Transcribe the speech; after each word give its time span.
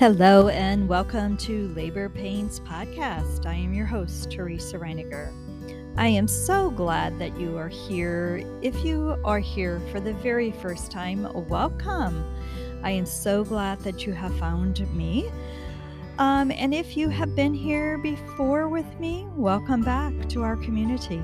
Hello, 0.00 0.48
and 0.48 0.88
welcome 0.88 1.36
to 1.36 1.68
Labor 1.74 2.08
Pains 2.08 2.58
Podcast. 2.60 3.44
I 3.44 3.52
am 3.52 3.74
your 3.74 3.84
host, 3.84 4.30
Teresa 4.30 4.78
Reiniger. 4.78 5.30
I 5.98 6.06
am 6.06 6.26
so 6.26 6.70
glad 6.70 7.18
that 7.18 7.38
you 7.38 7.58
are 7.58 7.68
here. 7.68 8.42
If 8.62 8.82
you 8.82 9.20
are 9.26 9.40
here 9.40 9.78
for 9.92 10.00
the 10.00 10.14
very 10.14 10.52
first 10.52 10.90
time, 10.90 11.28
welcome. 11.50 12.24
I 12.82 12.92
am 12.92 13.04
so 13.04 13.44
glad 13.44 13.80
that 13.80 14.06
you 14.06 14.14
have 14.14 14.34
found 14.38 14.90
me. 14.96 15.30
Um, 16.16 16.50
and 16.50 16.72
if 16.72 16.96
you 16.96 17.10
have 17.10 17.36
been 17.36 17.52
here 17.52 17.98
before 17.98 18.70
with 18.70 18.98
me, 18.98 19.26
welcome 19.36 19.82
back 19.82 20.14
to 20.30 20.42
our 20.42 20.56
community. 20.56 21.20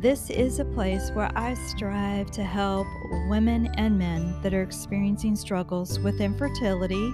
This 0.00 0.30
is 0.30 0.60
a 0.60 0.64
place 0.64 1.10
where 1.10 1.30
I 1.36 1.52
strive 1.52 2.30
to 2.30 2.42
help 2.42 2.86
women 3.28 3.66
and 3.76 3.98
men 3.98 4.40
that 4.40 4.54
are 4.54 4.62
experiencing 4.62 5.36
struggles 5.36 6.00
with 6.00 6.22
infertility 6.22 7.12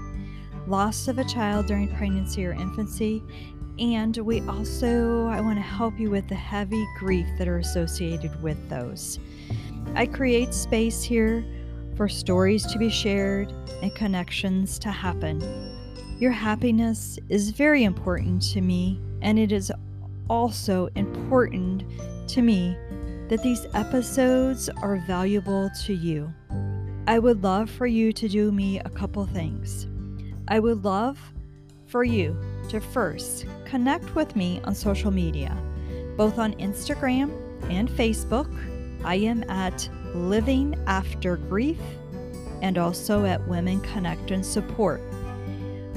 loss 0.67 1.09
of 1.09 1.19
a 1.19 1.25
child 1.25 1.67
during 1.67 1.89
pregnancy 1.95 2.45
or 2.47 2.53
infancy. 2.53 3.23
And 3.79 4.17
we 4.19 4.41
also, 4.43 5.27
I 5.29 5.41
want 5.41 5.59
to 5.59 5.63
help 5.63 5.99
you 5.99 6.11
with 6.11 6.29
the 6.29 6.35
heavy 6.35 6.85
grief 6.99 7.27
that 7.39 7.49
are 7.49 7.59
associated 7.59 8.43
with 8.43 8.69
those. 8.69 9.19
I 9.95 10.07
create 10.07 10.55
space 10.55 11.03
here 11.03 11.45
for 11.97 12.09
stories 12.09 12.65
to 12.67 12.79
be 12.79 12.89
shared 12.89 13.53
and 13.83 13.95
connections 13.95 14.79
to 14.81 14.91
happen. 14.91 15.41
Your 16.19 16.33
happiness 16.33 17.19
is 17.29 17.51
very 17.51 17.85
important 17.85 18.43
to 18.53 18.61
me, 18.61 19.01
and 19.23 19.39
it 19.39 19.53
is 19.53 19.73
also 20.31 20.89
important 20.95 21.85
to 22.29 22.43
me 22.43 22.77
that 23.29 23.43
these 23.43 23.67
episodes 23.75 24.69
are 24.69 25.03
valuable 25.07 25.71
to 25.85 25.95
you. 25.95 26.33
I 27.07 27.19
would 27.19 27.43
love 27.43 27.69
for 27.69 27.87
you 27.87 28.13
to 28.13 28.29
do 28.29 28.53
me 28.53 28.79
a 28.79 28.89
couple 28.89 29.27
things. 29.27 29.89
I 30.53 30.59
would 30.59 30.85
love 30.85 31.19
for 31.87 32.05
you 32.05 32.37
to 32.69 32.79
first 32.79 33.47
connect 33.65 34.15
with 34.15 34.37
me 34.37 34.61
on 34.65 34.75
social 34.75 35.11
media, 35.11 35.57
both 36.19 36.39
on 36.39 36.53
Instagram 36.57 37.33
and 37.71 37.89
Facebook. 37.89 38.53
I 39.03 39.15
am 39.15 39.49
at 39.49 39.89
Living 40.15 40.79
After 40.87 41.39
Grief 41.39 41.81
and 42.61 42.77
also 42.77 43.25
at 43.25 43.49
Women 43.49 43.81
Connect 43.81 44.31
and 44.31 44.45
Support. 44.45 45.01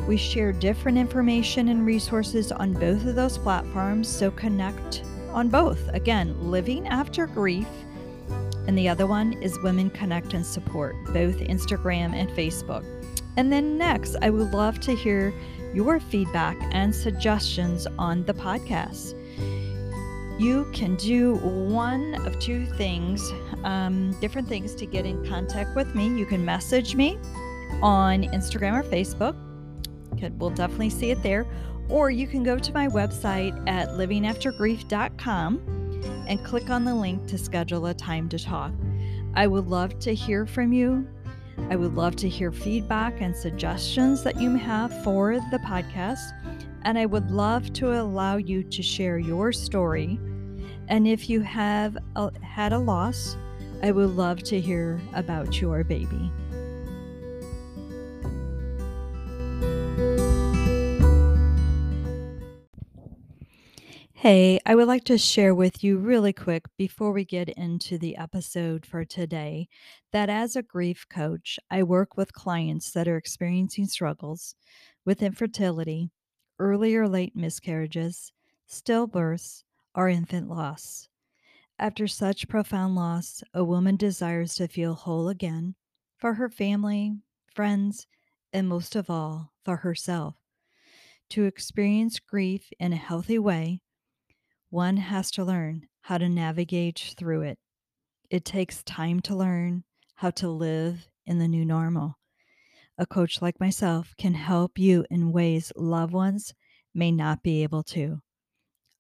We 0.08 0.16
share 0.16 0.54
different 0.54 0.98
information 0.98 1.68
and 1.68 1.86
resources 1.86 2.54
on 2.54 2.72
both 2.72 3.06
of 3.06 3.16
those 3.16 3.38
platforms, 3.38 4.08
so 4.08 4.32
connect 4.32 5.04
on 5.34 5.50
both. 5.50 5.86
Again, 5.90 6.34
Living 6.50 6.88
After 6.88 7.28
Grief, 7.28 7.68
and 8.68 8.78
the 8.78 8.88
other 8.88 9.06
one 9.06 9.34
is 9.42 9.60
Women 9.60 9.90
Connect 9.90 10.34
and 10.34 10.46
Support, 10.46 10.96
both 11.08 11.40
Instagram 11.40 12.14
and 12.14 12.30
Facebook. 12.30 12.95
And 13.38 13.52
then 13.52 13.78
next, 13.78 14.16
I 14.22 14.30
would 14.30 14.54
love 14.54 14.80
to 14.82 14.96
hear 14.96 15.34
your 15.74 16.00
feedback 16.00 16.58
and 16.72 16.96
suggestions 16.96 17.86
on 18.00 18.24
the 18.26 18.34
podcast. 18.34 19.14
You 20.40 20.70
can 20.74 20.96
do 20.96 21.36
one 21.36 22.16
of 22.26 22.40
two 22.40 22.66
things, 22.66 23.32
um, 23.64 24.12
different 24.20 24.48
things 24.48 24.76
to 24.76 24.86
get 24.86 25.06
in 25.06 25.26
contact 25.26 25.76
with 25.76 25.96
me. 25.96 26.08
You 26.08 26.26
can 26.26 26.44
message 26.44 26.96
me 26.96 27.18
on 27.82 28.24
Instagram 28.24 28.80
or 28.80 28.84
Facebook. 28.84 29.36
We'll 30.38 30.50
definitely 30.50 30.90
see 30.90 31.12
it 31.12 31.22
there. 31.24 31.46
Or 31.90 32.10
you 32.10 32.28
can 32.28 32.44
go 32.44 32.58
to 32.58 32.74
my 32.74 32.88
website 32.88 33.62
at 33.70 33.90
livingaftergrief.com 33.90 35.62
and 36.28 36.44
click 36.44 36.70
on 36.70 36.84
the 36.84 36.96
link 36.96 37.28
to 37.28 37.38
schedule 37.38 37.86
a 37.86 37.94
time 37.94 38.28
to 38.30 38.40
talk. 38.40 38.72
I 39.36 39.48
would 39.48 39.68
love 39.68 40.00
to 40.00 40.14
hear 40.14 40.46
from 40.46 40.74
you. 40.74 41.08
I 41.70 41.76
would 41.76 41.96
love 41.96 42.16
to 42.18 42.30
hear 42.30 42.52
feedback 42.52 43.22
and 43.22 43.36
suggestions 43.36 44.24
that 44.24 44.40
you 44.40 44.56
have 44.56 45.04
for 45.04 45.36
the 45.52 45.60
podcast. 45.60 46.32
And 46.84 46.98
I 46.98 47.06
would 47.06 47.32
love 47.32 47.74
to 47.74 48.00
allow 48.00 48.38
you 48.38 48.64
to 48.64 48.84
share 48.84 49.18
your 49.18 49.52
story. 49.52 50.20
And 50.88 51.08
if 51.08 51.30
you 51.30 51.42
have 51.42 51.98
a, 52.16 52.32
had 52.44 52.74
a 52.74 52.80
loss, 52.80 53.36
I 53.82 53.92
would 53.92 54.12
love 54.12 54.44
to 54.44 54.60
hear 54.60 55.02
about 55.14 55.60
your 55.60 55.84
baby. 55.84 56.32
Hey, 64.26 64.60
I 64.66 64.74
would 64.74 64.88
like 64.88 65.04
to 65.04 65.20
share 65.20 65.54
with 65.54 65.84
you 65.84 66.00
really 66.00 66.34
quick 66.34 66.64
before 66.80 67.12
we 67.12 67.24
get 67.24 67.48
into 67.48 68.00
the 68.00 68.18
episode 68.18 68.84
for 68.84 69.06
today 69.06 69.68
that 70.12 70.32
as 70.32 70.56
a 70.56 70.64
grief 70.64 71.06
coach, 71.08 71.60
I 71.70 71.84
work 71.84 72.18
with 72.18 72.34
clients 72.34 72.92
that 72.94 73.08
are 73.08 73.18
experiencing 73.18 73.86
struggles 73.86 74.56
with 75.06 75.22
infertility, 75.22 76.10
early 76.58 76.96
or 76.96 77.08
late 77.08 77.36
miscarriages, 77.36 78.32
stillbirths, 78.68 79.62
or 79.94 80.10
infant 80.10 80.50
loss. 80.50 81.08
After 81.78 82.08
such 82.08 82.48
profound 82.48 82.96
loss, 82.96 83.44
a 83.54 83.64
woman 83.64 83.96
desires 83.96 84.56
to 84.56 84.68
feel 84.68 84.96
whole 84.96 85.30
again 85.30 85.76
for 86.18 86.34
her 86.34 86.50
family, 86.50 87.20
friends, 87.54 88.08
and 88.52 88.68
most 88.68 88.96
of 88.96 89.08
all, 89.08 89.54
for 89.64 89.76
herself. 89.76 90.34
To 91.30 91.46
experience 91.46 92.18
grief 92.18 92.72
in 92.80 92.92
a 92.92 92.96
healthy 92.96 93.38
way, 93.38 93.82
one 94.76 94.98
has 94.98 95.32
to 95.32 95.42
learn 95.42 95.88
how 96.02 96.18
to 96.18 96.28
navigate 96.28 97.16
through 97.18 97.44
it. 97.44 97.58
It 98.30 98.44
takes 98.44 98.84
time 98.84 99.22
to 99.22 99.34
learn 99.34 99.86
how 100.16 100.32
to 100.32 100.50
live 100.50 101.08
in 101.26 101.40
the 101.40 101.48
new 101.48 101.64
normal. 101.64 102.20
A 102.98 103.06
coach 103.06 103.42
like 103.42 103.58
myself 103.58 104.14
can 104.18 104.34
help 104.34 104.78
you 104.78 105.06
in 105.10 105.32
ways 105.32 105.72
loved 105.78 106.12
ones 106.12 106.54
may 106.94 107.10
not 107.10 107.42
be 107.42 107.64
able 107.64 107.84
to. 107.84 108.20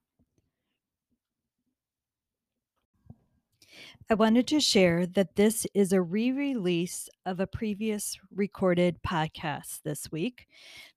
I 4.07 4.13
wanted 4.13 4.47
to 4.49 4.59
share 4.59 5.07
that 5.07 5.35
this 5.35 5.65
is 5.73 5.91
a 5.91 6.01
re 6.01 6.31
release 6.31 7.09
of 7.25 7.39
a 7.39 7.47
previous 7.47 8.15
recorded 8.31 9.01
podcast 9.01 9.81
this 9.83 10.11
week. 10.11 10.45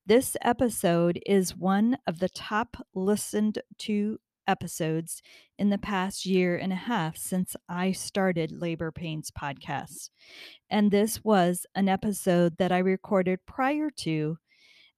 This 0.04 0.36
episode 0.42 1.18
is 1.24 1.56
one 1.56 1.96
of 2.06 2.18
the 2.18 2.28
top 2.28 2.76
listened 2.94 3.60
to 3.78 4.18
episodes 4.48 5.22
in 5.58 5.70
the 5.70 5.78
past 5.78 6.26
year 6.26 6.56
and 6.56 6.72
a 6.72 6.76
half 6.76 7.16
since 7.16 7.54
I 7.68 7.92
started 7.92 8.50
Labor 8.50 8.90
Pains 8.90 9.30
podcast. 9.30 10.10
And 10.68 10.90
this 10.90 11.22
was 11.22 11.66
an 11.74 11.88
episode 11.88 12.56
that 12.58 12.72
I 12.72 12.78
recorded 12.78 13.46
prior 13.46 13.90
to 13.98 14.38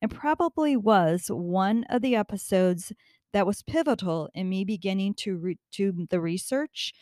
and 0.01 0.11
probably 0.11 0.77
was 0.77 1.27
one 1.29 1.85
of 1.91 2.01
the 2.01 2.17
episodes 2.17 2.93
that 3.33 3.47
was 3.47 3.63
pivotal 3.63 4.29
in 4.35 4.49
me 4.49 4.65
beginning 4.65 5.15
to 5.15 5.37
re- 5.37 5.59
do 5.73 6.07
the 6.09 6.21
research 6.21 6.93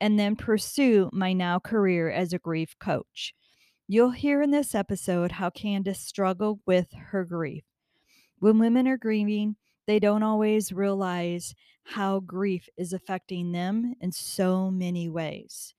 and 0.00 0.18
then 0.18 0.36
pursue 0.36 1.08
my 1.12 1.32
now 1.32 1.58
career 1.58 2.10
as 2.10 2.32
a 2.32 2.38
grief 2.38 2.74
coach. 2.78 3.32
You'll 3.88 4.10
hear 4.10 4.42
in 4.42 4.50
this 4.50 4.74
episode 4.74 5.32
how 5.32 5.50
Candace 5.50 6.00
struggled 6.00 6.60
with 6.66 6.88
her 7.10 7.24
grief. 7.24 7.64
When 8.38 8.58
women 8.58 8.88
are 8.88 8.96
grieving, 8.96 9.56
they 9.86 9.98
don't 9.98 10.22
always 10.22 10.72
realize 10.72 11.54
how 11.84 12.20
grief 12.20 12.68
is 12.76 12.92
affecting 12.92 13.52
them 13.52 13.94
in 14.00 14.12
so 14.12 14.70
many 14.70 15.08
ways 15.08 15.74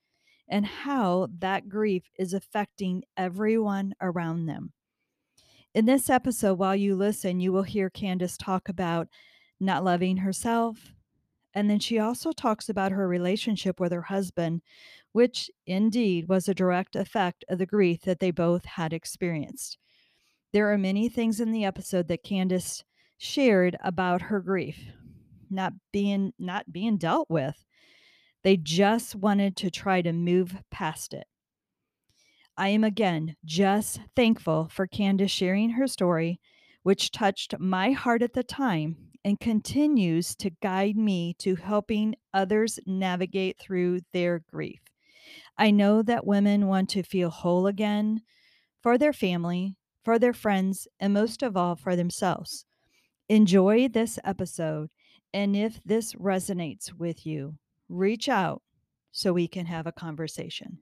and 0.47 0.65
how 0.65 1.27
that 1.39 1.69
grief 1.69 2.03
is 2.19 2.33
affecting 2.33 3.03
everyone 3.17 3.93
around 4.01 4.45
them. 4.45 4.73
In 5.73 5.85
this 5.85 6.09
episode, 6.09 6.59
while 6.59 6.75
you 6.75 6.95
listen, 6.95 7.39
you 7.39 7.51
will 7.51 7.63
hear 7.63 7.89
Candace 7.89 8.37
talk 8.37 8.69
about 8.69 9.07
not 9.59 9.83
loving 9.83 10.17
herself, 10.17 10.93
And 11.53 11.69
then 11.69 11.79
she 11.79 11.99
also 11.99 12.31
talks 12.31 12.69
about 12.69 12.91
her 12.91 13.07
relationship 13.07 13.79
with 13.79 13.91
her 13.91 14.01
husband, 14.01 14.61
which 15.11 15.51
indeed 15.67 16.27
was 16.27 16.47
a 16.47 16.53
direct 16.53 16.95
effect 16.95 17.45
of 17.47 17.59
the 17.59 17.65
grief 17.65 18.01
that 18.01 18.19
they 18.19 18.31
both 18.31 18.65
had 18.65 18.93
experienced. 18.93 19.77
There 20.51 20.71
are 20.71 20.77
many 20.77 21.09
things 21.09 21.39
in 21.39 21.51
the 21.51 21.65
episode 21.65 22.07
that 22.07 22.23
Candace 22.23 22.83
shared 23.17 23.77
about 23.83 24.23
her 24.23 24.39
grief 24.39 24.91
not 25.53 25.73
being 25.91 26.33
not 26.39 26.71
being 26.71 26.97
dealt 26.97 27.29
with. 27.29 27.63
They 28.43 28.57
just 28.57 29.15
wanted 29.15 29.55
to 29.57 29.71
try 29.71 30.01
to 30.01 30.11
move 30.11 30.55
past 30.69 31.13
it. 31.13 31.27
I 32.57 32.69
am 32.69 32.83
again 32.83 33.35
just 33.45 33.99
thankful 34.15 34.69
for 34.71 34.85
Candace 34.85 35.31
sharing 35.31 35.71
her 35.71 35.87
story, 35.87 36.39
which 36.83 37.11
touched 37.11 37.57
my 37.59 37.91
heart 37.91 38.21
at 38.21 38.33
the 38.33 38.43
time 38.43 38.95
and 39.25 39.39
continues 39.39 40.35
to 40.35 40.51
guide 40.61 40.97
me 40.97 41.33
to 41.39 41.55
helping 41.55 42.15
others 42.33 42.79
navigate 42.85 43.57
through 43.59 44.01
their 44.11 44.43
grief. 44.51 44.81
I 45.57 45.71
know 45.71 46.01
that 46.03 46.27
women 46.27 46.67
want 46.67 46.89
to 46.89 47.03
feel 47.03 47.29
whole 47.29 47.67
again 47.67 48.21
for 48.81 48.97
their 48.97 49.13
family, 49.13 49.75
for 50.03 50.19
their 50.19 50.33
friends, 50.33 50.87
and 50.99 51.13
most 51.13 51.41
of 51.41 51.55
all 51.55 51.75
for 51.75 51.95
themselves. 51.95 52.65
Enjoy 53.29 53.87
this 53.87 54.19
episode, 54.23 54.89
and 55.33 55.55
if 55.55 55.79
this 55.83 56.13
resonates 56.13 56.93
with 56.93 57.25
you, 57.25 57.57
reach 57.89 58.29
out 58.29 58.61
so 59.11 59.33
we 59.33 59.47
can 59.47 59.65
have 59.65 59.87
a 59.87 59.91
conversation. 59.91 60.79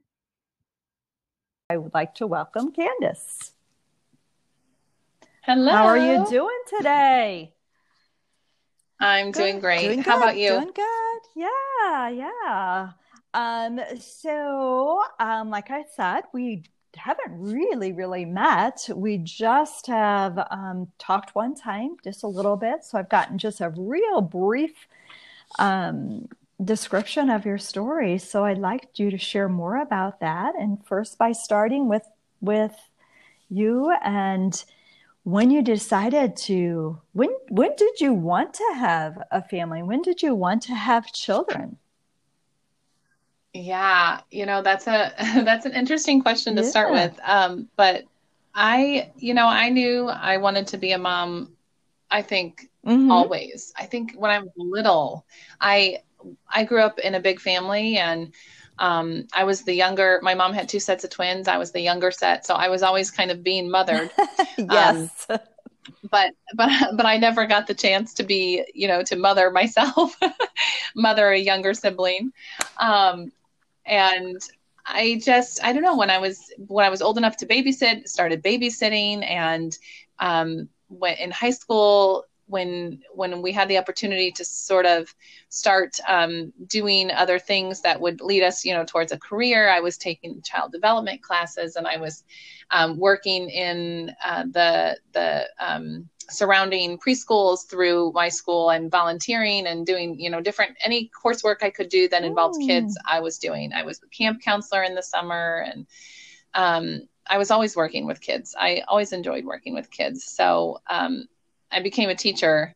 I 1.69 1.77
would 1.77 1.93
like 1.93 2.15
to 2.15 2.27
welcome 2.27 2.71
Candace. 2.71 3.53
Hello. 5.43 5.71
How 5.71 5.85
are 5.85 5.97
you 5.97 6.25
doing 6.29 6.59
today? 6.77 7.53
I'm 8.99 9.31
good. 9.31 9.39
doing 9.39 9.59
great. 9.59 9.87
Doing 9.87 10.01
How 10.01 10.17
about 10.17 10.37
you? 10.37 10.49
Doing 10.49 10.71
good. 10.75 11.21
Yeah, 11.35 12.09
yeah. 12.09 12.89
Um, 13.33 13.79
so 13.99 15.01
um, 15.19 15.49
like 15.49 15.71
I 15.71 15.85
said, 15.95 16.21
we 16.33 16.63
haven't 16.95 17.39
really, 17.39 17.91
really 17.91 18.25
met. 18.25 18.89
We 18.93 19.17
just 19.17 19.87
have 19.87 20.37
um, 20.51 20.91
talked 20.97 21.35
one 21.35 21.55
time, 21.55 21.97
just 22.03 22.23
a 22.23 22.27
little 22.27 22.57
bit. 22.57 22.83
So 22.83 22.97
I've 22.97 23.09
gotten 23.09 23.37
just 23.37 23.61
a 23.61 23.69
real 23.69 24.21
brief 24.21 24.87
um, 25.59 26.27
description 26.63 27.29
of 27.29 27.45
your 27.45 27.57
story. 27.57 28.17
So 28.17 28.45
I'd 28.45 28.57
like 28.57 28.99
you 28.99 29.11
to 29.11 29.17
share 29.17 29.49
more 29.49 29.77
about 29.77 30.19
that. 30.19 30.55
And 30.55 30.85
first, 30.85 31.17
by 31.17 31.31
starting 31.31 31.87
with 31.87 32.07
with 32.41 32.75
you 33.49 33.93
and 34.03 34.63
when 35.23 35.51
you 35.51 35.61
decided 35.61 36.35
to 36.35 36.99
when 37.13 37.29
when 37.49 37.75
did 37.75 38.01
you 38.01 38.13
want 38.13 38.53
to 38.55 38.73
have 38.75 39.21
a 39.31 39.41
family? 39.41 39.83
When 39.83 40.01
did 40.01 40.21
you 40.21 40.33
want 40.33 40.63
to 40.63 40.73
have 40.73 41.13
children? 41.13 41.77
Yeah, 43.53 44.21
you 44.31 44.45
know, 44.45 44.61
that's 44.61 44.87
a 44.87 45.13
that's 45.43 45.65
an 45.65 45.73
interesting 45.73 46.21
question 46.21 46.55
to 46.55 46.63
yeah. 46.63 46.69
start 46.69 46.91
with. 46.91 47.19
Um, 47.23 47.67
but 47.75 48.05
I, 48.53 49.11
you 49.17 49.33
know, 49.33 49.47
I 49.47 49.69
knew 49.69 50.07
I 50.07 50.37
wanted 50.37 50.67
to 50.67 50.77
be 50.77 50.91
a 50.91 50.97
mom, 50.97 51.53
I 52.09 52.21
think 52.21 52.69
mm-hmm. 52.85 53.11
always. 53.11 53.73
I 53.77 53.85
think 53.85 54.13
when 54.15 54.31
I 54.31 54.39
was 54.39 54.51
little, 54.55 55.25
I 55.59 55.99
I 56.49 56.63
grew 56.65 56.81
up 56.81 56.99
in 56.99 57.15
a 57.15 57.19
big 57.19 57.39
family 57.39 57.97
and 57.97 58.33
um, 58.79 59.27
I 59.33 59.43
was 59.43 59.63
the 59.63 59.73
younger. 59.73 60.19
My 60.23 60.33
mom 60.33 60.53
had 60.53 60.67
two 60.67 60.79
sets 60.79 61.03
of 61.03 61.11
twins. 61.11 61.47
I 61.47 61.57
was 61.57 61.71
the 61.71 61.81
younger 61.81 62.11
set, 62.11 62.45
so 62.45 62.55
I 62.55 62.69
was 62.69 62.83
always 62.83 63.11
kind 63.11 63.31
of 63.31 63.43
being 63.43 63.69
mothered. 63.69 64.11
yes. 64.57 65.27
Um, 65.29 65.39
but 66.09 66.33
but 66.55 66.69
but 66.95 67.05
I 67.05 67.17
never 67.17 67.45
got 67.45 67.67
the 67.67 67.73
chance 67.75 68.13
to 68.15 68.23
be, 68.23 68.65
you 68.73 68.87
know, 68.87 69.03
to 69.03 69.15
mother 69.15 69.51
myself, 69.51 70.17
mother 70.95 71.29
a 71.29 71.37
younger 71.37 71.73
sibling. 71.73 72.33
Um, 72.79 73.31
and 73.85 74.39
I 74.85 75.19
just 75.23 75.63
I 75.63 75.73
don't 75.73 75.83
know 75.83 75.97
when 75.97 76.09
I 76.09 76.17
was 76.17 76.51
when 76.67 76.85
I 76.85 76.89
was 76.89 77.01
old 77.01 77.17
enough 77.17 77.37
to 77.37 77.45
babysit, 77.45 78.07
started 78.07 78.43
babysitting, 78.43 79.23
and 79.29 79.77
um, 80.19 80.69
went 80.89 81.19
in 81.19 81.31
high 81.31 81.51
school 81.51 82.25
when 82.51 82.99
when 83.13 83.41
we 83.41 83.51
had 83.51 83.69
the 83.69 83.77
opportunity 83.77 84.29
to 84.29 84.43
sort 84.43 84.85
of 84.85 85.13
start 85.49 85.97
um, 86.07 86.51
doing 86.67 87.09
other 87.09 87.39
things 87.39 87.81
that 87.81 87.99
would 87.99 88.19
lead 88.21 88.43
us 88.43 88.65
you 88.65 88.73
know 88.73 88.83
towards 88.83 89.13
a 89.13 89.17
career 89.17 89.69
i 89.69 89.79
was 89.79 89.97
taking 89.97 90.41
child 90.41 90.71
development 90.71 91.21
classes 91.23 91.77
and 91.77 91.87
i 91.87 91.95
was 91.95 92.23
um, 92.71 92.97
working 92.97 93.49
in 93.49 94.13
uh, 94.23 94.43
the 94.51 94.97
the 95.13 95.49
um, 95.59 96.09
surrounding 96.31 96.97
preschools 96.97 97.67
through 97.69 98.11
my 98.13 98.29
school 98.29 98.69
and 98.69 98.91
volunteering 98.91 99.67
and 99.67 99.85
doing 99.85 100.19
you 100.19 100.29
know 100.29 100.41
different 100.41 100.75
any 100.83 101.09
coursework 101.09 101.57
i 101.61 101.69
could 101.69 101.89
do 101.89 102.07
that 102.07 102.23
involved 102.23 102.61
Ooh. 102.61 102.67
kids 102.67 102.97
i 103.09 103.19
was 103.19 103.37
doing. 103.37 103.73
I 103.73 103.83
was 103.83 104.01
a 104.03 104.07
camp 104.07 104.41
counselor 104.41 104.83
in 104.83 104.95
the 104.95 105.03
summer 105.03 105.65
and 105.67 105.87
um, 106.53 107.07
i 107.27 107.37
was 107.37 107.51
always 107.51 107.75
working 107.75 108.05
with 108.05 108.21
kids. 108.21 108.55
I 108.57 108.83
always 108.87 109.11
enjoyed 109.11 109.45
working 109.45 109.73
with 109.73 109.91
kids. 109.91 110.23
So 110.23 110.79
um, 110.89 111.27
i 111.71 111.81
became 111.81 112.09
a 112.09 112.15
teacher. 112.15 112.75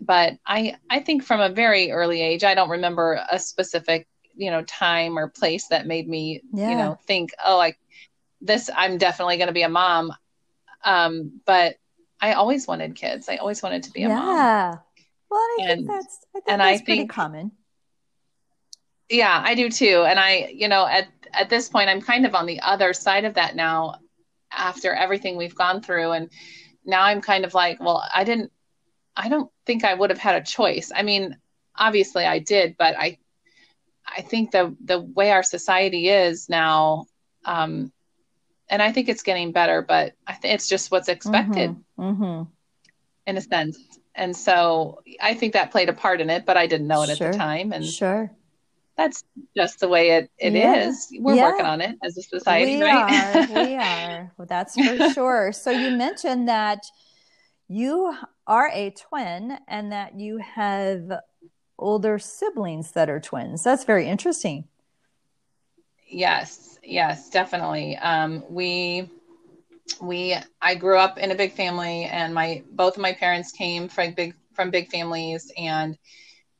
But 0.00 0.38
i 0.46 0.76
i 0.90 1.00
think 1.00 1.24
from 1.24 1.40
a 1.40 1.48
very 1.48 1.90
early 1.90 2.20
age 2.22 2.44
i 2.44 2.54
don't 2.54 2.70
remember 2.70 3.20
a 3.30 3.38
specific 3.38 4.06
you 4.36 4.50
know 4.52 4.62
time 4.62 5.18
or 5.18 5.28
place 5.28 5.66
that 5.68 5.88
made 5.88 6.08
me 6.08 6.40
yeah. 6.52 6.70
you 6.70 6.76
know 6.76 6.96
think 7.06 7.32
oh 7.44 7.56
like 7.56 7.76
this 8.40 8.70
i'm 8.76 8.98
definitely 8.98 9.36
going 9.36 9.48
to 9.48 9.52
be 9.52 9.62
a 9.62 9.68
mom. 9.68 10.12
Um, 10.84 11.40
but 11.44 11.76
I 12.20 12.32
always 12.32 12.66
wanted 12.66 12.94
kids. 12.94 13.28
I 13.28 13.36
always 13.36 13.62
wanted 13.62 13.84
to 13.84 13.90
be 13.92 14.04
a 14.04 14.08
yeah. 14.08 14.14
mom. 14.14 14.36
Yeah. 14.36 14.76
Well, 15.30 15.40
I 15.40 15.56
and, 15.60 15.68
think 15.68 15.88
that's 15.88 16.26
I 16.34 16.40
think 16.40 16.44
and 16.48 16.60
that's 16.60 16.80
I 16.80 16.84
pretty 16.84 17.00
think, 17.00 17.10
common. 17.10 17.52
Yeah, 19.08 19.42
I 19.44 19.54
do 19.54 19.70
too. 19.70 20.04
And 20.06 20.18
I, 20.18 20.52
you 20.54 20.68
know, 20.68 20.86
at 20.86 21.08
at 21.32 21.50
this 21.50 21.68
point, 21.68 21.88
I'm 21.88 22.00
kind 22.00 22.26
of 22.26 22.34
on 22.34 22.46
the 22.46 22.60
other 22.60 22.92
side 22.92 23.24
of 23.24 23.34
that 23.34 23.56
now, 23.56 23.96
after 24.50 24.94
everything 24.94 25.36
we've 25.36 25.54
gone 25.54 25.82
through, 25.82 26.12
and 26.12 26.30
now 26.84 27.02
I'm 27.02 27.20
kind 27.20 27.44
of 27.44 27.54
like, 27.54 27.80
well, 27.80 28.02
I 28.14 28.24
didn't. 28.24 28.52
I 29.16 29.28
don't 29.28 29.50
think 29.66 29.84
I 29.84 29.94
would 29.94 30.10
have 30.10 30.18
had 30.18 30.40
a 30.40 30.44
choice. 30.44 30.92
I 30.94 31.02
mean, 31.02 31.36
obviously 31.76 32.24
I 32.24 32.38
did, 32.38 32.76
but 32.78 32.96
I, 32.96 33.18
I 34.06 34.22
think 34.22 34.50
the 34.50 34.76
the 34.84 35.00
way 35.00 35.30
our 35.30 35.42
society 35.42 36.08
is 36.08 36.48
now, 36.48 37.06
um, 37.44 37.92
and 38.70 38.82
I 38.82 38.92
think 38.92 39.08
it's 39.08 39.22
getting 39.22 39.52
better, 39.52 39.82
but 39.82 40.14
I 40.26 40.34
think 40.34 40.54
it's 40.54 40.68
just 40.68 40.90
what's 40.90 41.08
expected 41.08 41.70
mm-hmm. 41.70 42.02
Mm-hmm. 42.02 42.42
in 43.26 43.36
a 43.36 43.40
sense. 43.40 43.78
And 44.14 44.36
so 44.36 45.02
I 45.20 45.34
think 45.34 45.52
that 45.52 45.70
played 45.70 45.88
a 45.88 45.92
part 45.92 46.20
in 46.20 46.28
it, 46.28 46.44
but 46.44 46.56
I 46.56 46.66
didn't 46.66 46.88
know 46.88 47.02
it 47.02 47.16
sure. 47.16 47.28
at 47.28 47.32
the 47.32 47.38
time. 47.38 47.72
And 47.72 47.84
sure. 47.84 48.30
That's 48.96 49.22
just 49.56 49.78
the 49.78 49.88
way 49.88 50.10
it, 50.10 50.30
it 50.38 50.54
yeah. 50.54 50.88
is. 50.88 51.08
We're 51.20 51.36
yeah. 51.36 51.50
working 51.50 51.66
on 51.66 51.80
it 51.80 51.96
as 52.02 52.18
a 52.18 52.22
society, 52.22 52.78
we 52.78 52.82
right? 52.82 53.36
Are. 53.36 53.54
we 53.64 53.74
are. 53.76 54.32
Well, 54.36 54.46
that's 54.48 54.74
for 54.74 55.10
sure. 55.10 55.52
So 55.52 55.70
you 55.70 55.96
mentioned 55.96 56.48
that 56.48 56.84
you 57.68 58.12
are 58.46 58.70
a 58.74 58.90
twin 58.90 59.56
and 59.68 59.92
that 59.92 60.18
you 60.18 60.38
have 60.38 61.12
older 61.78 62.18
siblings 62.18 62.90
that 62.92 63.08
are 63.08 63.20
twins. 63.20 63.62
That's 63.62 63.84
very 63.84 64.08
interesting. 64.08 64.64
Yes, 66.08 66.67
yes, 66.88 67.30
definitely. 67.30 67.96
Um, 67.96 68.44
we 68.48 69.10
we 70.00 70.36
I 70.60 70.74
grew 70.74 70.98
up 70.98 71.18
in 71.18 71.30
a 71.30 71.36
big 71.36 71.52
family, 71.52 72.04
and 72.04 72.34
my 72.34 72.62
both 72.70 72.96
of 72.96 73.02
my 73.02 73.12
parents 73.12 73.52
came 73.52 73.88
from 73.88 74.12
big 74.14 74.34
from 74.54 74.70
big 74.70 74.90
families, 74.90 75.52
and 75.56 75.96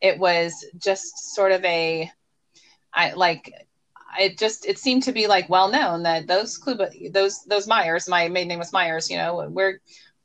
it 0.01 0.19
was 0.19 0.65
just 0.79 1.35
sort 1.35 1.53
of 1.53 1.65
a 1.65 2.11
I 2.93 3.13
like 3.15 3.53
it 4.19 4.39
just 4.39 4.67
it 4.67 4.79
seemed 4.79 5.05
to 5.05 5.13
be 5.13 5.27
like 5.27 5.49
well 5.49 5.71
known 5.71 6.03
that 6.05 6.27
those 6.27 6.59
Kluba, 6.59 7.13
those 7.13 7.45
those 7.45 7.67
Myers, 7.67 8.09
my 8.09 8.29
maiden 8.29 8.49
name 8.49 8.59
was 8.59 8.73
Myers. 8.73 9.11
You 9.11 9.19
know, 9.19 9.49
we're 9.51 9.81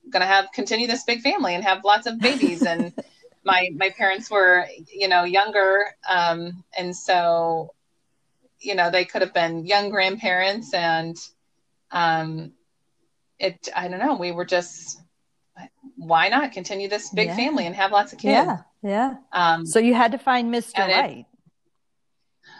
gonna 0.10 0.26
have 0.26 0.48
continue 0.54 0.88
this 0.88 1.04
big 1.04 1.22
family 1.22 1.56
and 1.56 1.64
have 1.64 1.84
lots 1.86 2.08
of 2.08 2.20
babies 2.20 2.64
and. 2.64 2.94
my 3.46 3.70
my 3.76 3.90
parents 3.90 4.32
were 4.32 4.66
you 4.88 5.10
know 5.10 5.26
younger 5.26 5.86
um, 6.10 6.64
and 6.78 6.96
so 6.96 7.74
you 8.64 8.76
know 8.76 8.90
they 8.90 9.06
could 9.06 9.22
have 9.22 9.34
been 9.34 9.66
young 9.66 9.90
grandparents 9.90 10.74
and 10.74 11.18
um 11.92 12.52
it 13.40 13.70
i 13.76 13.88
don't 13.88 14.00
know 14.00 14.16
we 14.16 14.32
were 14.32 14.46
just 14.46 15.02
why 15.98 16.30
not 16.30 16.52
continue 16.52 16.88
this 16.88 17.10
big 17.10 17.28
yeah. 17.28 17.36
family 17.36 17.66
and 17.66 17.76
have 17.76 17.92
lots 17.92 18.14
of 18.14 18.20
kids? 18.20 18.34
Yeah 18.34 18.58
yeah. 18.82 19.16
Um 19.32 19.66
so 19.66 19.80
you 19.80 19.94
had 19.94 20.12
to 20.12 20.18
find 20.18 20.54
mr 20.54 20.80
right 20.80 21.20
it, 21.20 21.26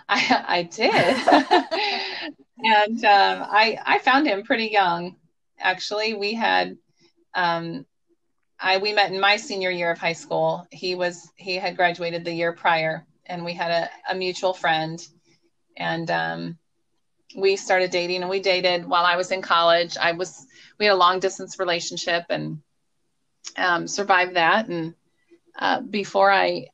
i 0.10 0.46
i 0.48 0.64
did. 0.64 2.34
And 2.66 3.04
um 3.04 3.48
i 3.52 3.78
i 3.86 4.00
found 4.00 4.28
him 4.28 4.44
pretty 4.44 4.68
young 4.68 5.18
actually. 5.60 6.14
We 6.14 6.34
had 6.34 6.78
um 7.34 7.86
i 8.60 8.78
we 8.78 8.94
met 8.94 9.12
in 9.12 9.20
my 9.20 9.36
senior 9.36 9.70
year 9.70 9.92
of 9.92 9.98
high 9.98 10.14
school. 10.14 10.66
He 10.72 10.96
was 10.96 11.30
he 11.36 11.56
had 11.56 11.76
graduated 11.76 12.24
the 12.24 12.32
year 12.32 12.54
prior 12.54 13.06
and 13.26 13.44
we 13.44 13.54
had 13.54 13.72
a, 13.72 13.90
a 14.12 14.16
mutual 14.16 14.54
friend 14.54 15.06
and 15.78 16.10
um, 16.12 16.58
we 17.36 17.56
started 17.56 17.92
dating 17.92 18.22
and 18.22 18.30
we 18.30 18.40
dated 18.40 18.86
while 18.86 19.06
I 19.06 19.16
was 19.16 19.32
in 19.32 19.42
college. 19.42 19.98
I 19.98 20.12
was 20.14 20.46
we 20.80 20.86
had 20.86 20.94
a 20.94 20.98
long 20.98 21.20
distance 21.20 21.60
relationship 21.60 22.26
and 22.30 22.62
um, 23.58 23.88
survived 23.88 24.36
that. 24.36 24.68
And 24.68 24.94
uh, 25.58 25.82
before 25.82 26.32
I 26.32 26.68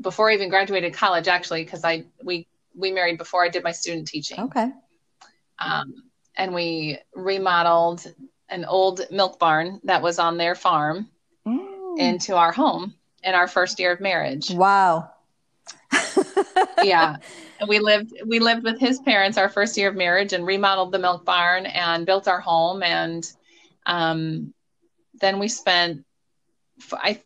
before 0.00 0.30
I 0.30 0.34
even 0.34 0.48
graduated 0.48 0.94
college, 0.94 1.28
actually, 1.28 1.64
because 1.64 1.84
I 1.84 2.04
we 2.22 2.46
we 2.74 2.90
married 2.90 3.18
before 3.18 3.44
I 3.44 3.48
did 3.48 3.64
my 3.64 3.72
student 3.72 4.08
teaching. 4.08 4.40
Okay. 4.40 4.70
Um, 5.58 5.94
and 6.36 6.54
we 6.54 6.98
remodeled 7.14 8.12
an 8.48 8.64
old 8.64 9.02
milk 9.10 9.38
barn 9.38 9.80
that 9.84 10.02
was 10.02 10.18
on 10.18 10.36
their 10.36 10.54
farm 10.54 11.08
Mm. 11.46 11.98
into 11.98 12.36
our 12.36 12.52
home 12.52 12.94
in 13.24 13.34
our 13.34 13.48
first 13.48 13.80
year 13.80 13.92
of 13.92 14.00
marriage. 14.00 14.50
Wow. 14.50 15.10
yeah. 16.82 17.16
We 17.68 17.78
lived 17.78 18.12
we 18.26 18.38
lived 18.38 18.64
with 18.64 18.78
his 18.78 18.98
parents 19.00 19.38
our 19.38 19.48
first 19.48 19.76
year 19.76 19.88
of 19.88 19.96
marriage 19.96 20.32
and 20.32 20.46
remodeled 20.46 20.92
the 20.92 20.98
milk 20.98 21.24
barn 21.24 21.66
and 21.66 22.06
built 22.06 22.28
our 22.28 22.40
home 22.40 22.82
and 22.82 23.24
um, 23.86 24.52
then 25.20 25.38
we 25.38 25.48
spent 25.48 26.04
I 26.92 27.20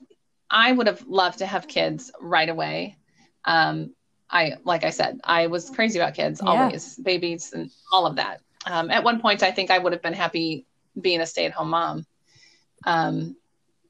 I 0.50 0.72
would 0.72 0.86
have 0.86 1.06
loved 1.06 1.38
to 1.38 1.46
have 1.46 1.66
kids 1.68 2.10
right 2.20 2.48
away. 2.48 2.96
Um, 3.44 3.94
I 4.30 4.54
like 4.64 4.84
I 4.84 4.90
said, 4.90 5.20
I 5.24 5.46
was 5.46 5.70
crazy 5.70 5.98
about 5.98 6.14
kids 6.14 6.40
Yeah. 6.40 6.46
always, 6.46 6.96
babies 6.96 7.52
and 7.52 7.70
all 7.92 8.06
of 8.06 8.16
that. 8.16 8.40
Um, 8.66 8.90
at 8.90 9.04
one 9.04 9.20
point 9.20 9.42
I 9.42 9.50
think 9.52 9.70
I 9.70 9.78
would 9.78 9.92
have 9.92 10.02
been 10.02 10.14
happy 10.14 10.66
being 11.00 11.20
a 11.20 11.26
stay-at-home 11.26 11.70
mom. 11.70 12.06
Um, 12.86 13.36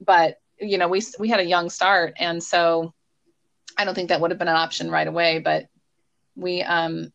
but 0.01 0.39
you 0.61 0.79
know, 0.79 0.89
we 0.89 1.03
we 1.19 1.29
had 1.29 1.41
a 1.41 1.45
young 1.45 1.71
start 1.71 2.15
and 2.19 2.43
so 2.43 2.93
I 3.79 3.85
don't 3.85 3.95
think 3.95 4.09
that 4.09 4.21
would 4.21 4.31
have 4.31 4.39
been 4.39 4.49
an 4.49 4.57
option 4.57 4.91
right 4.91 5.07
away, 5.07 5.39
but 5.39 5.67
we 6.37 6.63
um 6.63 7.13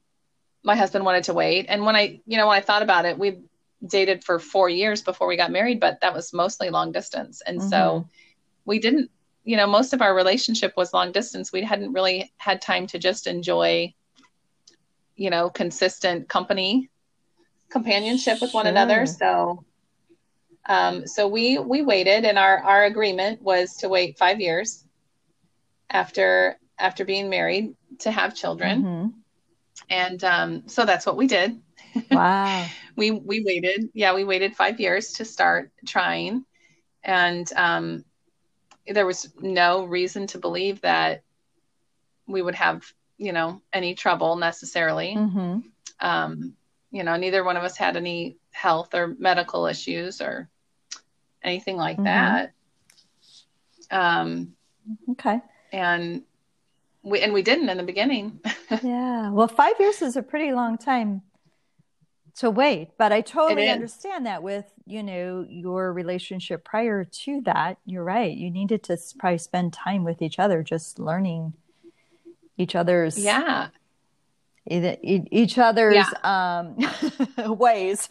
my 0.63 0.75
husband 0.75 1.05
wanted 1.05 1.23
to 1.25 1.33
wait. 1.33 1.65
And 1.69 1.85
when 1.85 1.95
I 1.95 2.19
you 2.25 2.37
know 2.37 2.47
when 2.47 2.57
I 2.57 2.61
thought 2.61 2.81
about 2.81 3.05
it 3.05 3.17
we 3.17 3.39
dated 3.85 4.23
for 4.23 4.37
4 4.39 4.69
years 4.69 5.01
before 5.01 5.27
we 5.27 5.37
got 5.37 5.51
married 5.51 5.79
but 5.79 6.01
that 6.01 6.13
was 6.13 6.33
mostly 6.33 6.69
long 6.69 6.91
distance. 6.91 7.41
And 7.45 7.61
so 7.61 8.07
we 8.65 8.79
didn't 8.79 9.09
you 9.43 9.57
know 9.57 9.67
most 9.67 9.93
of 9.93 10.01
our 10.01 10.13
relationship 10.13 10.73
was 10.77 10.93
long 10.93 11.11
distance. 11.11 11.51
We 11.51 11.63
hadn't 11.63 11.93
really 11.93 12.31
had 12.37 12.61
time 12.61 12.87
to 12.87 12.99
just 12.99 13.27
enjoy 13.27 13.93
you 15.15 15.29
know 15.29 15.49
consistent 15.49 16.27
company 16.29 16.89
companionship 17.69 18.41
with 18.41 18.53
one 18.53 18.65
Sure. 18.65 18.71
another 18.71 19.05
so 19.05 19.63
um 20.67 21.07
so 21.07 21.27
we 21.27 21.57
we 21.57 21.81
waited 21.81 22.25
and 22.25 22.37
our 22.37 22.59
our 22.59 22.83
agreement 22.85 23.41
was 23.41 23.75
to 23.77 23.89
wait 23.89 24.17
5 24.17 24.39
years 24.39 24.85
after 25.89 26.57
after 26.81 27.05
being 27.05 27.29
married 27.29 27.75
to 27.99 28.11
have 28.11 28.35
children 28.35 28.85
Mhm. 28.85 29.13
and 29.89 30.23
um, 30.23 30.67
so 30.67 30.85
that's 30.85 31.05
what 31.05 31.17
we 31.17 31.27
did 31.27 31.59
Wow. 32.09 32.73
we 32.95 33.11
we 33.11 33.43
waited 33.45 33.89
yeah 33.93 34.13
we 34.13 34.23
waited 34.23 34.55
five 34.55 34.79
years 34.79 35.13
to 35.13 35.25
start 35.25 35.71
trying 35.85 36.43
and 37.03 37.51
um, 37.55 38.03
there 38.87 39.05
was 39.05 39.31
no 39.41 39.85
reason 39.85 40.27
to 40.27 40.39
believe 40.39 40.81
that 40.81 41.23
we 42.27 42.41
would 42.41 42.55
have 42.55 42.83
you 43.17 43.33
know 43.33 43.61
any 43.73 43.95
trouble 43.95 44.35
necessarily 44.35 45.15
hmm 45.15 45.59
um, 45.99 46.53
you 46.91 47.03
know 47.03 47.15
neither 47.17 47.43
one 47.43 47.57
of 47.57 47.63
us 47.63 47.77
had 47.77 47.97
any 47.97 48.37
health 48.51 48.93
or 48.93 49.15
medical 49.19 49.65
issues 49.67 50.21
or 50.21 50.49
anything 51.43 51.77
like 51.77 51.97
Mhm. 51.97 52.03
that 52.03 52.53
um, 53.91 54.55
Okay. 55.09 55.41
and 55.71 56.23
we 57.03 57.19
and 57.21 57.33
we 57.33 57.41
didn't 57.41 57.69
in 57.69 57.77
the 57.77 57.83
beginning 57.83 58.39
Yeah. 58.83 59.31
Well, 59.31 59.47
five 59.47 59.73
years 59.79 60.01
is 60.01 60.15
a 60.15 60.21
pretty 60.21 60.53
long 60.53 60.77
time 60.77 61.23
to 62.35 62.49
wait, 62.49 62.91
but 62.97 63.11
I 63.11 63.19
totally 63.21 63.67
understand 63.69 64.25
that 64.25 64.41
with, 64.41 64.65
you 64.85 65.03
know, 65.03 65.45
your 65.49 65.91
relationship 65.91 66.63
prior 66.63 67.03
to 67.03 67.41
that. 67.41 67.77
You're 67.85 68.05
right. 68.05 68.35
You 68.35 68.49
needed 68.49 68.83
to 68.83 68.97
probably 69.19 69.37
spend 69.39 69.73
time 69.73 70.05
with 70.05 70.21
each 70.21 70.39
other, 70.39 70.63
just 70.63 70.99
learning 70.99 71.53
each 72.57 72.75
other's 72.75 73.17
yeah 73.17 73.69
each 74.67 75.57
other's 75.57 76.05
um 76.23 76.75
ways. 77.57 78.07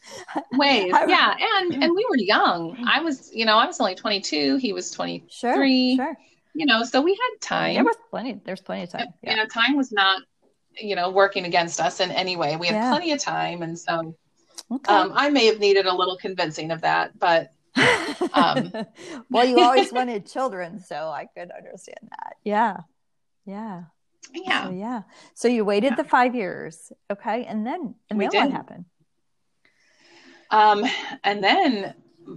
ways 0.52 0.92
yeah 1.06 1.36
and 1.38 1.72
and 1.82 1.94
we 1.94 2.04
were 2.10 2.16
young 2.16 2.76
i 2.88 3.00
was 3.00 3.30
you 3.32 3.44
know 3.44 3.56
i 3.56 3.66
was 3.66 3.78
only 3.78 3.94
22 3.94 4.56
he 4.56 4.72
was 4.72 4.90
23 4.90 5.28
Sure. 5.30 5.54
Sure. 5.96 6.16
You 6.54 6.66
know 6.66 6.84
so 6.84 7.00
we 7.02 7.12
had 7.12 7.40
time 7.40 7.74
There 7.74 7.84
was 7.84 7.96
plenty. 8.10 8.40
There's 8.44 8.60
plenty 8.60 8.84
of 8.84 8.90
time. 8.90 9.08
you 9.22 9.36
know 9.36 9.46
time 9.46 9.76
was 9.76 9.92
not 9.92 10.22
you 10.78 10.94
know 10.96 11.10
working 11.10 11.44
against 11.44 11.80
us 11.80 12.00
in 12.00 12.10
any 12.10 12.36
way 12.36 12.56
we 12.56 12.66
had 12.68 12.76
Yeah. 12.76 12.90
plenty 12.90 13.12
of 13.12 13.20
time 13.20 13.62
and 13.62 13.78
so 13.78 14.16
Okay. 14.70 14.92
um, 14.92 15.12
i 15.14 15.28
may 15.30 15.46
have 15.46 15.58
needed 15.58 15.86
a 15.86 15.94
little 15.94 16.16
convincing 16.16 16.70
of 16.70 16.80
that 16.82 17.18
but 17.18 17.50
um, 18.32 18.72
well, 19.30 19.44
you 19.44 19.58
always 19.58 19.92
wanted 19.98 20.26
children, 20.30 20.78
so 20.78 21.08
I 21.08 21.26
could 21.36 21.50
understand 21.50 21.98
that. 22.08 22.34
Yeah. 22.44 22.76
Yeah. 23.44 23.84
yeah 24.32 24.62
So 24.62 24.70
yeah. 24.70 25.02
So 25.34 25.48
you 25.48 25.64
waited 25.64 25.90
Yeah. 25.90 25.96
the 25.96 26.04
five 26.04 26.36
years. 26.36 26.92
Okay. 27.10 27.44
And 27.46 27.66
then 27.66 27.96
and 28.08 28.18
We 28.18 28.28
then 28.28 28.42
what 28.44 28.52
happened? 28.52 28.84
um, 30.50 30.84
and 31.24 31.42
then 31.42 31.94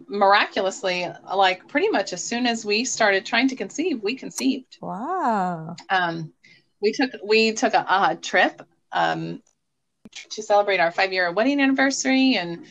miraculously 0.08 1.08
like 1.36 1.68
pretty 1.68 1.90
much 1.90 2.14
as 2.14 2.24
soon 2.24 2.46
as 2.46 2.66
we 2.66 2.84
started 2.84 3.26
trying 3.26 3.48
to 3.48 3.56
conceive 3.56 4.02
we 4.04 4.16
conceived 4.16 4.78
Wow. 4.82 5.76
um, 5.90 6.34
we 6.82 6.92
took 6.92 7.12
we 7.24 7.54
took 7.54 7.74
a, 7.74 7.86
a 7.90 8.18
trip 8.22 8.62
um, 8.92 9.42
to 10.32 10.44
celebrate 10.44 10.80
our 10.80 10.92
five 10.92 11.14
year 11.14 11.32
wedding 11.32 11.60
anniversary, 11.60 12.36
and 12.36 12.66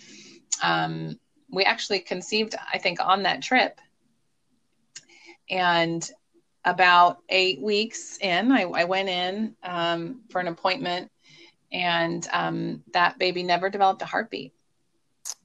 um, 0.62 1.18
we 1.50 1.64
actually 1.64 2.00
conceived, 2.00 2.54
I 2.73 2.78
think, 2.78 2.99
on 3.00 3.23
that 3.25 3.42
trip. 3.42 3.80
And 5.49 6.08
about 6.64 7.18
eight 7.28 7.61
weeks 7.61 8.18
in, 8.20 8.50
I, 8.50 8.62
I 8.62 8.85
went 8.85 9.08
in 9.08 9.54
um, 9.62 10.23
for 10.30 10.40
an 10.40 10.49
appointment, 10.49 11.11
and 11.73 12.26
um, 12.32 12.82
that 12.92 13.18
baby 13.18 13.42
never 13.42 13.70
developed 13.70 14.02
a 14.02 14.06
heartbeat. 14.06 14.52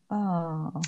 Oh. 0.09 0.81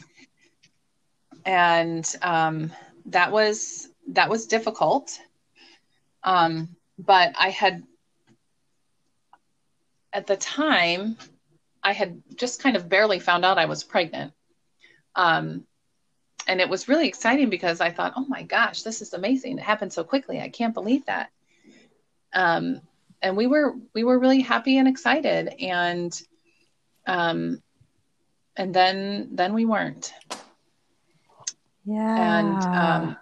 And 1.46 2.16
um, 2.22 2.72
that 3.08 3.32
was 3.32 3.88
that 4.10 4.30
was 4.30 4.48
difficult. 4.48 5.20
Um, 6.24 6.76
but 6.98 7.34
I 7.38 7.50
had 7.50 7.84
at 10.12 10.28
the 10.28 10.38
time 10.38 11.18
I 11.82 11.94
had 11.94 12.22
just 12.36 12.62
kind 12.62 12.76
of 12.76 12.88
barely 12.88 13.20
found 13.20 13.44
out 13.44 13.58
I 13.58 13.66
was 13.66 13.84
pregnant. 13.84 14.34
Um, 15.16 15.66
and 16.48 16.62
it 16.62 16.70
was 16.70 16.88
really 16.88 17.08
exciting 17.08 17.50
because 17.50 17.82
I 17.82 17.92
thought, 17.92 18.14
oh 18.16 18.26
my 18.28 18.44
gosh, 18.44 18.84
this 18.84 19.02
is 19.02 19.14
amazing. 19.14 19.58
It 19.58 19.64
happened 19.64 19.94
so 19.94 20.04
quickly. 20.04 20.42
I 20.42 20.50
can't 20.50 20.74
believe 20.74 21.06
that. 21.06 21.30
Um, 22.34 22.82
and 23.22 23.38
we 23.38 23.48
were 23.48 23.76
we 23.94 24.04
were 24.04 24.20
really 24.20 24.42
happy 24.42 24.78
and 24.78 24.88
excited 24.88 25.56
and 25.60 26.22
um, 27.08 27.62
and 28.56 28.74
then 28.74 29.30
then 29.32 29.54
we 29.54 29.66
weren't 29.66 30.14
Yeah. 31.86 32.18
and 32.18 33.12
um, 33.12 33.18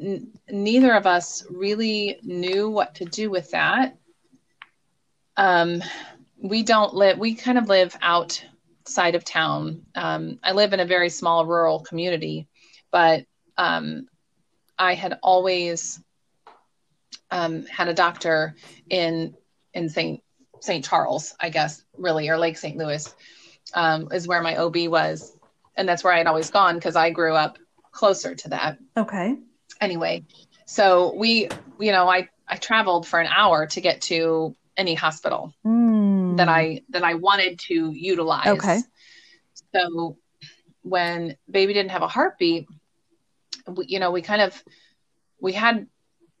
n- 0.00 0.32
neither 0.48 0.92
of 0.92 1.06
us 1.06 1.44
really 1.50 2.18
knew 2.22 2.70
what 2.70 2.96
to 2.96 3.04
do 3.04 3.30
with 3.30 3.50
that. 3.52 3.96
Um, 5.36 5.82
we 6.38 6.62
don't 6.62 6.94
live; 6.94 7.18
we 7.18 7.34
kind 7.34 7.58
of 7.58 7.68
live 7.68 7.96
outside 8.02 9.14
of 9.14 9.24
town. 9.24 9.82
Um, 9.94 10.38
I 10.42 10.52
live 10.52 10.72
in 10.72 10.80
a 10.80 10.84
very 10.84 11.08
small 11.08 11.46
rural 11.46 11.80
community, 11.80 12.48
but 12.90 13.24
um, 13.56 14.08
I 14.78 14.94
had 14.94 15.18
always 15.22 16.00
um, 17.30 17.66
had 17.66 17.88
a 17.88 17.94
doctor 17.94 18.54
in 18.90 19.34
in 19.72 19.88
St. 19.88 20.22
St. 20.60 20.84
Charles, 20.84 21.34
I 21.40 21.50
guess, 21.50 21.84
really, 21.98 22.28
or 22.28 22.38
Lake 22.38 22.56
St. 22.56 22.76
Louis, 22.76 23.14
um, 23.74 24.08
is 24.12 24.26
where 24.26 24.42
my 24.42 24.56
OB 24.56 24.88
was, 24.88 25.33
and 25.76 25.88
that's 25.88 26.04
where 26.04 26.12
I 26.12 26.18
had 26.18 26.26
always 26.26 26.50
gone 26.50 26.74
because 26.76 26.96
I 26.96 27.10
grew 27.10 27.34
up 27.34 27.58
closer 27.92 28.34
to 28.34 28.48
that. 28.50 28.78
okay. 28.96 29.36
Anyway, 29.80 30.24
so 30.66 31.14
we, 31.16 31.48
you 31.80 31.92
know, 31.92 32.08
I 32.08 32.28
I 32.48 32.56
traveled 32.56 33.06
for 33.06 33.20
an 33.20 33.26
hour 33.26 33.66
to 33.66 33.80
get 33.80 34.02
to 34.02 34.54
any 34.76 34.94
hospital 34.94 35.54
Mm. 35.64 36.36
that 36.36 36.48
I 36.48 36.82
that 36.90 37.04
I 37.04 37.14
wanted 37.14 37.58
to 37.68 37.90
utilize. 37.92 38.46
Okay. 38.46 38.80
So 39.74 40.16
when 40.82 41.36
baby 41.50 41.72
didn't 41.72 41.90
have 41.92 42.02
a 42.02 42.08
heartbeat, 42.08 42.66
we, 43.66 43.86
you 43.86 43.98
know, 43.98 44.10
we 44.10 44.22
kind 44.22 44.42
of 44.42 44.62
we 45.40 45.52
had 45.52 45.86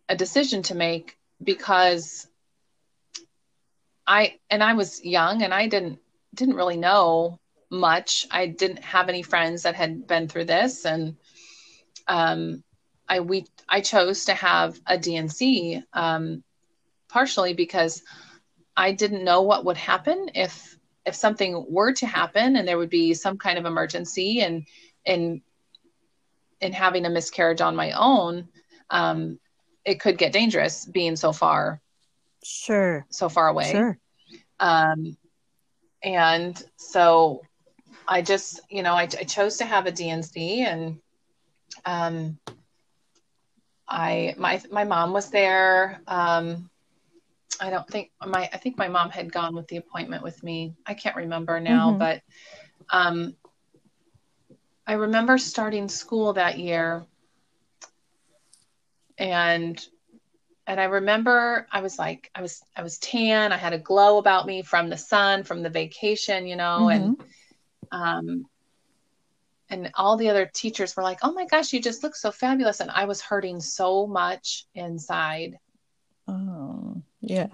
a 0.08 0.16
decision 0.16 0.62
to 0.64 0.74
make 0.74 1.16
because 1.42 2.26
I 4.06 4.38
and 4.50 4.62
I 4.62 4.74
was 4.74 5.04
young 5.04 5.42
and 5.42 5.52
I 5.54 5.66
didn't 5.68 5.98
didn't 6.34 6.56
really 6.56 6.76
know 6.76 7.40
much. 7.74 8.26
I 8.30 8.46
didn't 8.46 8.84
have 8.84 9.08
any 9.08 9.22
friends 9.22 9.62
that 9.62 9.74
had 9.74 10.06
been 10.06 10.28
through 10.28 10.46
this 10.46 10.84
and 10.84 11.16
um 12.06 12.62
I 13.08 13.20
we 13.20 13.46
I 13.68 13.80
chose 13.80 14.26
to 14.26 14.34
have 14.34 14.78
a 14.86 14.96
D&C 14.98 15.82
um 15.92 16.42
partially 17.08 17.54
because 17.54 18.02
I 18.76 18.92
didn't 18.92 19.24
know 19.24 19.42
what 19.42 19.64
would 19.64 19.76
happen 19.76 20.30
if 20.34 20.76
if 21.04 21.14
something 21.14 21.66
were 21.68 21.92
to 21.92 22.06
happen 22.06 22.56
and 22.56 22.66
there 22.66 22.78
would 22.78 22.90
be 22.90 23.14
some 23.14 23.36
kind 23.36 23.58
of 23.58 23.66
emergency 23.66 24.40
and 24.40 24.66
and 25.06 25.42
and 26.60 26.74
having 26.74 27.04
a 27.04 27.10
miscarriage 27.10 27.60
on 27.60 27.76
my 27.76 27.92
own 27.92 28.48
um 28.90 29.38
it 29.84 30.00
could 30.00 30.16
get 30.16 30.32
dangerous 30.32 30.86
being 30.86 31.14
so 31.16 31.32
far 31.32 31.80
sure. 32.42 33.06
so 33.10 33.28
far 33.28 33.48
away. 33.48 33.70
Sure. 33.70 33.98
Um 34.60 35.16
and 36.02 36.62
so 36.76 37.42
i 38.08 38.22
just 38.22 38.60
you 38.70 38.82
know 38.82 38.94
I, 38.94 39.02
I 39.02 39.24
chose 39.24 39.56
to 39.58 39.64
have 39.64 39.86
a 39.86 39.92
D&C 39.92 40.62
and 40.62 40.98
um 41.84 42.38
i 43.88 44.34
my 44.38 44.60
my 44.70 44.84
mom 44.84 45.12
was 45.12 45.30
there. 45.30 46.00
Um 46.06 46.70
i 47.60 47.70
don't 47.70 47.88
think 47.88 48.10
my 48.26 48.48
i 48.52 48.56
think 48.56 48.78
my 48.78 48.88
mom 48.88 49.10
had 49.10 49.32
gone 49.32 49.54
with 49.54 49.66
the 49.68 49.76
appointment 49.76 50.22
with 50.22 50.42
me. 50.42 50.74
I 50.86 50.94
can't 50.94 51.16
remember 51.16 51.60
now 51.60 51.92
Mhm. 51.92 51.98
but 51.98 52.22
um 52.90 53.34
i 54.86 54.94
remember 54.94 55.38
starting 55.38 55.88
school 55.88 56.32
that 56.34 56.58
year. 56.58 57.06
And 59.18 59.82
and 60.66 60.80
I 60.80 60.84
remember 60.84 61.66
I 61.72 61.80
was 61.80 61.98
like 61.98 62.30
I 62.34 62.42
was 62.42 62.62
I 62.76 62.82
was 62.82 62.98
tan, 62.98 63.52
I 63.52 63.56
had 63.56 63.72
a 63.72 63.78
glow 63.78 64.18
about 64.18 64.46
me 64.46 64.62
from 64.62 64.88
the 64.88 64.96
sun, 64.96 65.44
from 65.44 65.62
the 65.62 65.70
vacation, 65.70 66.46
you 66.46 66.56
know, 66.56 66.88
and 66.88 67.12
um 67.92 68.46
and 69.70 69.90
all 69.94 70.16
the 70.16 70.28
other 70.28 70.46
teachers 70.52 70.94
were 70.94 71.02
like, 71.02 71.18
"Oh 71.22 71.32
my 71.32 71.46
gosh, 71.46 71.72
you 71.72 71.80
just 71.80 72.02
look 72.02 72.14
so 72.14 72.30
fabulous." 72.30 72.80
And 72.80 72.90
I 72.90 73.06
was 73.06 73.20
hurting 73.20 73.60
so 73.60 74.06
much 74.06 74.66
inside. 74.74 75.58
oh 76.28 77.02
yeah 77.20 77.48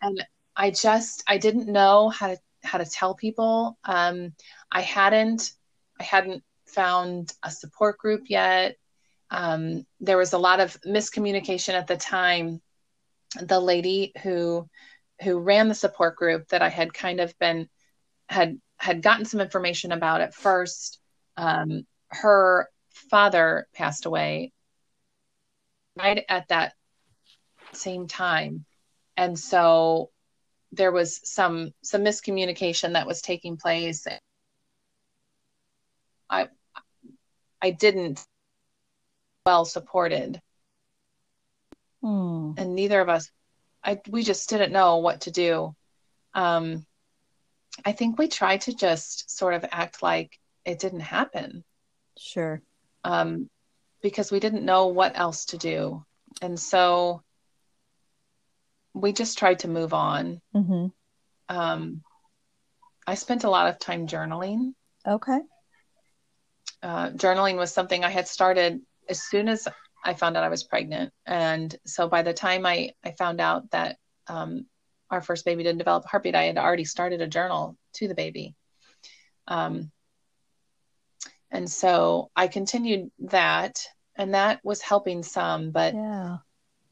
And 0.00 0.24
I 0.56 0.70
just 0.70 1.22
I 1.26 1.38
didn't 1.38 1.68
know 1.68 2.08
how 2.08 2.28
to 2.28 2.38
how 2.62 2.78
to 2.78 2.84
tell 2.84 3.14
people. 3.14 3.78
Um 3.84 4.34
I 4.70 4.80
hadn't 4.82 5.52
I 6.00 6.04
hadn't 6.04 6.42
found 6.66 7.32
a 7.42 7.50
support 7.50 7.98
group 7.98 8.24
yet. 8.28 8.76
Um, 9.30 9.86
there 10.00 10.18
was 10.18 10.32
a 10.32 10.38
lot 10.38 10.60
of 10.60 10.78
miscommunication 10.82 11.74
at 11.74 11.86
the 11.86 11.96
time. 11.96 12.60
The 13.40 13.60
lady 13.60 14.12
who 14.22 14.68
who 15.22 15.38
ran 15.38 15.68
the 15.68 15.74
support 15.74 16.16
group 16.16 16.48
that 16.48 16.62
I 16.62 16.68
had 16.68 16.92
kind 16.92 17.20
of 17.20 17.38
been 17.38 17.68
had 18.28 18.60
had 18.82 19.00
gotten 19.02 19.24
some 19.24 19.40
information 19.40 19.92
about 19.92 20.20
at 20.20 20.34
first. 20.34 20.98
Um, 21.36 21.86
her 22.08 22.68
father 22.90 23.68
passed 23.74 24.06
away 24.06 24.52
right 25.96 26.24
at 26.28 26.48
that 26.48 26.74
same 27.72 28.08
time, 28.08 28.64
and 29.16 29.38
so 29.38 30.10
there 30.72 30.92
was 30.92 31.20
some 31.24 31.72
some 31.82 32.02
miscommunication 32.04 32.94
that 32.94 33.06
was 33.06 33.22
taking 33.22 33.56
place. 33.56 34.06
I 36.28 36.48
I 37.62 37.70
didn't 37.70 38.26
well 39.46 39.64
supported 39.64 40.40
Hmm. 42.02 42.52
and 42.56 42.74
neither 42.74 43.00
of 43.00 43.08
us 43.08 43.30
I 43.84 44.00
we 44.08 44.22
just 44.22 44.48
didn't 44.48 44.72
know 44.72 44.98
what 44.98 45.22
to 45.22 45.30
do. 45.30 45.74
Um 46.34 46.86
I 47.84 47.92
think 47.92 48.18
we 48.18 48.28
tried 48.28 48.62
to 48.62 48.74
just 48.74 49.30
sort 49.30 49.54
of 49.54 49.64
act 49.70 50.02
like 50.02 50.38
it 50.64 50.78
didn't 50.78 51.00
happen. 51.00 51.64
sure 52.18 52.62
Um 53.04 53.48
because 54.02 54.32
we 54.32 54.40
didn't 54.40 54.64
know 54.64 54.88
what 54.88 55.16
else 55.18 55.46
to 55.46 55.58
do. 55.58 56.04
And 56.40 56.58
so 56.58 57.22
we 58.94 59.12
just 59.12 59.38
tried 59.38 59.60
to 59.60 59.68
move 59.68 59.94
on. 59.94 60.40
hmm 60.52 60.86
Um 61.48 62.02
I 63.06 63.14
spent 63.14 63.44
a 63.44 63.50
lot 63.50 63.68
of 63.68 63.78
time 63.78 64.06
journaling. 64.06 64.74
okay 65.06 65.40
Uh, 66.82 67.10
journaling 67.10 67.56
was 67.56 67.72
something 67.72 68.04
I 68.04 68.10
had 68.10 68.26
started 68.28 68.80
as 69.08 69.22
soon 69.22 69.48
as 69.48 69.68
I 70.04 70.14
found 70.14 70.36
out 70.36 70.44
I 70.44 70.48
was 70.48 70.64
pregnant. 70.64 71.12
And 71.26 71.74
so 71.86 72.08
by 72.08 72.22
the 72.22 72.32
time 72.34 72.66
I, 72.66 72.90
I 73.04 73.12
found 73.12 73.40
out 73.40 73.70
that 73.70 73.98
um, 74.26 74.66
our 75.12 75.22
first 75.22 75.44
baby 75.44 75.62
didn't 75.62 75.78
develop 75.78 76.04
a 76.04 76.08
heartbeat, 76.08 76.34
I 76.34 76.44
had 76.44 76.58
already 76.58 76.84
started 76.84 77.20
a 77.20 77.26
journal 77.26 77.76
to 77.94 78.08
the 78.08 78.14
baby. 78.14 78.54
Um, 79.46 79.90
and 81.50 81.70
so 81.70 82.30
I 82.34 82.48
continued 82.48 83.10
that, 83.20 83.86
and 84.16 84.34
that 84.34 84.60
was 84.64 84.80
helping 84.80 85.22
some. 85.22 85.70
But 85.70 85.94
yeah 85.94 86.38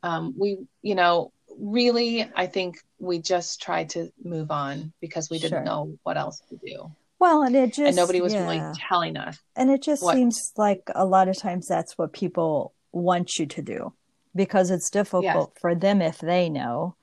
um, 0.03 0.35
we, 0.37 0.59
you 0.83 0.95
know, 0.95 1.33
really, 1.59 2.31
I 2.35 2.47
think 2.47 2.79
we 2.99 3.19
just 3.19 3.61
tried 3.61 3.91
to 3.91 4.11
move 4.23 4.51
on 4.51 4.93
because 5.01 5.31
we 5.31 5.39
didn't 5.39 5.65
know 5.65 5.99
what 6.03 6.17
else 6.17 6.41
to 6.49 6.57
do. 6.57 6.91
well 7.19 7.43
and 7.43 7.55
it 7.55 7.69
just 7.73 7.89
and 7.89 7.97
nobody 7.97 8.21
was 8.21 8.33
yeah. 8.33 8.43
really 8.43 8.75
telling 8.77 9.17
us. 9.17 9.39
And 9.57 9.71
it 9.71 9.83
just 9.83 10.03
what- 10.03 10.15
seems 10.15 10.53
like 10.57 10.83
a 10.95 11.05
lot 11.05 11.29
of 11.29 11.37
times 11.37 11.67
that's 11.69 11.99
what 11.99 12.13
people 12.13 12.75
want 12.93 13.39
you 13.39 13.47
to 13.47 13.63
do 13.63 13.93
because 14.35 14.71
it's 14.71 14.91
difficult 14.91 15.57
for 15.61 15.75
them 15.75 16.01
if 16.01 16.19
they 16.19 16.49
know, 16.49 16.95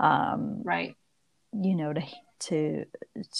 um, 0.00 0.64
Right. 0.64 0.96
you 1.52 1.76
know, 1.76 1.92
to 1.94 2.02
to 2.40 2.84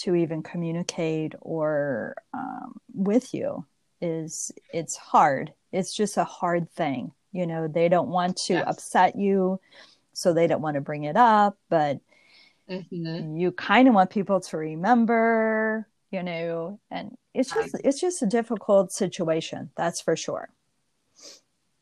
to 0.01 0.15
even 0.15 0.43
communicate 0.43 1.33
or 1.41 2.15
um, 2.33 2.79
with 2.93 3.33
you 3.33 3.65
is 4.01 4.51
it's 4.73 4.97
hard. 4.97 5.53
It's 5.71 5.93
just 5.95 6.17
a 6.17 6.23
hard 6.25 6.71
thing. 6.71 7.11
You 7.31 7.47
know, 7.47 7.67
they 7.67 7.89
don't 7.89 8.09
want 8.09 8.37
to 8.47 8.59
Yes. 8.59 8.67
upset 8.67 9.15
you, 9.17 9.59
so 10.13 10.33
they 10.33 10.47
don't 10.47 10.61
want 10.63 10.75
to 10.75 10.81
bring 10.81 11.05
it 11.05 11.17
up, 11.17 11.57
but 11.69 11.99
hmm 12.67 13.21
you 13.35 13.51
kind 13.51 13.87
of 13.87 13.93
want 13.93 14.09
people 14.09 14.39
to 14.39 14.57
remember 14.57 15.87
you 16.11 16.23
know 16.23 16.79
and 16.89 17.15
it's 17.33 17.53
just 17.53 17.75
it's 17.83 17.99
just 17.99 18.21
a 18.21 18.25
difficult 18.25 18.91
situation 18.91 19.69
that's 19.75 20.01
for 20.01 20.15
sure 20.15 20.49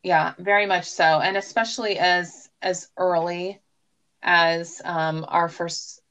Yeah, 0.04 0.34
very 0.40 0.66
much 0.66 0.86
so, 0.90 1.20
and 1.22 1.38
especially 1.38 2.00
as 2.00 2.50
as 2.62 2.90
early 2.98 3.62
as 4.22 4.82
um, 4.84 5.26
our 5.28 5.50
first 5.50 6.02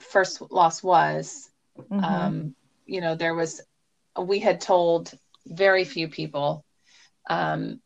first 0.00 0.40
loss 0.50 0.82
was. 0.82 1.50
Mhm. 1.90 2.04
Um, 2.04 2.54
you 2.86 3.00
know, 3.00 3.14
there 3.14 3.34
was 3.34 3.60
we 4.18 4.38
had 4.40 4.60
told 4.60 5.12
very 5.46 5.84
few 5.84 6.08
people, 6.08 6.64
um, 7.28 7.80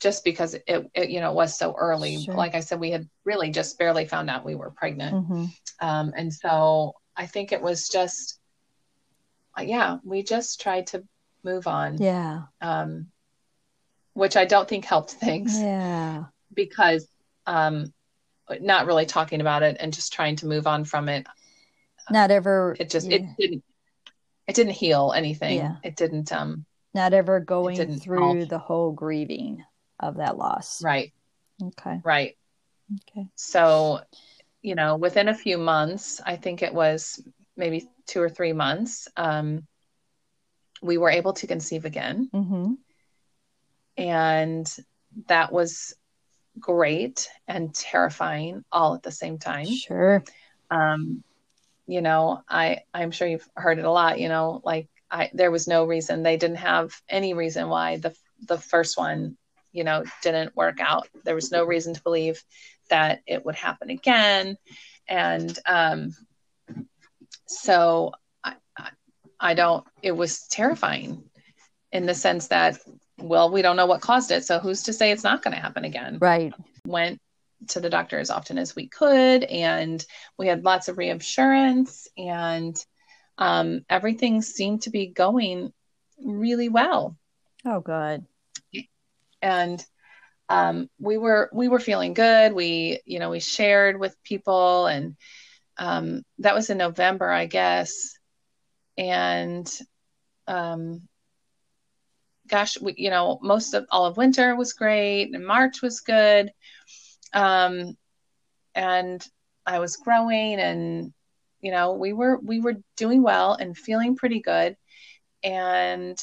just 0.00 0.24
because 0.24 0.54
it, 0.54 0.90
it 0.94 1.10
you 1.10 1.20
know 1.20 1.32
was 1.32 1.56
so 1.58 1.74
early. 1.76 2.18
Sure. 2.18 2.34
Like 2.34 2.54
I 2.54 2.60
said, 2.60 2.80
we 2.80 2.90
had 2.90 3.08
really 3.24 3.50
just 3.50 3.78
barely 3.78 4.06
found 4.06 4.30
out 4.30 4.44
we 4.44 4.54
were 4.54 4.70
pregnant, 4.70 5.14
Mhm. 5.28 5.48
um, 5.80 6.12
and 6.16 6.32
so 6.32 6.94
I 7.16 7.26
think 7.26 7.52
it 7.52 7.62
was 7.62 7.88
just, 7.88 8.38
uh, 9.58 9.62
yeah, 9.62 9.98
we 10.04 10.22
just 10.22 10.60
tried 10.60 10.86
to 10.88 11.04
move 11.42 11.66
on, 11.66 11.98
yeah 11.98 12.42
um, 12.60 13.06
which 14.14 14.36
I 14.36 14.44
don't 14.44 14.68
think 14.68 14.84
helped 14.84 15.10
things. 15.12 15.54
yeah 15.58 16.24
because 16.54 17.06
um 17.46 17.92
not 18.60 18.86
really 18.86 19.06
talking 19.06 19.40
about 19.40 19.62
it 19.62 19.76
and 19.80 19.92
just 19.92 20.12
trying 20.12 20.36
to 20.36 20.46
move 20.46 20.66
on 20.66 20.84
from 20.84 21.08
it. 21.08 21.26
Not 22.10 22.30
ever 22.30 22.76
it 22.78 22.90
just 22.90 23.08
yeah, 23.08 23.16
it 23.16 23.26
didn't 23.38 23.64
it 24.46 24.54
didn't 24.54 24.72
heal 24.72 25.12
anything. 25.14 25.56
Yeah. 25.56 25.76
it 25.82 25.96
didn't 25.96 26.32
um 26.32 26.64
not 26.94 27.12
ever 27.12 27.40
going 27.40 27.98
through 27.98 28.38
help. 28.38 28.48
the 28.48 28.58
whole 28.58 28.92
grieving 28.92 29.64
of 30.00 30.16
that 30.16 30.38
loss. 30.38 30.82
Right. 30.82 31.12
Okay. 31.62 32.00
Right. 32.02 32.36
Okay. 33.10 33.26
So 33.34 34.00
you 34.62 34.74
know 34.74 34.96
within 34.96 35.28
a 35.28 35.34
few 35.34 35.56
months 35.56 36.20
i 36.24 36.34
think 36.34 36.62
it 36.62 36.74
was 36.74 37.22
maybe 37.56 37.88
two 38.06 38.20
or 38.20 38.28
three 38.28 38.52
months 38.52 39.06
um 39.16 39.66
we 40.82 40.98
were 40.98 41.10
able 41.10 41.32
to 41.32 41.46
conceive 41.46 41.84
again. 41.84 42.28
Mm-hmm. 42.32 42.72
and 43.96 44.76
that 45.26 45.52
was 45.52 45.94
great 46.60 47.28
and 47.46 47.74
terrifying 47.74 48.64
all 48.72 48.94
at 48.94 49.02
the 49.02 49.12
same 49.12 49.38
time. 49.38 49.66
Sure. 49.66 50.22
Um 50.70 51.22
you 51.90 52.02
know 52.02 52.42
i 52.50 52.80
i'm 52.92 53.10
sure 53.10 53.26
you've 53.26 53.48
heard 53.54 53.78
it 53.78 53.86
a 53.86 53.90
lot 53.90 54.20
you 54.20 54.28
know 54.28 54.60
like 54.62 54.86
i 55.10 55.30
there 55.32 55.50
was 55.50 55.66
no 55.66 55.86
reason 55.86 56.22
they 56.22 56.36
didn't 56.36 56.58
have 56.58 56.92
any 57.08 57.32
reason 57.32 57.66
why 57.66 57.96
the 57.96 58.14
the 58.46 58.58
first 58.58 58.98
one 58.98 59.38
you 59.72 59.84
know 59.84 60.04
didn't 60.22 60.56
work 60.56 60.80
out. 60.80 61.08
There 61.24 61.34
was 61.34 61.50
no 61.50 61.64
reason 61.64 61.94
to 61.94 62.02
believe 62.02 62.42
that 62.88 63.20
it 63.26 63.44
would 63.44 63.54
happen 63.54 63.90
again. 63.90 64.56
And 65.06 65.56
um 65.66 66.14
so 67.46 68.12
i 68.44 68.54
i, 68.76 68.90
I 69.40 69.54
don't 69.54 69.86
it 70.02 70.12
was 70.12 70.46
terrifying 70.48 71.22
in 71.92 72.06
the 72.06 72.14
sense 72.14 72.48
that 72.48 72.78
well 73.18 73.50
we 73.50 73.62
don't 73.62 73.76
know 73.76 73.86
what 73.86 74.00
caused 74.00 74.30
it. 74.30 74.44
So 74.44 74.58
who's 74.58 74.84
to 74.84 74.92
say 74.92 75.10
it's 75.10 75.24
not 75.24 75.42
going 75.42 75.54
to 75.54 75.60
happen 75.60 75.84
again? 75.84 76.18
Right. 76.20 76.52
Went 76.86 77.20
to 77.68 77.80
the 77.80 77.90
doctor 77.90 78.18
as 78.18 78.30
often 78.30 78.58
as 78.58 78.76
we 78.76 78.86
could 78.86 79.42
and 79.44 80.04
we 80.38 80.46
had 80.46 80.64
lots 80.64 80.88
of 80.88 80.96
reassurance 80.96 82.06
and 82.16 82.76
um, 83.36 83.84
everything 83.88 84.42
seemed 84.42 84.82
to 84.82 84.90
be 84.90 85.06
going 85.06 85.72
really 86.22 86.68
well. 86.68 87.16
Oh 87.64 87.80
good. 87.80 88.24
And 89.42 89.84
um, 90.48 90.88
we 90.98 91.18
were 91.18 91.50
we 91.52 91.68
were 91.68 91.80
feeling 91.80 92.14
good. 92.14 92.52
We 92.52 93.00
you 93.04 93.18
know 93.18 93.30
we 93.30 93.40
shared 93.40 93.98
with 93.98 94.16
people 94.22 94.86
and 94.86 95.16
um, 95.76 96.22
that 96.38 96.54
was 96.54 96.70
in 96.70 96.78
november 96.78 97.30
i 97.30 97.46
guess. 97.46 98.14
And 98.96 99.70
um, 100.48 101.02
gosh, 102.48 102.80
we, 102.80 102.94
you 102.96 103.10
know, 103.10 103.38
most 103.42 103.74
of 103.74 103.86
all 103.90 104.06
of 104.06 104.16
winter 104.16 104.56
was 104.56 104.72
great 104.72 105.34
and 105.34 105.46
March 105.46 105.82
was 105.82 106.00
good. 106.00 106.50
Um, 107.32 107.96
and 108.74 109.24
I 109.66 109.78
was 109.78 109.96
growing 109.96 110.58
and, 110.58 111.12
you 111.60 111.70
know, 111.70 111.94
we 111.94 112.12
were, 112.12 112.38
we 112.38 112.60
were 112.60 112.76
doing 112.96 113.22
well 113.22 113.54
and 113.54 113.76
feeling 113.76 114.16
pretty 114.16 114.40
good. 114.40 114.76
And 115.42 116.18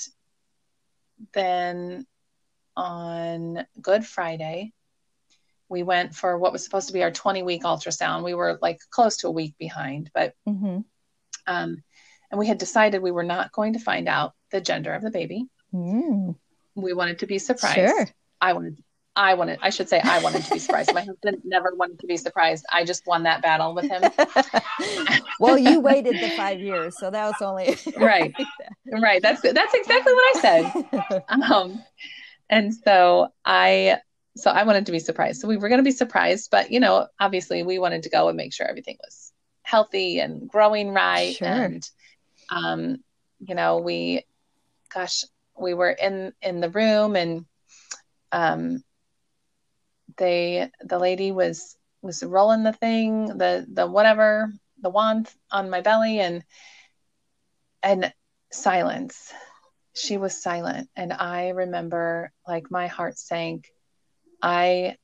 then 1.33 2.05
on 2.75 3.65
Good 3.81 4.05
Friday, 4.05 4.73
we 5.69 5.83
went 5.83 6.15
for 6.15 6.38
what 6.38 6.51
was 6.51 6.63
supposed 6.63 6.88
to 6.88 6.93
be 6.93 7.03
our 7.03 7.11
20 7.11 7.43
week 7.43 7.63
ultrasound. 7.63 8.23
We 8.23 8.33
were 8.33 8.59
like 8.61 8.79
close 8.89 9.17
to 9.17 9.27
a 9.27 9.31
week 9.31 9.55
behind, 9.57 10.11
but, 10.13 10.33
mm-hmm. 10.47 10.79
um, 11.47 11.83
and 12.31 12.39
we 12.39 12.47
had 12.47 12.57
decided 12.57 13.01
we 13.01 13.11
were 13.11 13.23
not 13.23 13.51
going 13.51 13.73
to 13.73 13.79
find 13.79 14.07
out 14.07 14.33
the 14.51 14.61
gender 14.61 14.93
of 14.93 15.01
the 15.01 15.11
baby. 15.11 15.47
Mm. 15.75 16.35
We 16.75 16.93
wanted 16.93 17.19
to 17.19 17.27
be 17.27 17.39
surprised. 17.39 17.75
Sure. 17.75 18.07
I 18.41 18.53
wanted, 18.53 18.83
I 19.15 19.33
wanted, 19.33 19.59
I 19.61 19.69
should 19.69 19.89
say, 19.89 19.99
I 20.01 20.21
wanted 20.21 20.43
to 20.43 20.53
be 20.53 20.59
surprised. 20.59 20.93
My 20.93 21.01
husband 21.05 21.41
never 21.43 21.73
wanted 21.75 21.99
to 21.99 22.07
be 22.07 22.17
surprised. 22.17 22.65
I 22.71 22.83
just 22.85 23.05
won 23.05 23.23
that 23.23 23.41
battle 23.41 23.73
with 23.73 23.85
him. 23.85 24.03
well, 25.39 25.57
you 25.57 25.79
waited 25.79 26.15
the 26.15 26.29
five 26.35 26.59
years, 26.59 26.97
so 26.97 27.11
that 27.11 27.25
was 27.25 27.41
only 27.41 27.77
right. 27.97 28.33
Right. 28.91 29.21
That's 29.21 29.41
that's 29.41 29.73
exactly 29.73 30.13
what 30.13 30.38
I 30.38 30.39
said. 30.41 31.23
Um, 31.29 31.83
and 32.49 32.73
so 32.73 33.29
I, 33.43 33.99
so 34.38 34.51
I 34.51 34.63
wanted 34.63 34.85
to 34.88 34.91
be 34.91 34.99
surprised. 34.99 35.41
So 35.41 35.47
we 35.47 35.57
were 35.57 35.69
going 35.69 35.79
to 35.79 35.83
be 35.83 35.91
surprised, 35.91 36.51
but 36.51 36.71
you 36.71 36.79
know, 36.79 37.07
obviously, 37.19 37.63
we 37.63 37.79
wanted 37.79 38.03
to 38.03 38.09
go 38.09 38.27
and 38.27 38.38
make 38.38 38.53
sure 38.53 38.67
everything 38.67 38.97
was 39.03 39.31
healthy 39.63 40.19
and 40.19 40.47
growing 40.47 40.93
right. 40.93 41.35
Sure. 41.35 41.47
And 41.47 41.89
um, 42.49 42.97
you 43.39 43.55
know, 43.55 43.77
we, 43.77 44.25
gosh, 44.93 45.23
we 45.57 45.73
were 45.73 45.91
in 45.91 46.33
in 46.41 46.59
the 46.59 46.69
room 46.69 47.15
and 47.15 47.45
um 48.31 48.83
they 50.17 50.69
the 50.81 50.99
lady 50.99 51.31
was 51.31 51.77
was 52.01 52.23
rolling 52.23 52.63
the 52.63 52.73
thing 52.73 53.25
the 53.25 53.65
the 53.71 53.87
whatever 53.87 54.51
the 54.81 54.89
wand 54.89 55.29
on 55.51 55.69
my 55.69 55.81
belly 55.81 56.19
and 56.19 56.43
and 57.83 58.13
silence. 58.51 59.33
She 59.93 60.17
was 60.17 60.41
silent 60.41 60.89
and 60.95 61.13
i 61.13 61.49
remember 61.49 62.31
like 62.47 62.69
my 62.69 62.87
heart 62.87 63.17
sank. 63.17 63.67
I 64.41 64.97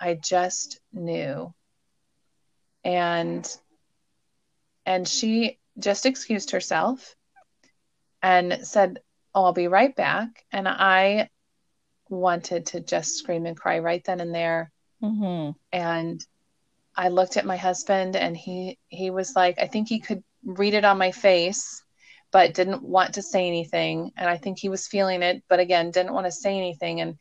i 0.00 0.14
just 0.14 0.80
knew. 0.92 1.54
And 2.84 3.48
and 4.86 5.06
she 5.06 5.58
just 5.78 6.06
excused 6.06 6.50
herself 6.50 7.14
and 8.22 8.66
said, 8.66 9.00
Oh, 9.34 9.44
I'll 9.44 9.52
be 9.52 9.68
right 9.68 9.94
back. 9.94 10.44
And 10.50 10.66
I 10.68 11.28
wanted 12.08 12.66
to 12.66 12.80
just 12.80 13.16
scream 13.16 13.46
and 13.46 13.56
cry 13.56 13.78
right 13.78 14.02
then 14.04 14.20
and 14.20 14.34
there. 14.34 14.72
Mm-hmm. 15.02 15.52
And 15.72 16.24
I 16.96 17.08
looked 17.08 17.36
at 17.36 17.46
my 17.46 17.56
husband 17.56 18.16
and 18.16 18.36
he 18.36 18.78
he 18.88 19.10
was 19.10 19.34
like, 19.36 19.58
I 19.60 19.66
think 19.66 19.88
he 19.88 20.00
could 20.00 20.22
read 20.44 20.74
it 20.74 20.84
on 20.84 20.98
my 20.98 21.12
face, 21.12 21.82
but 22.32 22.54
didn't 22.54 22.82
want 22.82 23.14
to 23.14 23.22
say 23.22 23.46
anything. 23.46 24.12
And 24.16 24.28
I 24.28 24.36
think 24.36 24.58
he 24.58 24.68
was 24.68 24.88
feeling 24.88 25.22
it, 25.22 25.42
but 25.48 25.60
again, 25.60 25.90
didn't 25.90 26.14
want 26.14 26.26
to 26.26 26.32
say 26.32 26.56
anything. 26.56 27.00
And 27.00 27.16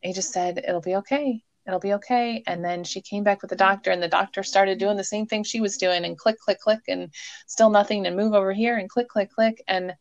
he 0.00 0.12
just 0.12 0.32
said, 0.32 0.64
It'll 0.66 0.80
be 0.80 0.96
okay. 0.96 1.42
It'll 1.66 1.80
be 1.80 1.94
okay. 1.94 2.42
And 2.46 2.64
then 2.64 2.82
she 2.82 3.00
came 3.00 3.22
back 3.22 3.40
with 3.40 3.50
the 3.50 3.56
doctor, 3.56 3.90
and 3.90 4.02
the 4.02 4.08
doctor 4.08 4.42
started 4.42 4.78
doing 4.78 4.96
the 4.96 5.04
same 5.04 5.26
thing 5.26 5.44
she 5.44 5.60
was 5.60 5.76
doing 5.76 6.04
and 6.04 6.18
click, 6.18 6.38
click, 6.38 6.58
click, 6.58 6.80
and 6.88 7.12
still 7.46 7.70
nothing, 7.70 8.06
and 8.06 8.16
move 8.16 8.34
over 8.34 8.52
here 8.52 8.78
and 8.78 8.90
click, 8.90 9.08
click, 9.08 9.30
click. 9.30 9.62
And 9.68 9.94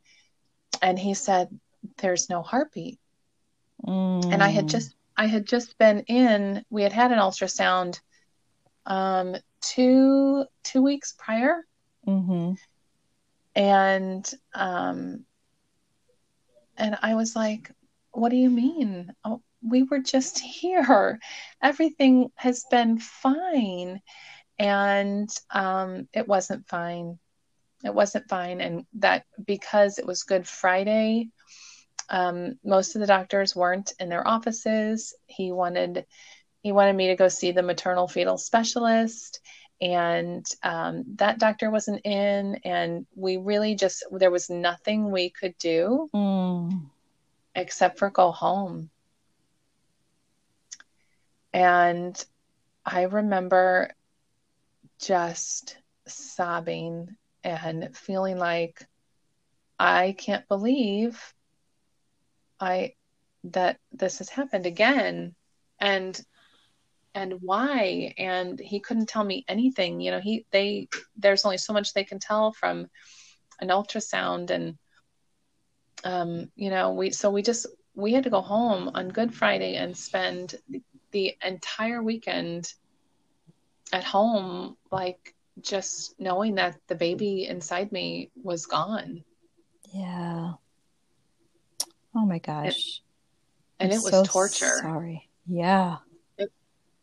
and 0.82 0.98
he 0.98 1.14
said 1.14 1.50
there's 1.98 2.30
no 2.30 2.42
heartbeat. 2.42 3.00
Mm. 3.86 4.32
and 4.32 4.44
i 4.44 4.50
had 4.50 4.68
just 4.68 4.94
i 5.18 5.26
had 5.26 5.48
just 5.48 5.76
been 5.80 6.02
in 6.02 6.64
we 6.70 6.84
had 6.84 6.94
had 6.94 7.12
an 7.12 7.18
ultrasound 7.18 8.00
um 8.86 9.36
two 9.62 10.46
two 10.64 10.84
weeks 10.84 11.16
prior. 11.18 11.66
Mm-hmm. 12.08 12.54
and 13.56 14.34
um 14.54 15.26
and 16.78 16.98
i 17.02 17.16
was 17.16 17.36
like 17.36 17.72
what 18.14 18.30
do 18.30 18.36
you 18.36 18.50
mean? 18.50 19.14
Oh, 19.24 19.42
we 19.62 19.84
were 19.84 20.00
just 20.00 20.40
here. 20.62 21.20
Everything 21.62 22.32
has 22.36 22.66
been 22.70 23.00
fine. 23.00 24.02
And 24.60 25.30
um 25.50 26.08
it 26.14 26.28
wasn't 26.28 26.68
fine 26.68 27.18
it 27.84 27.94
wasn't 27.94 28.30
fine. 28.30 28.62
And 28.62 28.86
that 28.96 29.26
because 29.46 29.98
it 29.98 30.06
was 30.06 30.24
good 30.24 30.48
friday 30.48 31.30
um, 32.12 32.60
most 32.64 32.96
of 32.96 33.00
the 33.00 33.08
doctors 33.08 33.56
weren't 33.56 33.94
in 34.00 34.10
their 34.10 34.28
offices. 34.28 35.16
He 35.26 35.52
wanted 35.52 36.06
he 36.62 36.74
wanted 36.74 36.96
me 36.96 37.08
to 37.08 37.16
go 37.16 37.30
see 37.30 37.54
the 37.54 37.64
maternal 37.64 38.08
fetal 38.08 38.38
specialist. 38.38 39.40
And 39.80 40.46
um, 40.62 41.06
that 41.16 41.40
doctor 41.40 41.72
wasn't 41.72 42.06
in. 42.06 42.60
And 42.66 43.08
we 43.16 43.38
really 43.38 43.76
just 43.76 44.04
there 44.12 44.30
was 44.30 44.50
nothing 44.50 45.10
we 45.10 45.30
could 45.32 45.58
do 45.58 46.10
mm. 46.14 46.84
except 47.56 47.98
for 47.98 48.12
go 48.12 48.32
home. 48.32 48.90
And 51.54 52.24
i 52.84 53.04
remember 53.04 53.92
just 55.00 55.78
sobbing 56.08 57.16
and 57.44 57.96
feeling 57.96 58.38
like 58.38 58.86
I 59.80 60.16
can't 60.18 60.48
believe 60.48 61.34
I 62.60 62.94
that 63.46 63.80
this 63.92 64.20
has 64.20 64.30
happened 64.30 64.66
again. 64.66 65.36
And 65.80 66.20
and 67.14 67.34
why? 67.42 68.14
And 68.18 68.60
he 68.60 68.80
couldn't 68.80 69.10
tell 69.10 69.24
me 69.24 69.44
anything. 69.48 70.00
You 70.00 70.12
know 70.12 70.20
he 70.20 70.46
they 70.52 70.88
there's 71.18 71.46
only 71.46 71.58
so 71.58 71.74
much 71.74 71.94
they 71.94 72.04
can 72.04 72.20
tell 72.20 72.52
from 72.54 72.88
an 73.60 73.70
ultrasound 73.70 74.50
and 74.50 74.78
um 76.04 76.52
you 76.56 76.70
know 76.70 76.94
we 76.94 77.12
so 77.12 77.30
we 77.30 77.42
just 77.42 77.68
we 77.96 78.14
had 78.14 78.24
to 78.24 78.30
go 78.30 78.42
home 78.42 78.90
on 78.96 79.10
good 79.10 79.34
friday 79.34 79.76
and 79.76 79.96
spend 79.96 80.56
the 81.12 81.36
entire 81.46 82.02
weekend 82.02 82.74
at 83.94 84.04
home 84.04 84.76
like 84.92 85.36
just 85.64 86.20
knowing 86.20 86.56
that 86.56 86.78
the 86.88 86.96
baby 86.96 87.46
inside 87.46 87.92
me 87.92 88.32
was 88.44 88.66
gone. 88.66 89.24
Yeah. 89.94 90.54
Oh 92.16 92.26
my 92.26 92.40
gosh. 92.40 93.02
And, 93.80 93.92
and 93.92 94.00
it 94.00 94.04
was 94.04 94.12
so 94.12 94.26
torture. 94.26 94.80
Sorry. 94.82 95.30
Yeah. 95.48 95.98
It, 96.38 96.52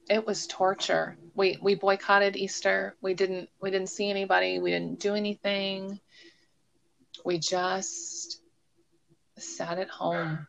it 0.08 0.26
was 0.26 0.46
torture. 0.46 1.16
We 1.34 1.58
we 1.60 1.74
boycotted 1.74 2.36
Easter. 2.36 2.94
We 3.00 3.14
didn't 3.14 3.48
we 3.60 3.70
didn't 3.70 3.88
see 3.88 4.10
anybody. 4.10 4.58
We 4.58 4.70
didn't 4.70 5.00
do 5.00 5.14
anything. 5.14 6.00
We 7.24 7.38
just 7.38 8.40
sat 9.38 9.78
at 9.78 9.88
home 9.88 10.46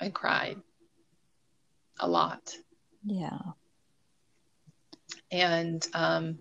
and 0.00 0.14
cried 0.14 0.60
a 1.98 2.08
lot. 2.08 2.56
Yeah. 3.04 3.38
And 5.30 5.86
um 5.94 6.38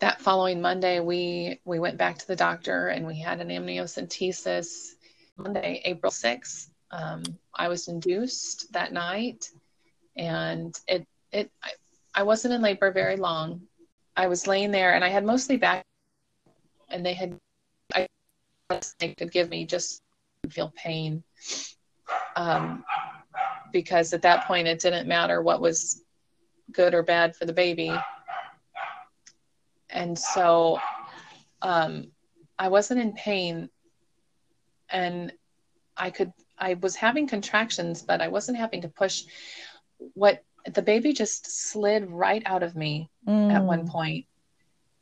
that 0.00 0.20
following 0.20 0.60
Monday, 0.60 1.00
we 1.00 1.60
we 1.64 1.78
went 1.78 1.96
back 1.96 2.18
to 2.18 2.26
the 2.26 2.36
doctor 2.36 2.88
and 2.88 3.06
we 3.06 3.18
had 3.18 3.40
an 3.40 3.48
amniocentesis. 3.48 4.92
Monday, 5.38 5.82
April 5.84 6.10
sixth, 6.10 6.70
um, 6.90 7.22
I 7.54 7.68
was 7.68 7.88
induced 7.88 8.72
that 8.72 8.92
night, 8.92 9.50
and 10.16 10.78
it 10.88 11.06
it 11.32 11.50
I, 11.62 11.70
I 12.14 12.22
wasn't 12.22 12.54
in 12.54 12.62
labor 12.62 12.90
very 12.90 13.16
long. 13.16 13.62
I 14.16 14.28
was 14.28 14.46
laying 14.46 14.70
there 14.70 14.94
and 14.94 15.04
I 15.04 15.08
had 15.08 15.24
mostly 15.24 15.58
back, 15.58 15.84
and 16.88 17.04
they 17.04 17.12
had 17.12 17.38
I 17.94 18.06
they 18.98 19.14
could 19.14 19.30
give 19.30 19.50
me 19.50 19.66
just 19.66 20.02
feel 20.48 20.72
pain, 20.76 21.22
um, 22.34 22.84
because 23.72 24.12
at 24.12 24.22
that 24.22 24.46
point 24.46 24.68
it 24.68 24.78
didn't 24.78 25.08
matter 25.08 25.42
what 25.42 25.60
was 25.60 26.02
good 26.72 26.94
or 26.94 27.02
bad 27.02 27.36
for 27.36 27.44
the 27.44 27.52
baby 27.52 27.94
and 29.96 30.16
so 30.16 30.78
um, 31.62 32.08
I 32.58 32.68
wasn't 32.68 33.00
in 33.00 33.12
pain, 33.14 33.70
and 34.90 35.32
I 35.96 36.10
could 36.10 36.32
I 36.58 36.74
was 36.74 36.94
having 36.94 37.26
contractions, 37.26 38.02
but 38.02 38.20
I 38.20 38.28
wasn't 38.28 38.58
having 38.58 38.82
to 38.82 38.88
push. 38.88 39.24
What 40.12 40.44
the 40.70 40.82
baby 40.82 41.12
just 41.12 41.70
slid 41.70 42.10
right 42.10 42.42
out 42.44 42.62
of 42.62 42.76
me 42.76 43.10
mm. 43.26 43.52
at 43.52 43.64
one 43.64 43.88
point, 43.88 44.26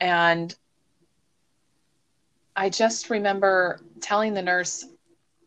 and 0.01 0.55
I 2.55 2.71
just 2.71 3.11
remember 3.11 3.81
telling 4.01 4.33
the 4.33 4.43
nurse, 4.43 4.87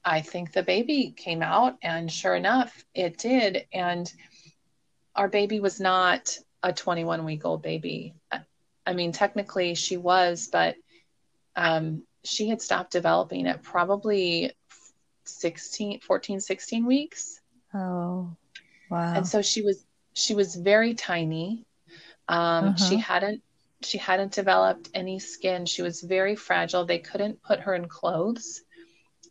I 0.04 0.22
think 0.22 0.52
the 0.52 0.64
baby 0.64 1.14
came 1.16 1.42
out, 1.42 1.78
and 1.82 2.12
sure 2.12 2.36
enough, 2.36 2.86
it 2.94 3.18
did. 3.18 3.66
And 3.72 4.12
our 5.16 5.30
baby 5.30 5.62
was 5.62 5.80
not 5.80 6.38
a 6.64 6.74
21 6.74 7.24
week 7.24 7.46
old 7.46 7.62
baby. 7.62 8.14
I 8.88 8.94
mean, 8.94 9.12
technically 9.12 9.76
she 9.76 9.98
was, 9.98 10.50
but 10.52 10.76
um, 11.56 12.04
she 12.24 12.48
had 12.50 12.62
stopped 12.62 12.92
developing 12.92 13.48
at 13.48 13.64
probably 13.64 14.54
16 15.26 16.00
14 16.02 16.40
16 16.40 16.86
weeks 16.86 17.42
Oh, 17.74 18.38
wow. 18.90 19.14
and 19.16 19.28
so 19.28 19.42
she 19.42 19.62
was 19.62 19.86
she 20.14 20.36
was 20.36 20.56
very 20.56 20.94
tiny 20.96 21.66
um, 22.30 22.76
she 22.78 22.98
Uh-huh. 22.98 22.98
hadn't 22.98 23.42
she 23.84 23.98
hadn't 23.98 24.34
developed 24.34 24.90
any 24.94 25.20
skin 25.20 25.66
she 25.66 25.82
was 25.84 26.02
very 26.02 26.36
fragile 26.36 26.86
they 26.86 27.00
couldn't 27.00 27.42
put 27.44 27.60
her 27.62 27.76
in 27.76 27.88
clothes 27.88 28.64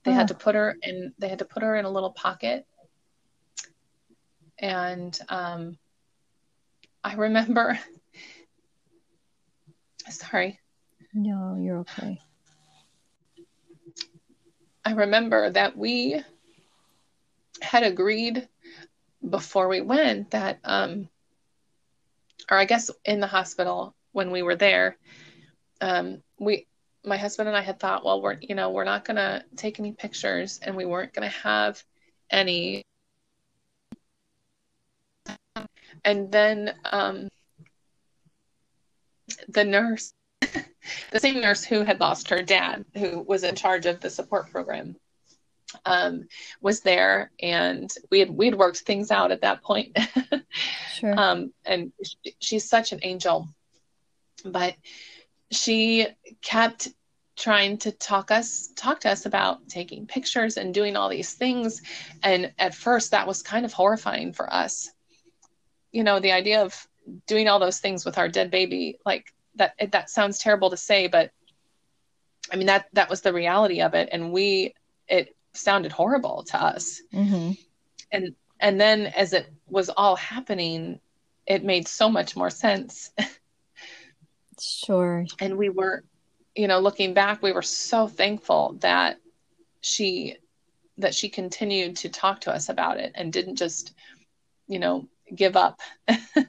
they 0.04 0.12
had 0.12 0.26
Oh. 0.26 0.28
to 0.28 0.34
put 0.34 0.54
her 0.54 0.76
in 0.82 1.12
they 1.18 1.28
had 1.28 1.40
to 1.40 1.44
put 1.44 1.62
her 1.62 1.76
in 1.76 1.84
a 1.84 1.90
little 1.90 2.12
pocket 2.12 2.66
and 4.58 5.18
um, 5.28 5.76
i 7.04 7.14
remember 7.14 7.78
sorry 10.08 10.60
no, 11.16 11.56
you're 11.58 11.78
okay. 11.78 12.20
I 14.84 14.92
remember 14.92 15.48
that 15.48 15.76
we 15.76 16.22
had 17.62 17.84
agreed 17.84 18.46
before 19.26 19.68
we 19.68 19.80
went 19.80 20.32
that, 20.32 20.58
um, 20.62 21.08
or 22.50 22.58
I 22.58 22.66
guess 22.66 22.90
in 23.04 23.20
the 23.20 23.26
hospital 23.26 23.94
when 24.12 24.30
we 24.30 24.42
were 24.42 24.56
there, 24.56 24.98
um, 25.80 26.22
we, 26.38 26.66
my 27.02 27.16
husband 27.16 27.48
and 27.48 27.56
I 27.56 27.62
had 27.62 27.80
thought, 27.80 28.04
well, 28.04 28.20
we're, 28.20 28.36
you 28.40 28.54
know, 28.54 28.70
we're 28.70 28.84
not 28.84 29.06
going 29.06 29.16
to 29.16 29.42
take 29.56 29.80
any 29.80 29.92
pictures 29.92 30.60
and 30.62 30.76
we 30.76 30.84
weren't 30.84 31.14
going 31.14 31.28
to 31.28 31.36
have 31.38 31.82
any. 32.30 32.84
And 36.04 36.30
then 36.30 36.74
um, 36.84 37.28
the 39.48 39.64
nurse, 39.64 40.12
the 40.40 41.20
same 41.20 41.40
nurse 41.40 41.64
who 41.64 41.82
had 41.82 42.00
lost 42.00 42.30
her 42.30 42.42
dad, 42.42 42.84
who 42.94 43.20
was 43.22 43.44
in 43.44 43.54
charge 43.54 43.86
of 43.86 44.00
the 44.00 44.10
support 44.10 44.50
program, 44.50 44.96
um, 45.84 46.28
was 46.60 46.80
there, 46.80 47.30
and 47.40 47.90
we 48.10 48.20
had 48.20 48.30
we 48.30 48.46
had 48.46 48.54
worked 48.54 48.78
things 48.78 49.10
out 49.10 49.30
at 49.32 49.42
that 49.42 49.62
point. 49.62 49.96
Sure. 50.94 51.20
um, 51.20 51.52
and 51.66 51.92
she, 52.02 52.34
she's 52.38 52.66
such 52.66 52.92
an 52.92 53.00
angel, 53.02 53.46
but 54.46 54.74
she 55.50 56.06
kept 56.40 56.88
trying 57.36 57.76
to 57.76 57.92
talk 57.92 58.30
us 58.30 58.70
talk 58.76 59.00
to 59.00 59.10
us 59.10 59.26
about 59.26 59.68
taking 59.68 60.06
pictures 60.06 60.56
and 60.56 60.72
doing 60.72 60.96
all 60.96 61.10
these 61.10 61.34
things 61.34 61.82
and 62.22 62.52
at 62.58 62.74
first 62.74 63.10
that 63.10 63.26
was 63.26 63.42
kind 63.42 63.66
of 63.66 63.74
horrifying 63.74 64.32
for 64.32 64.50
us 64.52 64.90
you 65.92 66.02
know 66.02 66.18
the 66.18 66.32
idea 66.32 66.62
of 66.62 66.88
doing 67.26 67.48
all 67.48 67.58
those 67.58 67.78
things 67.78 68.04
with 68.04 68.18
our 68.18 68.28
dead 68.28 68.50
baby 68.50 68.98
like 69.04 69.32
that 69.54 69.74
it, 69.78 69.92
that 69.92 70.10
sounds 70.10 70.38
terrible 70.38 70.70
to 70.70 70.76
say 70.76 71.06
but 71.06 71.30
i 72.52 72.56
mean 72.56 72.66
that 72.66 72.86
that 72.92 73.08
was 73.08 73.20
the 73.20 73.32
reality 73.32 73.80
of 73.80 73.94
it. 73.94 74.08
And 74.12 74.32
we 74.32 74.74
it 75.08 75.36
sounded 75.52 75.92
horrible 75.92 76.44
to 76.48 76.62
us. 76.62 77.00
Hmm 77.12 77.52
and 78.12 78.34
and 78.60 78.80
then 78.80 79.06
as 79.06 79.32
it 79.32 79.52
was 79.68 79.88
all 79.90 80.16
happening 80.16 81.00
it 81.46 81.62
made 81.62 81.86
so 81.86 82.08
much 82.08 82.34
more 82.34 82.50
sense. 82.50 83.12
Sure. 84.58 85.24
and 85.40 85.56
we 85.56 85.68
were 85.68 86.02
you 86.54 86.68
know 86.68 86.80
looking 86.80 87.14
back 87.14 87.42
we 87.42 87.52
were 87.52 87.62
so 87.62 88.08
thankful 88.08 88.76
that 88.80 89.18
she 89.80 90.36
that 90.98 91.14
she 91.14 91.28
continued 91.28 91.96
to 91.96 92.08
talk 92.08 92.40
to 92.40 92.52
us 92.52 92.68
about 92.68 92.98
it 92.98 93.12
and 93.14 93.32
didn't 93.32 93.56
just 93.56 93.92
you 94.66 94.78
know 94.78 95.06
give 95.34 95.56
up 95.56 95.80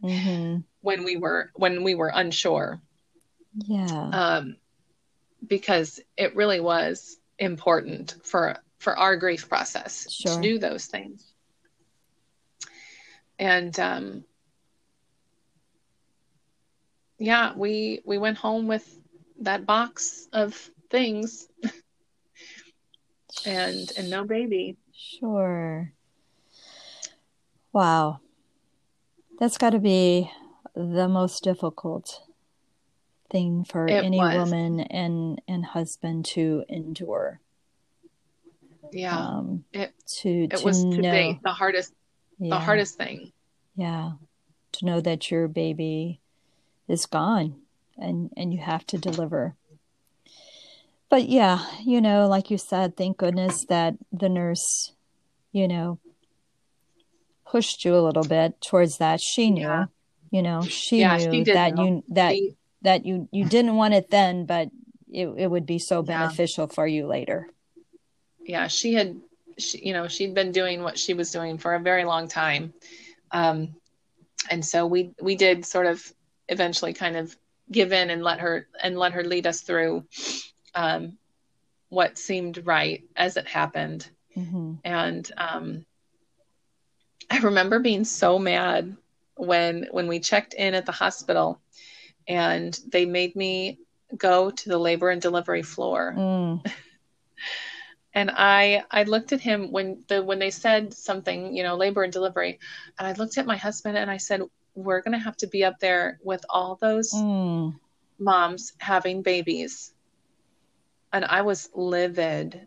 hmm 0.01 0.57
when 0.81 1.03
we 1.03 1.17
were 1.17 1.51
when 1.55 1.83
we 1.83 1.95
were 1.95 2.11
unsure 2.13 2.81
Yeah. 3.55 4.13
um 4.13 4.55
because 5.47 5.99
it 6.17 6.35
really 6.35 6.59
was 6.59 7.17
important 7.39 8.15
for 8.23 8.57
for 8.79 8.97
our 8.97 9.15
grief 9.15 9.49
process 9.49 10.07
Sure. 10.07 10.33
to 10.35 10.41
do 10.41 10.59
those 10.59 10.85
things 10.85 11.33
and 13.39 13.79
um 13.79 14.23
yeah 17.19 17.53
we 17.55 18.01
we 18.05 18.17
went 18.17 18.37
home 18.37 18.67
with 18.67 18.99
that 19.39 19.65
box 19.65 20.27
of 20.33 20.53
things 20.89 21.47
and 23.45 23.91
and 23.97 24.09
no 24.09 24.23
baby 24.25 24.77
Sure. 24.93 25.93
Wow. 27.73 28.19
That's 29.39 29.57
got 29.57 29.71
to 29.71 29.79
be 29.79 30.31
the 30.75 31.07
most 31.07 31.43
difficult 31.43 32.21
thing 33.29 33.63
for 33.63 33.87
It 33.87 34.03
any 34.03 34.17
was. 34.17 34.35
woman 34.37 34.79
and 34.81 35.41
and 35.47 35.65
husband 35.65 36.25
to 36.25 36.63
endure. 36.69 37.39
yeah 38.91 39.17
Um, 39.17 39.65
It- 39.73 39.93
to 40.21 40.43
it 40.43 40.51
to 40.57 40.63
was 40.63 40.83
know, 40.83 41.01
date 41.01 41.41
the 41.43 41.51
hardest 41.51 41.93
the 42.39 42.57
hardest 42.57 42.97
thing 42.97 43.31
yeah, 43.75 44.13
to 44.71 44.85
know 44.85 45.01
that 45.01 45.29
your 45.29 45.47
baby 45.47 46.19
is 46.87 47.05
gone 47.05 47.61
and 47.97 48.31
and 48.37 48.53
you 48.53 48.59
have 48.59 48.85
to 48.87 48.97
deliver. 48.97 49.55
But 51.09 51.29
yeah, 51.29 51.65
you 51.85 52.01
know, 52.01 52.27
like 52.27 52.49
you 52.51 52.57
said, 52.57 52.95
thank 52.97 53.17
goodness 53.17 53.65
that 53.65 53.95
the 54.11 54.29
nurse, 54.29 54.93
you 55.51 55.67
know, 55.67 55.99
pushed 57.49 57.85
you 57.85 57.95
a 57.95 58.01
little 58.01 58.23
bit 58.23 58.59
towards 58.61 58.97
that. 58.97 59.21
She 59.21 59.49
knew, 59.51 59.61
Yeah. 59.61 59.85
you 60.31 60.41
know, 60.41 60.61
she 60.63 60.99
Yeah, 60.99 61.17
knew 61.17 61.45
she 61.45 61.53
that 61.53 61.75
know. 61.75 61.83
you 61.85 62.03
that 62.09 62.33
She- 62.33 62.55
that 62.83 63.05
you 63.05 63.27
you 63.31 63.45
didn't 63.45 63.75
want 63.75 63.93
it 63.95 64.09
then, 64.09 64.45
but 64.45 64.69
it 65.11 65.27
it 65.37 65.47
would 65.47 65.65
be 65.65 65.79
so 65.79 66.01
Yeah. 66.01 66.19
beneficial 66.27 66.67
for 66.67 66.85
you 66.87 67.07
later. 67.07 67.47
yeah 68.45 68.67
she 68.67 68.93
had 68.93 69.19
she, 69.57 69.85
you 69.87 69.91
know 69.93 70.07
she'd 70.07 70.33
been 70.33 70.51
doing 70.53 70.81
what 70.83 70.97
she 70.97 71.13
was 71.13 71.31
doing 71.31 71.57
for 71.57 71.73
a 71.75 71.79
very 71.79 72.05
long 72.05 72.27
time 72.29 72.71
um 73.31 73.75
and 74.49 74.63
so 74.63 74.85
we 74.85 75.11
we 75.21 75.35
did 75.35 75.65
sort 75.65 75.85
of 75.87 76.13
eventually 76.47 76.93
kind 76.93 77.17
of 77.17 77.35
give 77.71 77.91
in 77.91 78.09
and 78.09 78.23
let 78.23 78.39
her 78.39 78.67
and 78.81 78.97
let 78.97 79.11
her 79.13 79.23
lead 79.23 79.45
us 79.47 79.61
through 79.61 80.05
um 80.75 81.17
what 81.89 82.17
seemed 82.17 82.65
right 82.65 83.03
as 83.17 83.35
it 83.35 83.47
happened 83.47 84.09
hmm 84.33 84.75
and 84.85 85.31
um 85.37 85.85
i 87.29 87.37
remember 87.39 87.79
being 87.79 88.03
so 88.03 88.37
mad 88.39 88.95
when 89.35 89.87
when 89.91 90.07
we 90.07 90.19
checked 90.19 90.53
in 90.53 90.73
at 90.73 90.85
the 90.85 90.91
hospital 90.91 91.59
and 92.27 92.79
they 92.91 93.05
made 93.05 93.35
me 93.35 93.77
go 94.17 94.49
to 94.51 94.69
the 94.69 94.77
labor 94.77 95.09
and 95.09 95.21
delivery 95.21 95.63
floor 95.63 96.15
Mm, 96.15 96.61
and 98.13 98.31
I 98.33 98.83
I 98.91 99.03
looked 99.03 99.31
at 99.33 99.41
him 99.41 99.71
when 99.71 100.03
the 100.07 100.23
when 100.23 100.39
they 100.39 100.51
said 100.51 100.93
something, 100.93 101.55
you 101.55 101.63
know, 101.63 101.75
labor 101.75 102.03
and 102.03 102.13
delivery, 102.13 102.59
and 102.97 103.07
I 103.07 103.13
looked 103.13 103.37
at 103.37 103.45
my 103.45 103.57
husband 103.57 103.97
and 103.97 104.09
I 104.09 104.17
said, 104.17 104.41
"We're 104.75 105.01
going 105.01 105.17
to 105.17 105.23
have 105.23 105.37
to 105.37 105.47
be 105.47 105.63
up 105.63 105.79
there 105.79 106.19
with 106.23 106.43
all 106.49 106.75
those 106.81 107.11
mm, 107.13 107.73
moms 108.19 108.73
having 108.79 109.21
babies." 109.21 109.93
And 111.13 111.25
I 111.25 111.41
was 111.41 111.69
livid. 111.73 112.66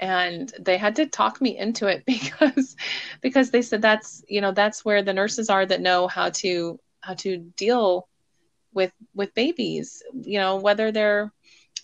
And 0.00 0.52
they 0.60 0.76
had 0.76 0.96
to 0.96 1.06
talk 1.06 1.40
me 1.40 1.56
into 1.56 1.86
it 1.86 2.04
because 2.06 2.76
because 3.20 3.50
they 3.50 3.62
said 3.62 3.82
that's, 3.82 4.24
you 4.28 4.40
know, 4.40 4.52
that's 4.52 4.84
where 4.84 5.02
the 5.02 5.12
nurses 5.12 5.50
are 5.50 5.66
that 5.66 5.80
know 5.80 6.06
how 6.06 6.30
to 6.30 6.78
how 7.00 7.14
to 7.14 7.38
deal 7.38 8.08
with 8.72 8.92
with 9.14 9.34
babies, 9.34 10.02
you 10.12 10.38
know, 10.38 10.56
whether 10.56 10.92
they're 10.92 11.32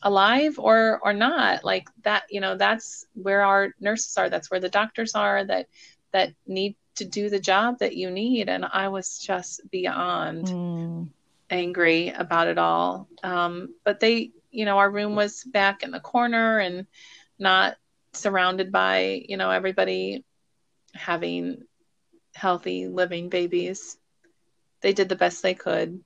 alive 0.03 0.59
or 0.59 1.00
or 1.03 1.12
not. 1.12 1.64
Like 1.64 1.88
that 2.03 2.24
you 2.31 2.40
know 2.40 2.57
that's 2.57 3.07
where 3.14 3.42
our 3.42 3.74
nurses 3.81 4.16
are. 4.16 4.31
That's 4.31 4.50
where 4.50 4.61
the 4.61 4.68
doctors 4.68 5.14
are 5.14 5.44
that 5.44 5.66
that 6.12 6.33
need 6.46 6.77
to 6.96 7.05
do 7.05 7.29
the 7.29 7.40
job 7.40 7.79
that 7.81 7.96
you 7.96 8.11
need. 8.11 8.48
And 8.48 8.64
i 8.64 8.88
was 8.88 9.18
just 9.18 9.68
beyond 9.70 10.46
mm. 10.46 11.09
angry 11.50 12.11
about 12.11 12.48
it 12.48 12.59
all. 12.59 13.09
Um 13.22 13.74
but 13.85 14.00
they 14.00 14.31
you 14.50 14.64
know 14.64 14.79
our 14.79 14.90
room 14.90 15.16
was 15.16 15.42
back 15.44 15.83
in 15.83 15.90
the 15.90 16.00
corner 16.00 16.59
and 16.59 16.87
not 17.38 17.77
surrounded 18.16 18.72
by 18.72 19.24
you 19.29 19.37
know 19.37 19.50
everybody 19.50 20.24
having 20.94 21.62
healthy 22.35 22.88
living 22.88 23.29
babies. 23.29 23.96
They 24.81 24.92
did 24.92 25.09
the 25.09 25.16
best 25.16 25.42
they 25.42 25.55
could. 25.55 26.00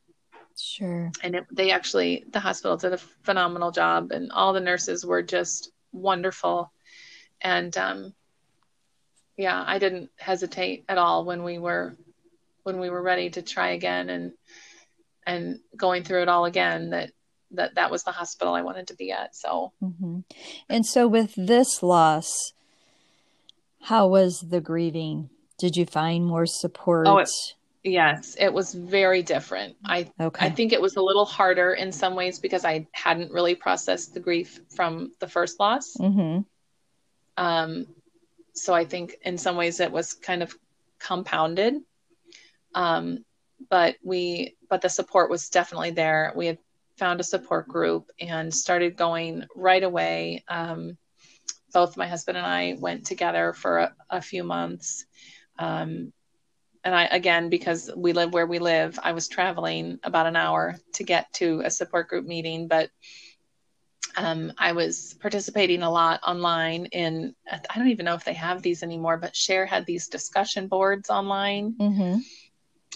Sure. 0.61 1.13
and 1.23 1.37
it, 1.37 1.47
they 1.53 1.71
actually 1.71 2.25
the 2.33 2.41
hospital 2.41 2.77
did 2.77 2.93
a 2.93 2.99
phenomenal 2.99 3.71
job 3.71 4.11
and 4.11 4.33
all 4.33 4.53
the 4.53 4.61
nurses 4.61 5.07
were 5.07 5.23
just 5.23 5.71
wonderful. 5.93 6.73
And 7.41 7.77
um 7.79 8.15
yeah 9.39 9.65
i 9.67 9.79
didn't 9.79 10.11
hesitate 10.19 10.85
at 10.89 10.99
all 10.99 11.25
when 11.25 11.45
we 11.45 11.59
were 11.59 11.97
when 12.65 12.79
we 12.79 12.91
were 12.91 13.01
ready 13.01 13.31
to 13.31 13.41
try 13.41 13.71
again 13.71 14.11
and 14.11 14.33
and 15.27 15.61
going 15.77 16.03
through 16.03 16.23
it 16.23 16.29
all 16.29 16.45
again 16.45 16.91
that 16.91 17.11
that 17.53 17.75
that 17.77 17.91
was 17.91 18.03
the 18.03 18.13
hospital 18.13 18.55
i 18.55 18.63
wanted 18.63 18.87
to 18.87 18.95
be 18.95 19.11
at 19.11 19.35
so 19.35 19.73
hmm 19.81 20.21
And 20.69 20.85
so, 20.85 21.07
with 21.09 21.35
this 21.37 21.83
loss, 21.83 22.53
how 23.83 24.07
was 24.09 24.41
the 24.41 24.61
grieving? 24.61 25.31
Did 25.59 25.77
you 25.77 25.87
find 25.87 26.27
more 26.27 26.47
support? 26.47 27.07
Oh, 27.07 27.19
it- 27.19 27.31
yes 27.85 28.37
it 28.39 28.53
was 28.53 28.75
very 28.75 29.23
different 29.23 29.77
i 29.85 30.11
okay. 30.21 30.47
I 30.47 30.51
think 30.51 30.73
it 30.73 30.83
was 30.83 30.97
a 30.97 31.01
little 31.01 31.25
harder 31.25 31.73
in 31.73 31.93
some 31.93 32.17
ways 32.17 32.41
because 32.41 32.65
I 32.65 32.89
hadn't 32.93 33.31
really 33.33 33.55
processed 33.55 34.13
the 34.15 34.21
grief 34.21 34.61
from 34.75 35.13
the 35.21 35.29
first 35.29 35.61
loss. 35.61 35.95
hmm 35.97 36.41
Um, 37.37 37.87
so 38.53 38.75
I 38.75 38.85
think 38.85 39.17
in 39.23 39.39
some 39.39 39.57
ways 39.57 39.79
it 39.79 39.93
was 39.93 40.13
kind 40.13 40.43
of 40.43 40.53
compounded. 40.99 41.75
Um, 42.75 43.25
but 43.71 43.97
we, 44.03 44.57
but 44.69 44.83
the 44.83 44.89
support 44.89 45.31
was 45.31 45.49
definitely 45.49 45.93
there. 45.93 46.33
We 46.35 46.47
had 46.47 46.59
found 46.99 47.21
a 47.21 47.25
support 47.25 47.69
group 47.69 48.11
and 48.21 48.53
started 48.53 48.97
going 48.97 49.45
right 49.55 49.83
away. 49.83 50.45
Um, 50.49 50.99
both 51.73 51.97
my 51.97 52.07
husband 52.07 52.39
and 52.39 52.47
I 52.47 52.77
went 52.79 53.07
together 53.07 53.53
for 53.53 53.79
a, 53.79 53.95
a 54.11 54.23
few 54.23 54.43
months. 54.43 55.05
Um, 55.59 56.13
and 56.85 56.95
I, 56.95 57.05
again, 57.07 57.51
because 57.51 57.91
we 57.95 58.13
live 58.13 58.33
where 58.33 58.47
we 58.47 58.59
live, 58.59 58.99
I 59.03 59.13
was 59.13 59.29
traveling 59.29 59.99
about 60.03 60.27
an 60.27 60.37
hour 60.37 60.77
to 60.95 61.05
get 61.05 61.33
to 61.35 61.61
a 61.65 61.71
support 61.71 62.09
group 62.09 62.25
meeting, 62.25 62.69
but 62.69 62.91
um, 64.17 64.53
I 64.57 64.73
was 64.73 65.15
participating 65.21 65.83
a 65.83 65.91
lot 65.91 66.21
online 66.27 66.87
in, 66.87 67.35
I 67.51 67.79
don't 67.79 67.89
even 67.89 68.07
know 68.07 68.15
if 68.15 68.25
they 68.25 68.33
have 68.33 68.63
these 68.63 68.83
anymore, 68.83 69.19
but 69.19 69.37
Share 69.37 69.67
had 69.67 69.87
these 69.87 70.09
discussion 70.09 70.67
boards 70.69 71.11
online. 71.11 71.75
Mm-hmm. 71.79 72.19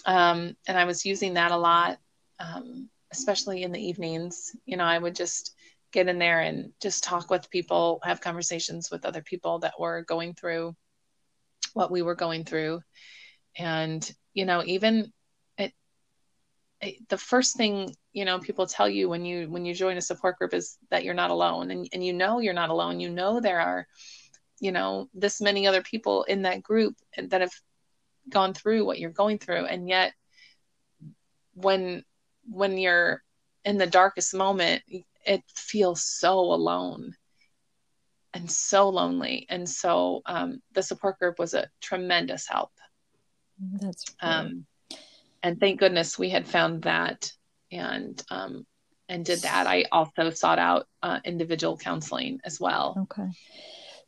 Um, 0.05 0.57
and 0.67 0.77
I 0.77 0.85
was 0.85 1.05
using 1.05 1.35
that 1.35 1.51
a 1.51 1.57
lot, 1.57 1.99
um, 2.39 2.89
especially 3.13 3.63
in 3.63 3.71
the 3.71 3.79
evenings. 3.79 4.55
You 4.65 4.77
know, 4.77 4.83
I 4.83 4.97
would 4.97 5.15
just 5.15 5.55
get 5.91 6.07
in 6.07 6.17
there 6.17 6.41
and 6.41 6.71
just 6.81 7.03
talk 7.03 7.29
with 7.29 7.49
people, 7.49 7.99
have 8.03 8.19
conversations 8.19 8.89
with 8.91 9.05
other 9.05 9.21
people 9.21 9.59
that 9.59 9.79
were 9.79 10.03
going 10.03 10.33
through 10.33 10.75
what 11.73 11.91
we 11.91 12.01
were 12.01 12.15
going 12.15 12.43
through. 12.43 12.81
And, 13.57 14.09
you 14.33 14.45
know, 14.45 14.63
even 14.65 15.13
it, 15.57 15.73
it 16.81 17.07
the 17.07 17.17
first 17.17 17.55
thing 17.55 17.95
you 18.11 18.25
know 18.25 18.39
people 18.39 18.65
tell 18.67 18.89
you 18.89 19.09
when 19.09 19.25
you 19.25 19.49
when 19.49 19.65
you 19.65 19.73
join 19.73 19.97
a 19.97 20.01
support 20.01 20.37
group 20.37 20.53
is 20.53 20.77
that 20.91 21.03
you're 21.03 21.13
not 21.13 21.31
alone 21.31 21.71
and, 21.71 21.87
and 21.93 22.05
you 22.05 22.13
know 22.13 22.39
you're 22.39 22.53
not 22.53 22.69
alone 22.69 22.99
you 22.99 23.09
know 23.09 23.39
there 23.39 23.59
are 23.59 23.87
you 24.59 24.71
know 24.71 25.09
this 25.15 25.41
many 25.41 25.65
other 25.65 25.81
people 25.81 26.23
in 26.23 26.43
that 26.43 26.61
group 26.61 26.95
that 27.17 27.41
have 27.41 27.53
gone 28.29 28.53
through 28.53 28.85
what 28.85 28.99
you're 28.99 29.09
going 29.09 29.39
through 29.39 29.65
and 29.65 29.89
yet 29.89 30.13
when 31.55 32.03
when 32.45 32.77
you're 32.77 33.23
in 33.65 33.77
the 33.77 33.87
darkest 33.87 34.33
moment 34.33 34.83
it 35.25 35.41
feels 35.55 36.03
so 36.03 36.39
alone 36.39 37.13
and 38.33 38.51
so 38.51 38.89
lonely 38.89 39.45
and 39.49 39.69
so 39.69 40.21
um, 40.25 40.61
the 40.73 40.83
support 40.83 41.17
group 41.19 41.39
was 41.39 41.53
a 41.53 41.69
tremendous 41.81 42.47
help 42.47 42.71
that's 43.79 44.05
um, 44.21 44.65
and 45.43 45.59
thank 45.59 45.79
goodness 45.79 46.17
we 46.17 46.29
had 46.29 46.47
found 46.47 46.83
that 46.83 47.31
and 47.71 48.21
um, 48.29 48.65
and 49.09 49.25
did 49.25 49.39
that. 49.39 49.67
I 49.67 49.85
also 49.91 50.29
sought 50.29 50.59
out 50.59 50.87
uh, 51.01 51.19
individual 51.25 51.77
counseling 51.77 52.39
as 52.43 52.59
well. 52.59 52.95
Okay. 52.97 53.29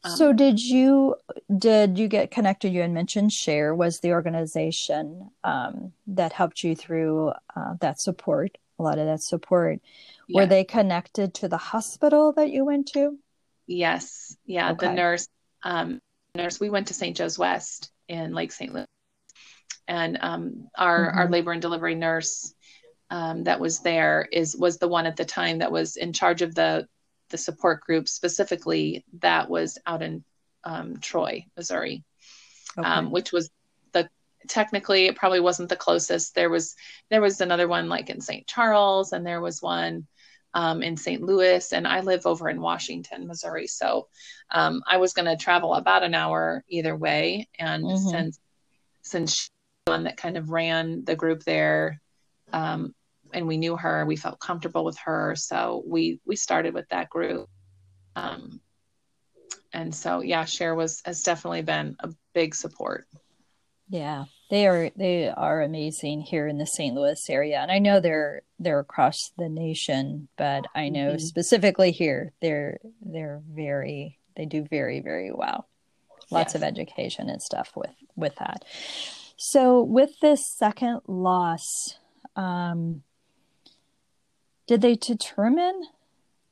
Um, 0.06 0.16
so 0.16 0.34
did 0.34 0.62
you 0.62 1.16
did 1.58 1.98
you 1.98 2.08
get 2.08 2.32
connected? 2.32 2.72
You 2.72 2.82
had 2.82 2.92
mentioned 2.92 3.34
Share 3.34 3.74
was 3.74 4.00
the 4.00 4.12
organization 4.14 5.32
um, 5.44 5.94
that 6.08 6.34
helped 6.34 6.64
you 6.64 6.76
through 6.76 7.32
uh, 7.56 7.74
that 7.82 8.00
support. 8.00 8.58
A 8.78 8.84
lot 8.84 9.00
of 9.00 9.06
that 9.08 9.22
support. 9.22 9.80
Yeah. 10.28 10.42
Were 10.42 10.48
they 10.48 10.64
connected 10.64 11.34
to 11.36 11.48
the 11.48 11.58
hospital 11.58 12.34
that 12.34 12.52
you 12.52 12.66
went 12.66 12.88
to? 12.90 13.18
Yes. 13.68 14.36
Yeah. 14.46 14.72
Okay. 14.72 14.88
The 14.88 14.94
nurse. 14.94 15.28
Um, 15.64 16.00
nurse. 16.36 16.60
We 16.60 16.70
went 16.70 16.88
to 16.88 16.94
St. 16.94 17.16
Joe's 17.16 17.40
West 17.40 17.92
in 18.08 18.34
Lake 18.34 18.52
St. 18.52 18.74
Louis, 18.74 18.86
and 19.88 20.18
um, 20.22 20.68
our 20.78 21.10
mm-hmm. 21.10 21.18
our 21.18 21.30
labor 21.30 21.52
and 21.52 21.62
delivery 21.62 21.96
nurse 21.96 22.54
um, 23.10 23.46
that 23.46 23.60
was 23.60 23.80
there 23.80 24.28
is 24.32 24.56
was 24.56 24.78
the 24.78 24.88
one 24.88 25.06
at 25.06 25.16
the 25.16 25.26
time 25.26 25.60
that 25.60 25.72
was 25.72 25.96
in 25.96 26.14
charge 26.14 26.42
of 26.42 26.54
the 26.54 26.88
the 27.30 27.38
support 27.38 27.82
group 27.82 28.08
specifically 28.08 29.04
that 29.20 29.50
was 29.50 29.78
out 29.86 30.02
in 30.02 30.24
um, 30.64 30.98
Troy, 30.98 31.46
Missouri, 31.56 32.04
okay. 32.78 32.88
um, 32.88 33.12
which 33.12 33.32
was 33.32 33.50
the 33.94 34.10
technically 34.48 35.06
it 35.06 35.16
probably 35.16 35.40
wasn't 35.40 35.70
the 35.70 35.76
closest. 35.76 36.36
There 36.36 36.50
was 36.50 36.76
there 37.10 37.22
was 37.22 37.42
another 37.42 37.68
one 37.68 37.90
like 37.90 38.10
in 38.10 38.22
St. 38.22 38.48
Charles, 38.48 39.14
and 39.14 39.26
there 39.26 39.42
was 39.42 39.62
one 39.62 40.08
um, 40.54 40.82
in 40.82 40.98
St. 40.98 41.22
Louis, 41.22 41.74
and 41.74 41.88
I 41.88 42.00
live 42.00 42.26
over 42.26 42.50
in 42.50 42.62
Washington, 42.62 43.28
Missouri. 43.28 43.68
So 43.68 44.08
um, 44.50 44.82
I 44.88 44.98
was 44.98 45.14
going 45.14 45.26
to 45.26 45.42
travel 45.42 45.74
about 45.74 46.04
an 46.04 46.16
hour 46.16 46.64
either 46.68 46.96
way, 46.96 47.50
and 47.60 47.84
mm-hmm. 47.84 48.10
since 48.10 48.40
since 49.02 49.52
one 49.86 50.06
that 50.06 50.18
kind 50.18 50.36
of 50.36 50.50
ran 50.50 51.06
the 51.06 51.16
group 51.16 51.44
there 51.44 52.02
um, 52.52 52.96
and 53.36 53.46
we 53.48 53.58
knew 53.58 53.76
her. 53.76 54.06
We 54.06 54.16
felt 54.16 54.40
comfortable 54.40 54.86
with 54.86 54.98
her, 55.00 55.36
so 55.36 55.84
we 55.86 56.20
we 56.26 56.36
started 56.36 56.74
with 56.74 56.88
that 56.90 57.10
group. 57.10 57.48
Um, 58.16 58.62
and 59.74 59.94
so, 59.94 60.22
yeah, 60.22 60.46
Share 60.46 60.74
was 60.74 61.02
has 61.06 61.22
definitely 61.22 61.62
been 61.62 61.98
a 62.00 62.10
big 62.34 62.56
support. 62.56 63.08
Yeah, 63.90 64.26
they 64.50 64.68
are 64.68 64.90
they 64.96 65.30
are 65.30 65.62
amazing 65.62 66.22
here 66.22 66.48
in 66.48 66.58
the 66.58 66.66
St. 66.66 66.96
Louis 66.96 67.30
area, 67.30 67.60
and 67.60 67.70
I 67.70 67.80
know 67.80 68.00
they're 68.00 68.42
they're 68.58 68.80
across 68.80 69.32
the 69.38 69.50
nation, 69.50 70.30
but 70.38 70.66
I 70.74 70.88
know 70.90 71.10
mm-hmm. 71.12 71.18
specifically 71.20 71.92
here 71.92 72.32
they're 72.42 72.80
they're 73.02 73.42
very 73.52 74.18
they 74.38 74.46
do 74.46 74.64
very 74.64 75.02
very 75.02 75.32
well. 75.34 75.68
Lots 76.32 76.54
yes. 76.54 76.56
of 76.56 76.64
education 76.64 77.30
and 77.30 77.42
stuff 77.42 77.74
with 77.76 77.94
with 78.16 78.36
that. 78.38 78.64
So 79.38 79.84
with 79.84 80.20
this 80.22 80.48
second 80.48 81.02
loss, 81.08 82.00
um, 82.36 83.04
did 84.68 84.82
they 84.82 84.96
determine 84.96 85.84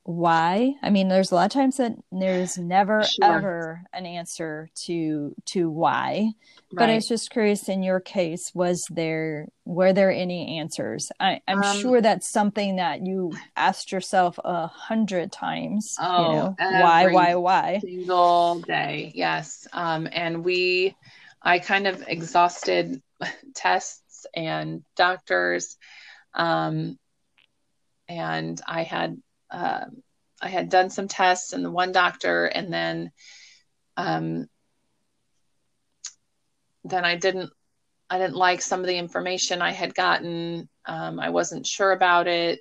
why? 0.06 0.73
I 0.82 0.89
mean, 0.89 1.08
there's 1.08 1.32
a 1.32 1.36
lot 1.36 1.45
of 1.45 1.52
times 1.52 1.78
that 1.78 1.93
there's 2.12 2.58
never 2.58 3.04
sure. 3.04 3.23
ever 3.23 3.82
an 3.93 4.06
answer 4.06 4.69
to 4.84 5.34
to 5.45 5.69
why. 5.69 6.34
Right. 6.73 6.78
But 6.78 6.89
I 6.89 6.95
was 6.95 7.08
just 7.08 7.30
curious. 7.30 7.69
In 7.69 7.84
your 7.84 8.02
case, 8.02 8.52
was 8.54 8.86
there 8.91 9.47
were 9.63 9.93
there 9.93 10.12
any 10.12 10.60
answers? 10.60 11.10
I, 11.21 11.39
am 11.47 11.63
um, 11.63 11.78
sure 11.78 12.02
that's 12.02 12.28
something 12.28 12.76
that 12.76 13.06
you 13.06 13.32
asked 13.56 13.93
yourself 13.93 14.38
a 14.43 14.67
hundred 14.67 15.32
times. 15.32 15.95
Oh, 15.97 16.28
you 16.28 16.36
know, 16.36 16.56
why, 16.58 17.08
why, 17.08 17.36
why? 17.36 17.80
Single 17.80 18.60
day, 18.60 19.13
yes. 19.15 19.67
Um, 19.71 20.10
and 20.12 20.43
we, 20.43 20.97
I 21.41 21.60
kind 21.60 21.88
of 21.88 22.04
exhausted 22.06 23.02
tests 23.56 24.26
and 24.36 24.84
doctors. 24.97 25.78
Um, 26.34 26.97
and 28.07 28.59
I 28.67 28.83
had 28.83 29.17
uh, 29.49 29.85
I 30.41 30.49
had 30.49 30.69
done 30.69 30.89
some 30.89 31.07
tests 31.07 31.53
and 31.53 31.63
the 31.63 31.71
one 31.71 31.91
doctor, 31.91 32.45
and 32.45 32.71
then 32.71 33.11
um, 33.97 34.47
then 36.83 37.05
I 37.05 37.15
didn't 37.15 37.51
I 38.09 38.17
didn't 38.17 38.35
like 38.35 38.61
some 38.61 38.81
of 38.81 38.87
the 38.87 38.97
information 38.97 39.61
I 39.61 39.71
had 39.71 39.95
gotten. 39.95 40.69
Um, 40.85 41.19
I 41.19 41.29
wasn't 41.29 41.65
sure 41.65 41.91
about 41.91 42.27
it, 42.27 42.59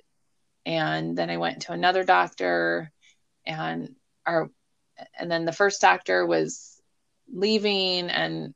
and 0.65 1.17
then 1.17 1.29
I 1.29 1.37
went 1.37 1.63
to 1.63 1.73
another 1.73 2.03
doctor, 2.03 2.91
and 3.45 3.95
our 4.25 4.49
and 5.19 5.29
then 5.29 5.45
the 5.45 5.51
first 5.51 5.81
doctor 5.81 6.25
was 6.25 6.81
leaving, 7.31 8.09
and 8.09 8.53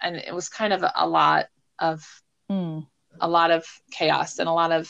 and 0.00 0.16
it 0.16 0.34
was 0.34 0.48
kind 0.48 0.72
of 0.72 0.82
a, 0.82 0.92
a 0.96 1.08
lot 1.08 1.46
of 1.78 2.06
mm. 2.50 2.86
a 3.20 3.28
lot 3.28 3.50
of 3.50 3.66
chaos 3.90 4.38
and 4.38 4.48
a 4.48 4.52
lot 4.52 4.72
of 4.72 4.88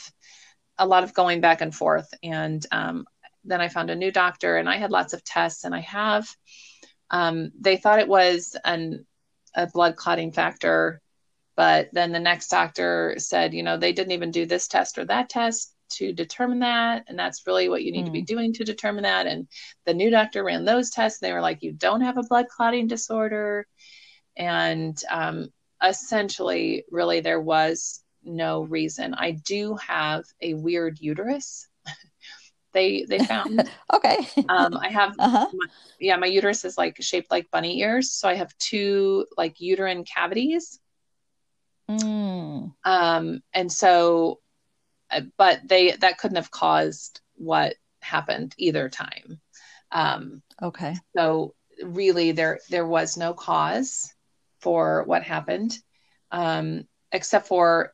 a 0.77 0.87
lot 0.87 1.03
of 1.03 1.13
going 1.13 1.41
back 1.41 1.61
and 1.61 1.73
forth. 1.73 2.13
And 2.23 2.65
um, 2.71 3.05
then 3.43 3.61
I 3.61 3.67
found 3.67 3.89
a 3.89 3.95
new 3.95 4.11
doctor, 4.11 4.57
and 4.57 4.69
I 4.69 4.77
had 4.77 4.91
lots 4.91 5.13
of 5.13 5.23
tests, 5.23 5.63
and 5.63 5.75
I 5.75 5.81
have. 5.81 6.27
Um, 7.09 7.51
they 7.59 7.77
thought 7.77 7.99
it 7.99 8.07
was 8.07 8.55
an 8.65 9.05
a 9.55 9.67
blood 9.67 9.95
clotting 9.95 10.31
factor, 10.31 10.99
but 11.55 11.89
then 11.93 12.11
the 12.11 12.19
next 12.19 12.47
doctor 12.47 13.15
said, 13.19 13.53
you 13.53 13.61
know, 13.61 13.77
they 13.77 13.93
didn't 13.93 14.13
even 14.13 14.31
do 14.31 14.47
this 14.47 14.67
test 14.67 14.97
or 14.97 15.05
that 15.05 15.29
test 15.29 15.75
to 15.91 16.11
determine 16.11 16.59
that, 16.59 17.03
and 17.07 17.19
that's 17.19 17.45
really 17.45 17.69
what 17.69 17.83
you 17.83 17.91
need 17.91 18.03
mm. 18.03 18.07
to 18.07 18.11
be 18.11 18.21
hmm. 18.21 18.25
doing 18.25 18.53
to 18.53 18.63
determine 18.63 19.03
that. 19.03 19.27
And 19.27 19.47
the 19.85 19.93
new 19.93 20.09
doctor 20.09 20.43
ran 20.43 20.65
those 20.65 20.89
tests, 20.89 21.21
and 21.21 21.29
they 21.29 21.33
were 21.33 21.41
like, 21.41 21.61
you 21.61 21.71
don't 21.71 22.01
have 22.01 22.17
a 22.17 22.23
blood 22.23 22.47
clotting 22.47 22.87
disorder, 22.87 23.67
and 24.35 24.99
um, 25.11 25.49
essentially, 25.83 26.85
really, 26.89 27.19
there 27.19 27.41
was 27.41 28.02
no 28.23 28.63
reason. 28.63 29.13
I 29.13 29.31
do 29.31 29.75
have 29.75 30.25
a 30.41 30.53
weird 30.53 30.99
uterus. 30.99 31.67
they 32.73 33.05
they 33.07 33.19
found. 33.19 33.69
okay. 33.93 34.27
Um, 34.49 34.77
I 34.77 34.89
have 34.89 35.15
uh-huh. 35.19 35.47
my, 35.53 35.65
yeah, 35.99 36.15
my 36.17 36.27
uterus 36.27 36.65
is 36.65 36.77
like 36.77 37.01
shaped 37.01 37.31
like 37.31 37.51
bunny 37.51 37.79
ears, 37.79 38.11
so 38.11 38.27
I 38.27 38.35
have 38.35 38.57
two 38.57 39.25
like 39.37 39.59
uterine 39.59 40.03
cavities. 40.03 40.79
Mm. 41.89 42.73
Um, 42.83 43.43
and 43.53 43.71
so, 43.71 44.39
uh, 45.11 45.21
but 45.37 45.61
they 45.65 45.91
that 45.91 46.17
couldn't 46.17 46.37
have 46.37 46.51
caused 46.51 47.21
what 47.35 47.75
happened 48.01 48.53
either 48.57 48.89
time. 48.89 49.39
Um, 49.91 50.41
okay. 50.61 50.95
So 51.15 51.53
really, 51.83 52.31
there 52.31 52.59
there 52.69 52.87
was 52.87 53.17
no 53.17 53.33
cause 53.33 54.13
for 54.59 55.03
what 55.03 55.23
happened, 55.23 55.77
um, 56.31 56.87
except 57.11 57.47
for 57.47 57.93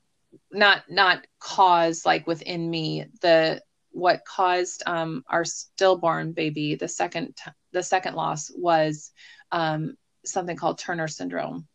not 0.52 0.84
not 0.90 1.26
cause 1.40 2.06
like 2.06 2.28
within 2.28 2.70
me 2.70 3.06
the 3.22 3.62
what 3.92 4.24
caused 4.26 4.84
um, 4.86 5.24
our 5.28 5.44
stillborn 5.44 6.32
baby 6.34 6.76
the 6.76 6.88
second 6.88 7.36
the 7.72 7.84
second 7.84 8.16
loss 8.16 8.52
was 8.56 9.12
um, 9.52 9.96
something 10.26 10.56
called 10.56 10.80
Turner 10.80 11.08
syndrome. 11.08 11.68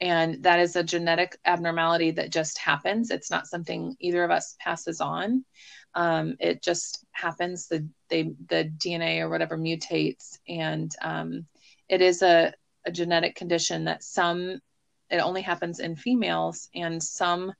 And 0.00 0.42
that 0.44 0.60
is 0.60 0.76
a 0.76 0.82
genetic 0.82 1.38
abnormality 1.44 2.12
that 2.12 2.32
just 2.32 2.58
happens. 2.58 3.10
It's 3.10 3.30
not 3.30 3.46
something 3.46 3.96
either 4.00 4.24
of 4.24 4.30
us 4.30 4.56
passes 4.58 5.00
on. 5.00 5.44
Um, 5.94 6.36
it 6.40 6.62
just 6.62 7.04
happens. 7.12 7.68
The 7.68 7.86
they, 8.08 8.32
the 8.48 8.72
DNA 8.78 9.20
or 9.20 9.28
whatever 9.28 9.58
mutates, 9.58 10.38
and 10.48 10.90
um, 11.02 11.46
it 11.88 12.00
is 12.00 12.22
a, 12.22 12.54
a 12.86 12.90
genetic 12.90 13.34
condition 13.34 13.84
that 13.84 14.02
some 14.02 14.60
it 15.10 15.18
only 15.18 15.42
happens 15.42 15.80
in 15.80 15.96
females, 15.96 16.68
and 16.74 17.02
some 17.02 17.52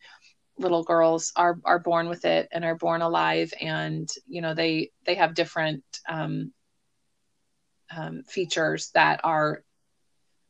little 0.58 0.84
girls 0.84 1.32
are 1.36 1.58
are 1.64 1.78
born 1.78 2.08
with 2.08 2.24
it 2.24 2.48
and 2.52 2.64
are 2.64 2.76
born 2.76 3.02
alive, 3.02 3.52
and 3.60 4.08
you 4.26 4.40
know 4.40 4.54
they 4.54 4.90
they 5.04 5.14
have 5.16 5.34
different 5.34 5.82
um, 6.08 6.52
um, 7.94 8.22
features 8.24 8.90
that 8.94 9.20
are 9.24 9.62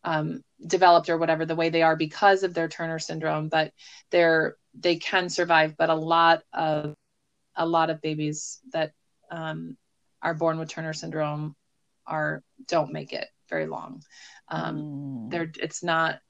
um, 0.04 0.42
developed 0.66 1.08
or 1.08 1.18
whatever 1.18 1.46
the 1.46 1.56
way 1.56 1.70
they 1.70 1.82
are 1.82 1.96
because 1.96 2.42
of 2.42 2.54
their 2.54 2.68
Turner 2.68 2.98
syndrome, 2.98 3.48
but 3.48 3.72
they're 4.10 4.56
they 4.74 4.96
can 4.96 5.28
survive. 5.28 5.76
But 5.76 5.90
a 5.90 5.94
lot 5.94 6.42
of 6.52 6.94
a 7.56 7.66
lot 7.66 7.90
of 7.90 8.00
babies 8.00 8.60
that 8.72 8.92
um, 9.30 9.76
are 10.22 10.34
born 10.34 10.58
with 10.58 10.68
Turner 10.68 10.92
syndrome 10.92 11.54
are 12.06 12.42
don't 12.66 12.92
make 12.92 13.12
it 13.12 13.28
very 13.48 13.66
long. 13.66 14.02
Um, 14.48 14.76
mm. 14.76 15.30
They're 15.30 15.52
it's 15.56 15.82
not 15.82 16.20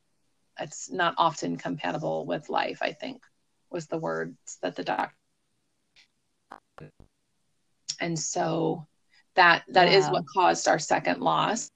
it's 0.61 0.91
not 0.91 1.15
often 1.19 1.57
compatible 1.57 2.27
with 2.27 2.49
life. 2.49 2.79
I 2.83 2.93
think 2.93 3.23
was 3.71 3.87
the 3.87 3.99
words 3.99 4.59
that 4.63 4.77
the 4.77 4.85
doctor. 4.85 5.15
And 8.01 8.19
so 8.19 8.87
that 9.35 9.65
that 9.69 9.89
wow. 9.89 9.95
is 9.95 10.09
what 10.09 10.25
caused 10.35 10.69
our 10.69 10.79
second 10.79 11.21
loss 11.21 11.71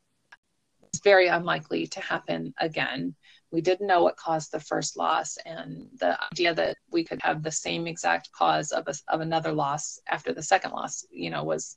it's 0.95 1.03
very 1.03 1.26
unlikely 1.26 1.89
to 1.89 2.01
happen 2.01 2.55
again. 2.61 3.16
We 3.51 3.61
didn't 3.61 3.89
know 3.89 4.05
what 4.05 4.16
caused 4.16 4.53
the 4.53 4.61
first 4.61 4.97
loss, 4.97 5.37
and 5.45 5.89
the 5.99 6.16
idea 6.32 6.55
that 6.55 6.76
we 6.89 7.03
could 7.03 7.20
have 7.20 7.43
the 7.43 7.51
same 7.51 7.89
exact 7.89 8.30
cause 8.30 8.70
of 8.70 8.87
a, 8.87 8.95
of 9.09 9.20
another 9.20 9.51
loss 9.51 9.99
after 10.09 10.32
the 10.32 10.43
second 10.43 10.70
loss, 10.70 11.05
you 11.11 11.30
know, 11.30 11.43
was 11.43 11.76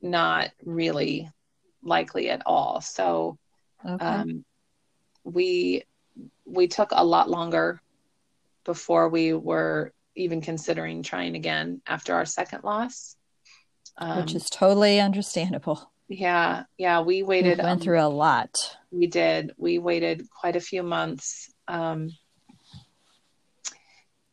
not 0.00 0.52
really 0.64 1.30
likely 1.82 2.30
at 2.30 2.40
all. 2.46 2.80
So, 2.80 3.36
okay. 3.86 4.06
um, 4.06 4.42
we 5.24 5.84
we 6.44 6.68
took 6.68 6.90
a 6.92 7.04
lot 7.04 7.30
longer 7.30 7.80
before 8.64 9.08
we 9.08 9.32
were 9.32 9.92
even 10.14 10.40
considering 10.40 11.02
trying 11.02 11.34
again 11.36 11.80
after 11.86 12.14
our 12.14 12.24
second 12.24 12.64
loss, 12.64 13.16
um, 13.96 14.20
which 14.20 14.34
is 14.34 14.48
totally 14.50 15.00
understandable. 15.00 15.90
Yeah, 16.08 16.64
yeah, 16.76 17.00
we 17.00 17.22
waited. 17.22 17.58
We 17.58 17.64
went 17.64 17.80
um, 17.80 17.80
through 17.80 18.00
a 18.00 18.08
lot. 18.08 18.76
We 18.90 19.06
did. 19.06 19.54
We 19.56 19.78
waited 19.78 20.28
quite 20.30 20.56
a 20.56 20.60
few 20.60 20.82
months, 20.82 21.50
um, 21.68 22.10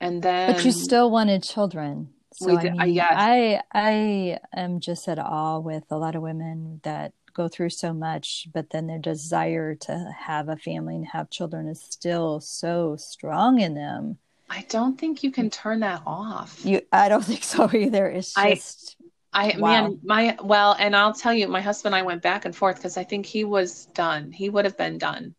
and 0.02 0.22
then. 0.22 0.54
But 0.54 0.66
you 0.66 0.72
still 0.72 1.10
wanted 1.10 1.44
children. 1.44 2.10
So 2.34 2.58
I, 2.58 2.64
mean, 2.64 2.82
uh, 2.82 2.86
yes. 2.86 3.14
I 3.16 3.62
I 3.74 4.40
am 4.54 4.80
just 4.80 5.08
at 5.08 5.20
awe 5.20 5.60
with 5.60 5.84
a 5.90 5.98
lot 5.98 6.16
of 6.16 6.22
women 6.22 6.80
that 6.84 7.14
go 7.40 7.48
through 7.48 7.70
so 7.70 7.94
much, 7.94 8.50
but 8.54 8.70
then 8.72 8.88
their 8.88 9.00
desire 9.00 9.74
to 9.74 10.12
have 10.18 10.50
a 10.50 10.58
family 10.58 10.96
and 10.96 11.08
have 11.08 11.30
children 11.30 11.70
is 11.70 11.82
still 11.82 12.42
so 12.42 12.98
strong 12.98 13.62
in 13.62 13.76
them. 13.76 14.18
I 14.50 14.66
don't 14.68 15.00
think 15.00 15.24
you 15.24 15.32
can 15.32 15.50
turn 15.50 15.80
that 15.80 16.02
off. 16.06 16.60
You, 16.66 16.82
I 16.92 17.08
don't 17.08 17.24
think 17.32 17.44
so 17.44 17.70
either. 17.74 18.08
It's 18.08 18.34
just 18.34 18.98
I 19.32 19.56
wow. 19.58 19.68
man, 19.68 20.00
my 20.04 20.38
well, 20.44 20.76
and 20.78 20.96
I'll 20.96 21.14
tell 21.14 21.34
you, 21.34 21.48
my 21.48 21.62
husband 21.62 21.96
and 21.96 22.02
I 22.02 22.06
went 22.06 22.22
back 22.22 22.44
and 22.44 22.54
forth 22.54 22.76
because 22.76 22.98
I 22.98 23.06
think 23.06 23.26
he 23.26 23.46
was 23.46 23.86
done. 23.86 24.34
He 24.34 24.50
would 24.50 24.66
have 24.66 24.78
been 24.78 24.98
done. 24.98 25.34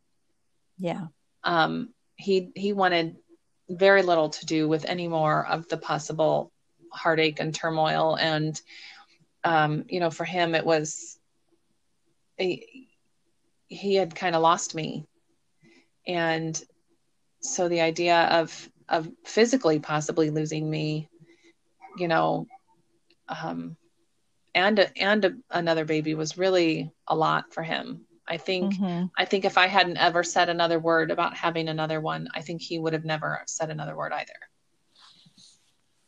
Yeah. 0.78 1.08
Um. 1.44 1.90
He 2.16 2.50
he 2.54 2.72
wanted 2.72 3.16
very 3.68 4.02
little 4.02 4.30
to 4.30 4.46
do 4.46 4.68
with 4.68 4.84
any 4.86 5.08
more 5.08 5.46
of 5.46 5.68
the 5.68 5.76
possible 5.76 6.50
heartache 6.92 7.40
and 7.40 7.54
turmoil, 7.54 8.16
and 8.16 8.58
um, 9.42 9.84
you 9.88 10.00
know, 10.00 10.10
for 10.10 10.24
him, 10.24 10.54
it 10.54 10.64
was 10.64 11.19
he, 12.40 12.88
he 13.68 13.94
had 13.94 14.14
kind 14.14 14.34
of 14.34 14.42
lost 14.42 14.74
me, 14.74 15.06
and 16.06 16.60
so 17.40 17.68
the 17.68 17.80
idea 17.80 18.16
of 18.30 18.68
of 18.88 19.08
physically 19.24 19.78
possibly 19.78 20.30
losing 20.30 20.68
me, 20.68 21.08
you 21.96 22.08
know, 22.08 22.46
um, 23.28 23.76
and 24.54 24.80
a, 24.80 24.98
and 24.98 25.24
a, 25.24 25.32
another 25.50 25.84
baby 25.84 26.14
was 26.14 26.36
really 26.36 26.90
a 27.06 27.14
lot 27.14 27.52
for 27.52 27.62
him. 27.62 28.04
I 28.26 28.36
think 28.36 28.74
mm-hmm. 28.74 29.06
I 29.18 29.24
think 29.24 29.44
if 29.44 29.58
I 29.58 29.66
hadn't 29.66 29.96
ever 29.96 30.22
said 30.22 30.48
another 30.48 30.78
word 30.78 31.10
about 31.10 31.36
having 31.36 31.68
another 31.68 32.00
one, 32.00 32.28
I 32.34 32.42
think 32.42 32.62
he 32.62 32.78
would 32.78 32.92
have 32.92 33.04
never 33.04 33.42
said 33.46 33.70
another 33.70 33.96
word 33.96 34.12
either. 34.12 34.32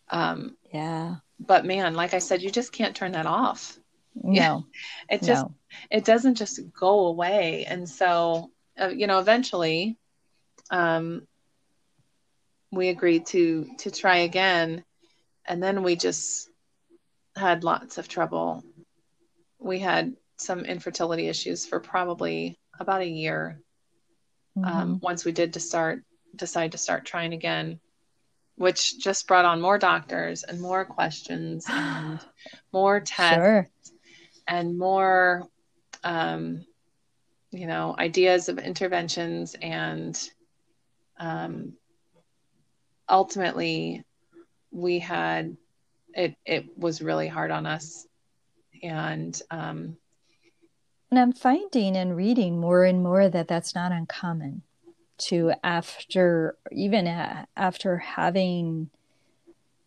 Um, 0.09 0.57
yeah. 0.72 1.16
But 1.41 1.64
man, 1.64 1.95
like 1.95 2.14
I 2.14 2.18
said, 2.18 2.43
you 2.43 2.51
just 2.51 2.72
can't 2.72 2.95
turn 2.95 3.12
that 3.12 3.26
off. 3.26 3.76
No. 4.14 4.33
Yeah. 4.33 4.61
It 5.11 5.22
just 5.22 5.45
no. 5.45 5.55
It 5.91 6.05
doesn't 6.05 6.37
just 6.37 6.61
go 6.73 7.07
away. 7.07 7.64
And 7.66 7.89
so, 7.89 8.51
uh, 8.81 8.89
you 8.89 9.07
know, 9.07 9.18
eventually, 9.18 9.97
um, 10.70 11.27
we 12.70 12.89
agreed 12.89 13.27
to 13.27 13.68
to 13.79 13.91
try 13.91 14.18
again, 14.18 14.85
and 15.47 15.62
then 15.62 15.83
we 15.83 15.97
just 15.97 16.49
had 17.37 17.64
lots 17.64 17.99
of 17.99 18.09
trouble. 18.09 18.64
We 19.59 19.79
had 19.79 20.16
some 20.39 20.61
infertility 20.61 21.29
issues 21.29 21.66
for 21.66 21.81
probably 21.81 22.59
about 22.79 23.03
a 23.03 23.09
year. 23.09 23.61
Um, 24.57 24.64
mm-hmm. 24.64 24.79
Um, 24.79 25.01
once 25.03 25.25
we 25.25 25.33
did 25.33 25.55
to 25.55 25.61
start 25.61 26.03
decide 26.35 26.73
to 26.73 26.79
start 26.79 27.05
trying 27.05 27.33
again, 27.33 27.81
which 28.57 28.99
just 28.99 29.27
brought 29.27 29.45
on 29.45 29.61
more 29.61 29.79
doctors 29.79 30.45
and 30.45 30.61
more 30.61 30.85
questions 30.85 31.66
and 31.68 32.20
more 32.73 33.01
tests 33.01 33.37
sure. 33.37 33.68
and 34.47 34.79
more, 34.79 35.49
um, 36.05 36.64
you 37.50 37.66
know, 37.66 37.94
ideas 37.98 38.48
of 38.48 38.59
interventions 38.59 39.55
and 39.61 40.18
um, 41.18 41.74
ultimately 43.09 44.05
we 44.70 44.98
had 44.98 45.57
it 46.14 46.34
it 46.44 46.66
was 46.76 47.03
really 47.03 47.28
hard 47.28 47.50
on 47.50 47.66
us 47.66 48.07
and 48.82 49.40
um 49.50 49.96
and 51.11 51.20
i'm 51.20 51.32
finding 51.32 51.96
and 51.96 52.16
reading 52.16 52.59
more 52.59 52.84
and 52.84 53.03
more 53.03 53.28
that 53.28 53.48
that's 53.48 53.74
not 53.74 53.92
uncommon 53.92 54.62
to 55.18 55.53
after 55.62 56.57
even 56.72 57.07
after 57.57 57.98
having 57.98 58.88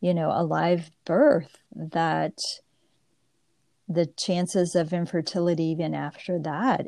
you 0.01 0.13
know 0.13 0.31
a 0.33 0.43
live 0.43 0.91
birth 1.03 1.57
that 1.75 2.39
the 3.87 4.05
chances 4.05 4.75
of 4.75 4.93
infertility 4.93 5.63
even 5.65 5.93
after 5.93 6.39
that 6.39 6.87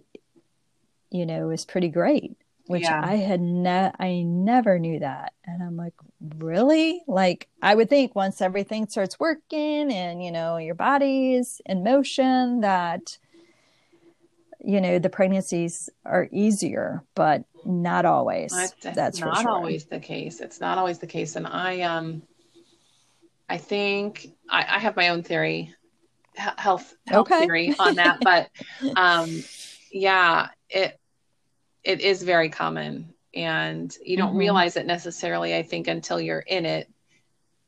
you 1.12 1.26
know 1.26 1.50
is 1.50 1.66
pretty 1.66 1.89
great 1.89 2.38
which 2.68 2.84
yeah. 2.84 3.02
I 3.04 3.16
had 3.16 3.41
ne- 3.41 3.93
I 3.98 4.24
never 4.24 4.78
knew 4.78 5.00
that. 5.00 5.34
And 5.45 5.64
I'm 5.64 5.78
like, 5.78 5.93
really? 6.38 7.02
Like 7.08 7.48
I 7.62 7.74
would 7.74 7.89
think 7.89 8.16
once 8.16 8.41
everything 8.41 8.88
starts 8.88 9.20
working 9.20 9.91
and 9.91 10.24
you 10.24 10.32
know 10.32 10.58
your 10.58 10.76
body's 10.76 11.62
in 11.66 11.84
motion 11.84 12.62
that 12.62 13.18
you 14.60 14.82
know 14.82 15.00
the 15.00 15.10
pregnancies 15.10 15.89
are 16.06 16.28
easier, 16.32 17.04
but 17.16 17.45
not 17.66 18.06
always. 18.06 18.52
That's, 18.52 18.95
That's 18.95 19.20
not 19.20 19.41
sure. 19.41 19.52
always 19.52 19.86
the 19.86 20.00
case. 20.00 20.41
It's 20.41 20.60
not 20.60 20.78
always 20.78 21.00
the 21.00 21.08
case. 21.08 21.36
And 21.36 21.48
I 21.48 21.82
um 21.82 22.22
I 23.50 23.58
think 23.58 24.28
I, 24.50 24.60
I 24.60 24.80
have 24.80 24.98
my 24.98 25.10
own 25.10 25.24
theory, 25.24 25.74
health 26.38 26.96
health 27.08 27.32
okay. 27.32 27.46
theory 27.46 27.74
on 27.80 27.96
that, 27.96 28.20
but 28.22 28.50
um 28.96 29.44
yeah, 29.92 30.50
it 30.70 31.00
it 31.84 32.02
is 32.02 32.22
very 32.22 32.50
common 32.50 33.14
and 33.34 33.96
you 34.04 34.18
don't 34.18 34.30
mm-hmm. 34.30 34.40
realize 34.40 34.76
it 34.76 34.86
necessarily 34.86 35.56
i 35.56 35.64
think 35.64 35.88
until 35.88 36.20
you're 36.20 36.40
in 36.40 36.66
it 36.66 36.90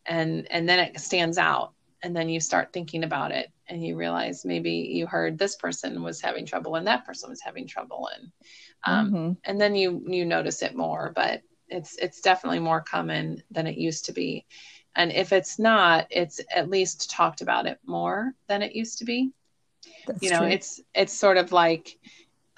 and 0.06 0.48
and 0.52 0.68
then 0.68 0.80
it 0.80 1.00
stands 1.00 1.38
out 1.38 1.74
and 2.02 2.16
then 2.16 2.30
you 2.30 2.40
start 2.40 2.74
thinking 2.74 3.04
about 3.04 3.32
it 3.32 3.52
and 3.68 3.86
you 3.86 3.96
realize 3.96 4.46
maybe 4.46 4.72
you 4.72 5.06
heard 5.06 5.38
this 5.38 5.56
person 5.56 6.02
was 6.02 6.22
having 6.22 6.46
trouble 6.46 6.76
and 6.76 6.88
that 6.88 7.06
person 7.06 7.30
was 7.30 7.42
having 7.42 7.68
trouble 7.68 8.10
and 8.16 8.32
um, 8.86 9.12
mm-hmm. 9.12 9.32
and 9.44 9.62
then 9.62 9.76
you 9.76 10.04
you 10.08 10.26
notice 10.26 10.62
it 10.62 10.76
more 10.76 11.12
but 11.16 11.42
it's 11.68 11.96
it's 11.98 12.22
definitely 12.22 12.60
more 12.60 12.82
common 12.82 13.42
than 13.52 13.68
it 13.68 13.78
used 13.78 14.06
to 14.06 14.14
be 14.14 14.46
and 14.96 15.12
if 15.12 15.32
it's 15.32 15.60
not 15.60 16.08
it's 16.10 16.42
at 16.54 16.70
least 16.70 17.10
talked 17.10 17.42
about 17.42 17.66
it 17.66 17.80
more 17.86 18.34
than 18.48 18.62
it 18.62 18.76
used 18.76 19.00
to 19.00 19.06
be 19.06 19.32
That's 20.08 20.22
you 20.22 20.32
know 20.32 20.40
true. 20.40 20.48
it's 20.48 20.82
it's 20.94 21.14
sort 21.14 21.38
of 21.38 21.52
like 21.52 21.98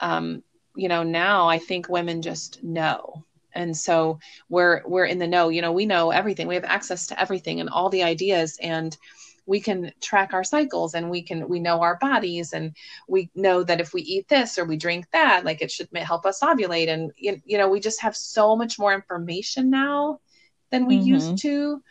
um, 0.01 0.43
you 0.75 0.89
know, 0.89 1.03
now 1.03 1.47
I 1.47 1.59
think 1.59 1.89
women 1.89 2.21
just 2.21 2.63
know. 2.63 3.23
and 3.53 3.75
so 3.75 4.17
we're 4.49 4.81
we're 4.85 5.05
in 5.05 5.19
the 5.19 5.27
know 5.27 5.49
you 5.49 5.61
know 5.61 5.73
we 5.73 5.85
know 5.85 6.11
everything 6.11 6.47
we 6.47 6.55
have 6.55 6.63
access 6.63 7.07
to 7.07 7.19
everything 7.19 7.59
and 7.59 7.69
all 7.69 7.89
the 7.89 8.03
ideas 8.03 8.57
and 8.61 8.97
we 9.45 9.59
can 9.59 9.91
track 9.99 10.33
our 10.33 10.45
cycles 10.45 10.93
and 10.93 11.09
we 11.09 11.21
can 11.21 11.49
we 11.49 11.59
know 11.59 11.81
our 11.81 11.97
bodies 11.97 12.53
and 12.53 12.73
we 13.09 13.29
know 13.35 13.61
that 13.61 13.81
if 13.81 13.93
we 13.93 14.01
eat 14.03 14.25
this 14.29 14.57
or 14.57 14.63
we 14.63 14.77
drink 14.77 15.05
that 15.11 15.43
like 15.43 15.61
it 15.61 15.69
should 15.69 15.89
help 15.95 16.25
us 16.25 16.39
ovulate 16.39 16.87
and 16.87 17.11
you 17.17 17.41
you 17.43 17.57
know 17.57 17.67
we 17.67 17.81
just 17.81 17.99
have 17.99 18.15
so 18.15 18.55
much 18.55 18.79
more 18.79 18.93
information 18.93 19.69
now 19.69 20.21
than 20.69 20.85
we 20.85 20.95
mm-hmm. 20.95 21.15
used 21.15 21.37
to 21.37 21.83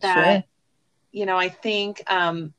that 0.00 0.34
sure. 0.34 0.44
you 1.12 1.26
know 1.26 1.36
i 1.36 1.48
think 1.48 2.02
um 2.06 2.52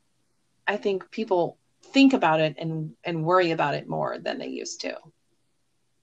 i 0.66 0.76
think 0.76 1.10
people 1.10 1.58
think 1.92 2.12
about 2.12 2.40
it 2.40 2.56
and 2.58 2.92
and 3.04 3.24
worry 3.24 3.50
about 3.50 3.74
it 3.74 3.88
more 3.88 4.18
than 4.18 4.38
they 4.38 4.48
used 4.48 4.82
to. 4.82 4.96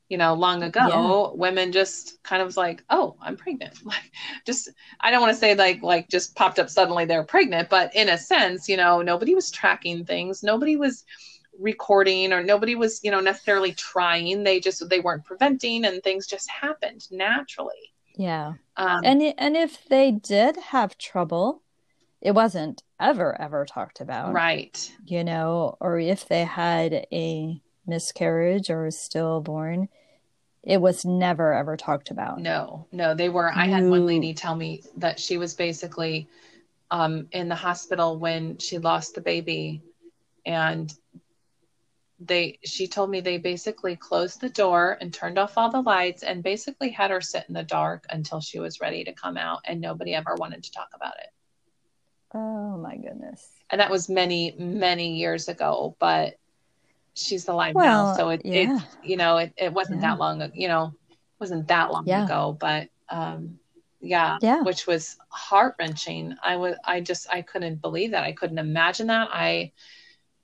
You 0.09 0.17
know 0.17 0.36
long 0.36 0.61
ago 0.61 1.31
yeah. 1.34 1.39
women 1.39 1.71
just 1.71 2.21
kind 2.21 2.41
of 2.41 2.45
was 2.45 2.57
like 2.57 2.84
oh 2.89 3.15
i'm 3.21 3.36
pregnant. 3.36 3.79
Like 3.86 4.11
just 4.45 4.69
i 4.99 5.09
don't 5.09 5.21
want 5.21 5.34
to 5.34 5.39
say 5.39 5.55
like 5.55 5.81
like 5.81 6.07
just 6.07 6.36
popped 6.36 6.59
up 6.59 6.69
suddenly 6.69 7.05
they're 7.05 7.23
pregnant 7.23 7.69
but 7.69 7.95
in 7.95 8.09
a 8.09 8.17
sense 8.17 8.69
you 8.69 8.77
know 8.77 9.01
nobody 9.01 9.34
was 9.34 9.49
tracking 9.49 10.05
things. 10.05 10.43
Nobody 10.43 10.75
was 10.77 11.03
recording 11.59 12.34
or 12.34 12.43
nobody 12.43 12.75
was 12.75 12.99
you 13.03 13.11
know 13.11 13.21
necessarily 13.21 13.73
trying. 13.73 14.43
They 14.43 14.59
just 14.59 14.88
they 14.88 14.99
weren't 14.99 15.25
preventing 15.25 15.86
and 15.86 16.03
things 16.03 16.27
just 16.27 16.49
happened 16.49 17.07
naturally 17.09 17.92
yeah 18.16 18.53
um, 18.78 19.01
and 19.03 19.22
and 19.38 19.55
if 19.55 19.86
they 19.86 20.11
did 20.11 20.55
have 20.57 20.97
trouble 20.97 21.61
it 22.22 22.32
wasn't 22.32 22.84
ever 22.99 23.39
ever 23.41 23.66
talked 23.66 23.99
about 23.99 24.34
right 24.34 24.93
you 25.05 25.24
know 25.24 25.76
or 25.80 25.99
if 25.99 26.28
they 26.28 26.43
had 26.43 27.05
a 27.11 27.61
miscarriage 27.86 28.70
or 28.70 28.89
stillborn, 28.91 29.89
it 30.64 30.80
was 30.80 31.03
never 31.05 31.53
ever 31.53 31.76
talked 31.76 32.11
about. 32.11 32.39
No, 32.39 32.88
no, 32.91 33.14
they 33.14 33.30
were. 33.30 33.51
I 33.53 33.66
had 33.66 33.86
one 33.86 34.05
lady 34.05 34.34
tell 34.34 34.55
me 34.55 34.84
that 34.97 35.20
she 35.20 35.38
was 35.38 35.53
basically 35.53 36.28
um, 36.91 37.28
in 37.32 37.49
the 37.49 37.55
hospital 37.55 38.18
when 38.18 38.57
she 38.57 38.78
lost 38.78 39.16
the 39.16 39.22
baby, 39.22 39.82
and 40.45 40.93
they 42.26 42.59
she 42.63 42.88
told 42.88 43.09
me 43.09 43.21
they 43.21 43.38
basically 43.38 43.95
closed 43.95 44.39
the 44.41 44.49
door 44.49 44.97
and 45.01 45.13
turned 45.13 45.38
off 45.38 45.57
all 45.57 45.69
the 45.69 45.82
lights 45.82 46.24
and 46.24 46.43
basically 46.43 46.89
had 46.89 47.11
her 47.11 47.21
sit 47.21 47.45
in 47.47 47.53
the 47.53 47.63
dark 47.63 48.05
until 48.09 48.39
she 48.39 48.59
was 48.59 48.80
ready 48.80 49.03
to 49.03 49.13
come 49.13 49.38
out 49.38 49.59
and 49.65 49.82
nobody 49.82 50.13
ever 50.13 50.36
wanted 50.38 50.63
to 50.63 50.71
talk 50.71 50.89
about 50.93 51.15
it 51.19 51.30
oh 52.36 52.78
my 52.78 52.95
goodness 52.97 53.47
and 53.69 53.82
that 53.82 53.91
was 53.91 54.09
many 54.09 54.55
many 54.57 55.15
years 55.15 55.47
ago 55.47 55.95
but 55.99 56.36
she's 57.13 57.47
alive 57.47 57.76
well, 57.76 58.07
now. 58.07 58.15
So 58.15 58.30
it, 58.30 58.41
yeah. 58.43 58.78
it 58.78 58.84
you 59.03 59.17
know, 59.17 59.38
it, 59.38 59.53
it 59.57 59.74
wasn't 59.74 60.01
yeah. 60.01 60.09
that 60.09 60.19
long, 60.19 60.51
you 60.53 60.67
know, 60.67 60.93
wasn't 61.39 61.67
that 61.67 61.91
long 61.91 62.05
yeah. 62.07 62.26
ago, 62.26 62.57
but, 62.59 62.89
um, 63.09 63.59
yeah, 64.01 64.38
yeah, 64.41 64.61
which 64.63 64.86
was 64.86 65.15
heart 65.30 65.76
wrenching. 65.80 66.36
I 66.43 66.57
was, 66.57 66.76
I 66.84 66.99
just, 66.99 67.28
I 67.32 67.41
couldn't 67.41 67.82
believe 67.82 68.11
that. 68.11 68.26
I 68.26 68.34
couldn't 68.34 68.57
imagine 68.57 69.07
that. 69.07 69.30
I, 69.32 69.71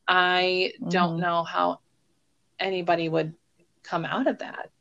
I 0.10 0.74
mm. 0.82 0.89
don't 0.89 1.12
mm-hmm. 1.12 1.22
know 1.22 1.43
how 1.43 1.80
anybody 2.60 3.07
would 3.07 3.36
come 3.84 4.03
out 4.03 4.28
of 4.28 4.39
that. 4.39 4.72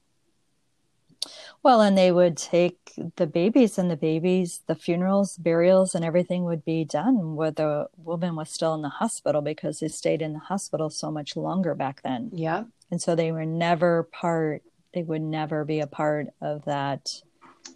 Well, 1.62 1.80
and 1.80 1.98
they 1.98 2.12
would 2.12 2.36
take 2.36 2.92
the 3.16 3.26
babies, 3.26 3.78
and 3.78 3.90
the 3.90 3.96
babies, 3.96 4.62
the 4.66 4.74
funerals, 4.74 5.36
burials, 5.36 5.94
and 5.94 6.04
everything 6.04 6.44
would 6.44 6.64
be 6.64 6.84
done 6.84 7.34
where 7.34 7.50
the 7.50 7.88
woman 7.96 8.36
was 8.36 8.48
still 8.48 8.74
in 8.74 8.82
the 8.82 8.88
hospital 8.88 9.42
because 9.42 9.80
they 9.80 9.88
stayed 9.88 10.22
in 10.22 10.32
the 10.32 10.38
hospital 10.38 10.88
so 10.88 11.10
much 11.10 11.36
longer 11.36 11.74
back 11.74 12.02
then. 12.02 12.30
Yeah. 12.32 12.64
And 12.90 13.02
so 13.02 13.14
they 13.14 13.32
were 13.32 13.44
never 13.44 14.04
part, 14.04 14.62
they 14.94 15.02
would 15.02 15.20
never 15.20 15.64
be 15.64 15.80
a 15.80 15.86
part 15.86 16.28
of 16.40 16.64
that 16.64 17.22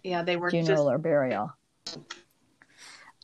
yeah, 0.03 0.23
they 0.23 0.35
were 0.35 0.49
funeral 0.49 0.85
just... 0.85 0.93
or 0.93 0.97
burial. 0.97 1.53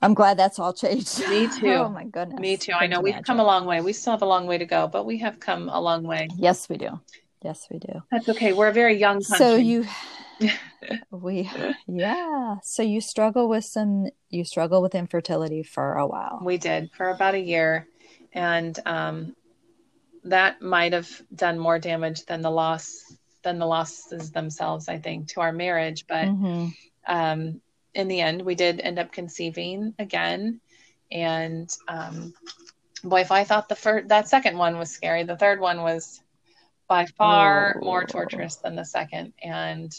I'm 0.02 0.14
glad 0.14 0.38
that's 0.38 0.60
all 0.60 0.74
changed. 0.74 1.20
Me 1.28 1.48
too. 1.60 1.74
oh 1.74 1.90
my 1.90 2.06
goodness. 2.06 2.40
Me 2.40 2.58
too. 2.58 2.74
I 2.74 2.88
know 2.88 3.02
we've 3.02 3.22
come 3.24 3.40
a 3.40 3.44
long 3.44 3.66
way. 3.66 3.82
We 3.82 3.94
still 3.94 4.12
have 4.12 4.22
a 4.22 4.26
long 4.26 4.48
way 4.48 4.58
to 4.58 4.66
go, 4.66 4.88
but 4.88 5.06
we 5.06 5.18
have 5.20 5.40
come 5.40 5.70
a 5.70 5.80
long 5.80 6.04
way. 6.04 6.30
Yes, 6.38 6.70
we 6.70 6.78
do. 6.78 7.00
Yes, 7.44 7.68
we 7.72 7.80
do. 7.80 8.02
That's 8.12 8.30
okay. 8.30 8.54
We're 8.54 8.68
a 8.68 8.74
very 8.74 8.98
young 8.98 9.22
country. 9.22 9.38
So 9.38 9.56
you 9.56 9.86
we 11.12 11.50
yeah. 11.88 12.58
So 12.64 12.84
you 12.84 13.02
struggle 13.02 13.50
with 13.50 13.66
some 13.66 14.08
you 14.30 14.44
struggle 14.46 14.82
with 14.82 14.96
infertility 14.96 15.64
for 15.64 15.96
a 15.96 16.08
while. 16.08 16.40
We 16.44 16.58
did 16.58 16.92
for 16.96 17.10
about 17.10 17.36
a 17.36 17.40
year. 17.40 17.88
And 18.34 18.78
um 18.86 19.36
that 20.26 20.62
might 20.62 20.94
have 20.94 21.10
done 21.34 21.58
more 21.58 21.80
damage 21.80 22.26
than 22.26 22.42
the 22.42 22.52
loss 22.52 23.16
than 23.42 23.58
the 23.58 23.66
losses 23.66 24.32
themselves, 24.32 24.90
I 24.90 24.98
think, 25.00 25.30
to 25.30 25.42
our 25.42 25.52
marriage. 25.52 26.06
But 26.08 26.26
mm-hmm. 26.26 26.68
um 27.08 27.62
in 27.94 28.08
the 28.08 28.22
end 28.22 28.42
we 28.42 28.56
did 28.56 28.80
end 28.80 29.00
up 29.00 29.12
conceiving 29.12 29.94
again. 30.00 30.62
And 31.12 31.70
um 31.88 32.34
boy, 33.04 33.22
if 33.22 33.32
I 33.32 33.44
thought 33.44 33.70
the 33.70 33.76
first 33.76 34.10
that 34.10 34.28
second 34.28 34.58
one 34.58 34.78
was 34.78 34.92
scary, 34.92 35.24
the 35.24 35.38
third 35.38 35.60
one 35.60 35.82
was 35.82 36.22
by 36.88 37.06
far 37.06 37.78
oh. 37.78 37.86
more 37.86 38.06
torturous 38.06 38.58
than 38.58 38.76
the 38.76 38.84
second. 38.84 39.34
And 39.42 39.98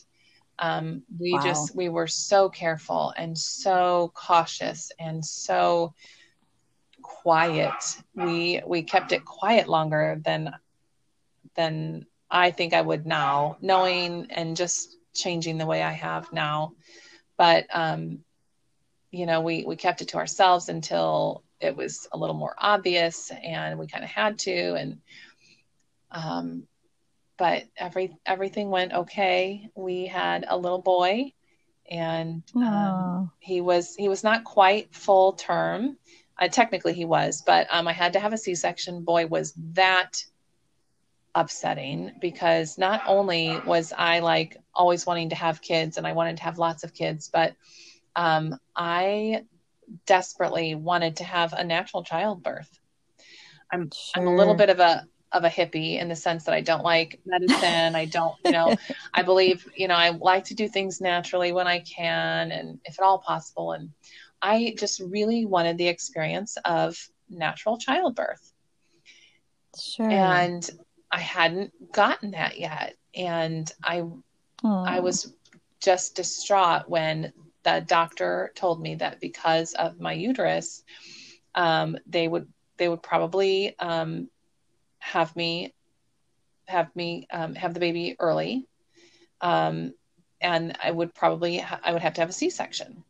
um, 0.58 1.02
we 1.18 1.32
wow. 1.32 1.42
just 1.42 1.74
we 1.74 1.88
were 1.88 2.06
so 2.06 2.50
careful 2.50 3.14
and 3.16 3.36
so 3.36 4.12
cautious 4.14 4.92
and 4.98 5.24
so 5.24 5.94
quiet. 7.00 7.72
We 8.14 8.60
we 8.66 8.82
kept 8.82 9.12
it 9.12 9.24
quiet 9.24 9.68
longer 9.68 10.20
than 10.22 10.52
than 11.56 12.06
I 12.30 12.50
think 12.50 12.74
I 12.74 12.82
would 12.82 13.06
now, 13.06 13.56
knowing 13.60 14.26
and 14.30 14.56
just 14.56 14.96
changing 15.14 15.58
the 15.58 15.66
way 15.66 15.82
I 15.82 15.92
have 15.92 16.32
now. 16.32 16.72
But 17.40 17.68
um, 17.72 18.18
you 19.10 19.24
know, 19.24 19.40
we 19.40 19.64
we 19.66 19.74
kept 19.74 20.02
it 20.02 20.08
to 20.08 20.18
ourselves 20.18 20.68
until 20.68 21.42
it 21.58 21.74
was 21.74 22.06
a 22.12 22.18
little 22.18 22.36
more 22.36 22.54
obvious, 22.58 23.32
and 23.42 23.78
we 23.78 23.86
kind 23.86 24.04
of 24.04 24.10
had 24.10 24.40
to. 24.40 24.74
And 24.74 24.98
um, 26.10 26.64
but 27.38 27.64
every 27.78 28.14
everything 28.26 28.68
went 28.68 28.92
okay. 28.92 29.70
We 29.74 30.04
had 30.04 30.44
a 30.46 30.58
little 30.58 30.82
boy, 30.82 31.32
and 31.90 32.42
um, 32.56 33.30
he 33.38 33.62
was 33.62 33.96
he 33.96 34.10
was 34.10 34.22
not 34.22 34.44
quite 34.44 34.94
full 34.94 35.32
term. 35.32 35.96
Uh, 36.38 36.48
technically, 36.48 36.92
he 36.92 37.06
was, 37.06 37.42
but 37.46 37.68
um, 37.70 37.88
I 37.88 37.94
had 37.94 38.12
to 38.12 38.20
have 38.20 38.34
a 38.34 38.38
C 38.38 38.54
section. 38.54 39.02
Boy, 39.02 39.26
was 39.26 39.54
that 39.72 40.22
upsetting 41.34 42.12
because 42.20 42.78
not 42.78 43.02
only 43.06 43.58
was 43.66 43.92
I 43.96 44.20
like 44.20 44.56
always 44.74 45.06
wanting 45.06 45.30
to 45.30 45.36
have 45.36 45.62
kids 45.62 45.96
and 45.96 46.06
I 46.06 46.12
wanted 46.12 46.36
to 46.38 46.42
have 46.42 46.58
lots 46.58 46.84
of 46.84 46.94
kids, 46.94 47.30
but 47.32 47.54
um, 48.16 48.56
I 48.76 49.44
desperately 50.06 50.74
wanted 50.74 51.16
to 51.16 51.24
have 51.24 51.52
a 51.52 51.64
natural 51.64 52.04
childbirth. 52.04 52.78
I'm 53.72 53.90
sure. 53.92 54.22
I'm 54.22 54.28
a 54.28 54.36
little 54.36 54.54
bit 54.54 54.70
of 54.70 54.80
a 54.80 55.04
of 55.32 55.44
a 55.44 55.48
hippie 55.48 56.00
in 56.00 56.08
the 56.08 56.16
sense 56.16 56.44
that 56.44 56.54
I 56.54 56.60
don't 56.60 56.82
like 56.82 57.20
medicine. 57.24 57.94
I 57.94 58.04
don't, 58.04 58.34
you 58.44 58.50
know, 58.50 58.76
I 59.14 59.22
believe, 59.22 59.64
you 59.76 59.86
know, 59.86 59.94
I 59.94 60.10
like 60.10 60.44
to 60.46 60.54
do 60.54 60.68
things 60.68 61.00
naturally 61.00 61.52
when 61.52 61.68
I 61.68 61.80
can 61.80 62.50
and 62.50 62.80
if 62.84 62.98
at 62.98 63.04
all 63.04 63.18
possible. 63.18 63.72
And 63.72 63.90
I 64.42 64.74
just 64.76 65.00
really 65.00 65.46
wanted 65.46 65.78
the 65.78 65.86
experience 65.86 66.56
of 66.64 66.96
natural 67.28 67.78
childbirth. 67.78 68.52
Sure. 69.78 70.10
And 70.10 70.68
I 71.10 71.18
hadn't 71.18 71.92
gotten 71.92 72.32
that 72.32 72.58
yet. 72.58 72.96
And 73.14 73.70
I 73.82 74.04
Aww. 74.64 74.88
I 74.88 75.00
was 75.00 75.32
just 75.80 76.14
distraught 76.16 76.88
when 76.88 77.32
the 77.62 77.84
doctor 77.86 78.52
told 78.54 78.80
me 78.80 78.96
that 78.96 79.20
because 79.20 79.74
of 79.74 80.00
my 80.00 80.12
uterus, 80.12 80.82
um, 81.54 81.96
they 82.06 82.28
would 82.28 82.48
they 82.76 82.88
would 82.88 83.02
probably 83.02 83.78
um, 83.78 84.28
have 84.98 85.34
me 85.36 85.74
have 86.66 86.94
me 86.94 87.26
um, 87.32 87.54
have 87.54 87.74
the 87.74 87.80
baby 87.80 88.16
early, 88.18 88.66
um, 89.40 89.92
and 90.40 90.76
I 90.82 90.90
would 90.90 91.14
probably 91.14 91.58
ha- 91.58 91.80
I 91.82 91.92
would 91.92 92.02
have 92.02 92.14
to 92.14 92.20
have 92.20 92.30
a 92.30 92.34
C 92.34 92.50
section. 92.50 93.04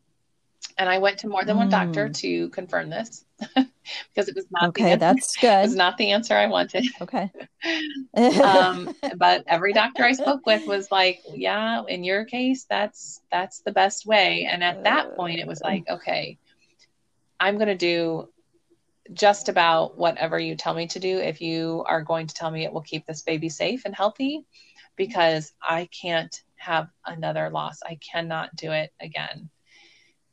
And 0.81 0.89
I 0.89 0.97
went 0.97 1.19
to 1.19 1.29
more 1.29 1.45
than 1.45 1.59
one 1.59 1.69
mm. 1.69 1.73
doctor 1.73 2.09
to 2.09 2.49
confirm 2.49 2.89
this 2.89 3.27
because 3.55 4.29
it 4.29 4.35
was 4.35 4.47
not 4.51 4.71
okay. 4.71 4.93
The 4.93 4.97
that's 4.97 5.37
good. 5.37 5.49
It 5.59 5.63
was 5.63 5.77
not 5.77 5.99
the 5.99 6.13
answer 6.13 6.35
I 6.35 6.47
wanted. 6.47 6.87
Okay. 7.03 7.31
um, 8.43 8.95
but 9.19 9.45
every 9.47 9.75
doctor 9.75 10.05
I 10.05 10.13
spoke 10.13 10.47
with 10.47 10.67
was 10.67 10.91
like, 10.91 11.21
"Yeah, 11.35 11.83
in 11.87 12.03
your 12.03 12.25
case, 12.25 12.65
that's 12.65 13.21
that's 13.31 13.61
the 13.61 13.73
best 13.73 14.07
way." 14.07 14.49
And 14.51 14.65
at 14.65 14.85
that 14.85 15.17
point, 15.17 15.39
it 15.39 15.47
was 15.47 15.61
like, 15.61 15.85
"Okay, 15.87 16.39
I'm 17.39 17.57
going 17.57 17.69
to 17.69 17.77
do 17.77 18.31
just 19.13 19.51
about 19.51 19.99
whatever 19.99 20.39
you 20.39 20.57
tell 20.57 20.73
me 20.73 20.87
to 20.87 20.99
do 20.99 21.19
if 21.19 21.43
you 21.43 21.85
are 21.89 22.01
going 22.01 22.27
to 22.27 22.35
tell 22.35 22.51
me 22.51 22.65
it 22.65 22.73
will 22.73 22.81
keep 22.81 23.05
this 23.05 23.21
baby 23.21 23.51
safe 23.51 23.83
and 23.85 23.95
healthy 23.95 24.47
because 24.97 25.53
I 25.61 25.91
can't 25.93 26.35
have 26.57 26.89
another 27.05 27.51
loss. 27.51 27.81
I 27.85 27.97
cannot 27.97 28.57
do 28.57 28.73
it 28.73 28.95
again. 28.99 29.51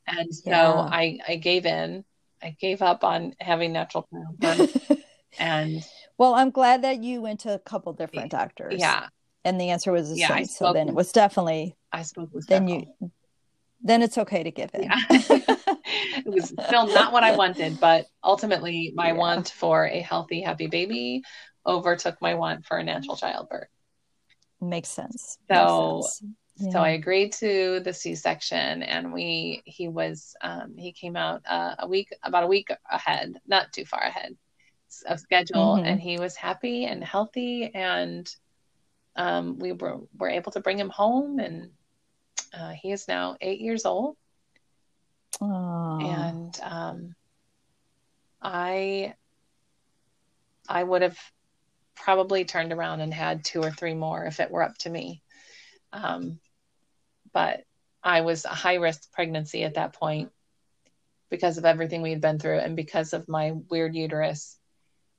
And 0.08 0.34
so 0.34 0.50
yeah. 0.50 0.88
I, 0.90 1.18
I 1.26 1.36
gave 1.36 1.66
in. 1.66 2.04
I 2.42 2.56
gave 2.60 2.82
up 2.82 3.04
on 3.04 3.34
having 3.40 3.72
natural 3.72 4.08
childbirth. 4.12 4.92
and 5.38 5.84
well, 6.16 6.34
I'm 6.34 6.50
glad 6.50 6.82
that 6.82 7.02
you 7.02 7.20
went 7.20 7.40
to 7.40 7.54
a 7.54 7.58
couple 7.58 7.92
different 7.92 8.30
doctors. 8.30 8.74
Yeah. 8.78 9.08
And 9.44 9.60
the 9.60 9.70
answer 9.70 9.92
was 9.92 10.10
the 10.10 10.16
yeah, 10.16 10.28
same. 10.28 10.44
So 10.46 10.72
then 10.72 10.88
it 10.88 10.94
was 10.94 11.12
definitely 11.12 11.76
I 11.92 12.02
spoke 12.02 12.30
with 12.32 12.46
then 12.46 12.68
several. 12.68 12.94
you 13.00 13.10
then 13.80 14.02
it's 14.02 14.18
okay 14.18 14.42
to 14.42 14.50
give 14.50 14.70
in. 14.74 14.84
Yeah. 14.84 14.98
it 15.10 16.26
was 16.26 16.48
still 16.48 16.86
not 16.88 17.12
what 17.12 17.22
I 17.22 17.36
wanted, 17.36 17.78
but 17.80 18.06
ultimately 18.24 18.92
my 18.94 19.08
Yeah. 19.08 19.12
want 19.14 19.48
for 19.50 19.86
a 19.86 20.00
healthy, 20.00 20.42
happy 20.42 20.66
baby 20.66 21.22
overtook 21.64 22.20
my 22.20 22.34
want 22.34 22.66
for 22.66 22.78
a 22.78 22.84
natural 22.84 23.16
childbirth. 23.16 23.68
Makes 24.60 24.88
sense. 24.88 25.38
So- 25.50 25.96
Makes 25.96 26.18
sense. 26.18 26.32
So 26.58 26.80
I 26.82 26.90
agreed 26.90 27.32
to 27.34 27.80
the 27.80 27.92
C-section, 27.92 28.82
and 28.82 29.12
we 29.12 29.62
he 29.64 29.88
was 29.88 30.34
um, 30.42 30.76
he 30.76 30.92
came 30.92 31.16
out 31.16 31.42
uh, 31.48 31.76
a 31.78 31.88
week 31.88 32.08
about 32.22 32.44
a 32.44 32.48
week 32.48 32.68
ahead, 32.90 33.34
not 33.46 33.72
too 33.72 33.84
far 33.84 34.02
ahead 34.02 34.36
of 35.06 35.20
schedule, 35.20 35.78
Mhm. 35.78 35.84
and 35.84 36.00
he 36.00 36.18
was 36.18 36.36
happy 36.36 36.84
and 36.84 37.02
healthy, 37.04 37.70
and 37.74 38.28
um, 39.16 39.58
we 39.58 39.72
were 39.72 39.98
were 40.18 40.30
able 40.30 40.52
to 40.52 40.60
bring 40.60 40.78
him 40.78 40.90
home, 40.90 41.38
and 41.38 41.70
uh, 42.52 42.70
he 42.70 42.92
is 42.92 43.08
now 43.08 43.36
eight 43.40 43.60
years 43.60 43.84
old, 43.86 44.16
Aw. 45.40 46.00
and 46.00 46.58
um, 46.62 47.14
I 48.42 49.14
I 50.68 50.82
would 50.82 51.02
have 51.02 51.18
probably 51.96 52.44
turned 52.44 52.72
around 52.72 53.00
and 53.00 53.12
had 53.12 53.44
two 53.44 53.60
or 53.62 53.70
three 53.70 53.94
more 53.94 54.24
if 54.24 54.40
it 54.40 54.50
were 54.50 54.62
up 54.62 54.76
to 54.78 54.90
me. 54.90 55.22
Um, 55.92 56.40
but 57.32 57.62
I 58.02 58.22
was 58.22 58.44
a 58.44 58.48
high 58.48 58.74
risk 58.76 59.10
pregnancy 59.12 59.64
at 59.64 59.74
that 59.74 59.94
point 59.94 60.30
because 61.30 61.58
of 61.58 61.64
everything 61.64 62.02
we 62.02 62.10
had 62.10 62.20
been 62.20 62.38
through 62.38 62.58
and 62.58 62.76
because 62.76 63.12
of 63.12 63.28
my 63.28 63.52
weird 63.70 63.94
uterus. 63.94 64.58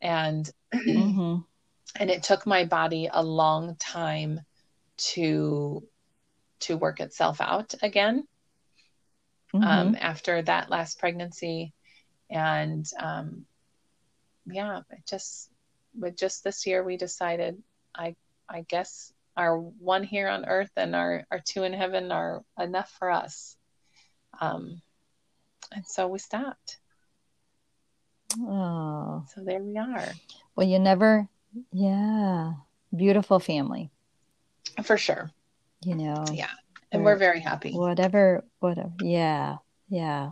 And 0.02 0.50
Mhm. 0.88 1.46
and 2.00 2.10
it 2.10 2.24
took 2.24 2.46
my 2.46 2.66
body 2.66 3.10
a 3.12 3.24
long 3.24 3.76
time 3.78 4.42
to 4.98 5.84
to 6.62 6.78
work 6.78 7.00
itself 7.00 7.42
out 7.42 7.74
again 7.82 8.28
Mhm. 9.54 9.64
um, 9.66 9.96
after 10.00 10.42
that 10.42 10.70
last 10.70 11.00
pregnancy. 11.00 11.74
And 12.30 12.86
um, 13.00 13.46
yeah, 14.46 14.82
it 14.90 15.06
just 15.08 15.50
with 15.98 16.18
just 16.18 16.44
this 16.44 16.66
year 16.66 16.84
we 16.84 16.98
decided 16.98 17.62
I 17.96 18.16
I 18.50 18.62
guess 18.62 19.12
our 19.38 19.58
one 19.58 20.04
here 20.04 20.28
on 20.28 20.46
earth 20.46 20.72
and 20.76 20.96
our, 20.96 21.26
our 21.32 21.40
two 21.40 21.64
in 21.64 21.74
heaven 21.74 22.12
are 22.12 22.44
enough 22.60 22.94
for 23.00 23.10
us. 23.10 23.56
Um, 24.40 24.82
and 25.74 25.86
so 25.86 26.08
we 26.08 26.20
stopped. 26.20 26.78
Oh. 28.40 29.26
So 29.34 29.44
there 29.44 29.60
we 29.60 29.78
are. 29.78 30.06
Well, 30.56 30.68
you 30.68 30.80
never 30.80 31.28
yeah. 31.72 32.54
Beautiful 32.96 33.40
family, 33.40 33.92
For 34.84 34.98
sure. 34.98 35.30
you 35.84 35.96
know. 35.96 36.26
Yeah. 36.32 36.50
And 36.92 37.04
we're 37.04 37.18
very 37.18 37.40
happy. 37.40 37.72
Whatever 37.72 38.44
whatever. 38.60 38.92
Yeah. 39.02 39.58
Yeah. 39.90 40.32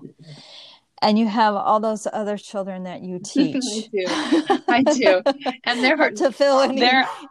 And 1.01 1.19
you 1.19 1.27
have 1.27 1.55
all 1.55 1.79
those 1.79 2.07
other 2.11 2.37
children 2.37 2.83
that 2.83 3.03
you 3.03 3.19
teach. 3.23 3.55
I 3.55 3.83
do. 3.91 4.05
I 4.67 4.83
do. 4.83 5.21
And 5.63 5.83
they're 5.83 6.09
to 6.15 6.31
fill 6.31 6.59
any 6.61 6.81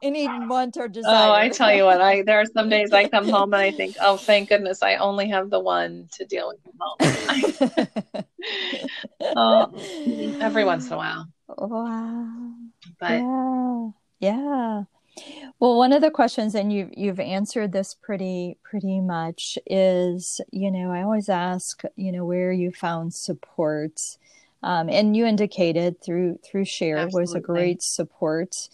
any 0.03 0.29
want 0.47 0.77
or 0.77 0.89
desire. 0.89 1.29
Oh, 1.29 1.33
I 1.33 1.49
tell 1.49 1.73
you 1.73 1.85
what, 1.85 2.01
I 2.01 2.23
there 2.23 2.41
are 2.41 2.47
some 2.47 2.69
days 2.69 2.93
I 2.93 3.09
come 3.17 3.29
home 3.29 3.53
and 3.55 3.63
I 3.63 3.73
think, 3.73 3.97
oh, 4.01 4.17
thank 4.17 4.49
goodness, 4.51 4.83
I 4.83 4.97
only 4.97 5.29
have 5.31 5.51
the 5.51 5.61
one 5.61 6.09
to 6.13 6.25
deal 6.25 6.49
with 6.49 6.59
oh, 9.37 9.73
every 10.41 10.65
once 10.65 10.87
in 10.87 10.93
a 10.93 10.97
while, 10.97 11.27
wow. 11.49 12.55
but 13.01 13.13
yeah. 13.13 13.91
Yeah. 14.19 14.85
Well, 15.59 15.77
one 15.77 15.93
of 15.93 16.03
the 16.03 16.11
questions, 16.11 16.55
and 16.55 16.73
you've 16.73 16.91
you've 16.97 17.21
answered 17.21 17.73
this 17.73 17.95
pretty 17.95 18.59
pretty 18.63 19.01
much, 19.01 19.59
is 19.67 20.41
you 20.51 20.71
know 20.71 20.91
I 20.91 21.03
always 21.03 21.29
ask 21.29 21.83
you 21.97 22.13
know 22.13 22.25
where 22.25 22.53
you 22.53 22.71
found 22.73 23.15
support, 23.15 24.01
um, 24.63 24.89
and 24.89 25.17
you 25.17 25.25
indicated 25.25 26.03
through 26.03 26.39
through 26.45 26.67
Share 26.67 27.09
was 27.09 27.35
a 27.35 27.41
great 27.41 27.83
support. 27.83 28.69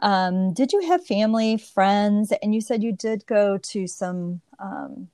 Um, 0.00 0.52
did 0.52 0.72
you 0.72 0.82
have 0.88 1.06
family, 1.06 1.56
friends, 1.56 2.32
and 2.42 2.54
you 2.54 2.60
said 2.60 2.82
you 2.82 2.92
did 2.92 3.24
go 3.26 3.56
to 3.58 3.86
some 3.86 4.42
um, 4.58 5.08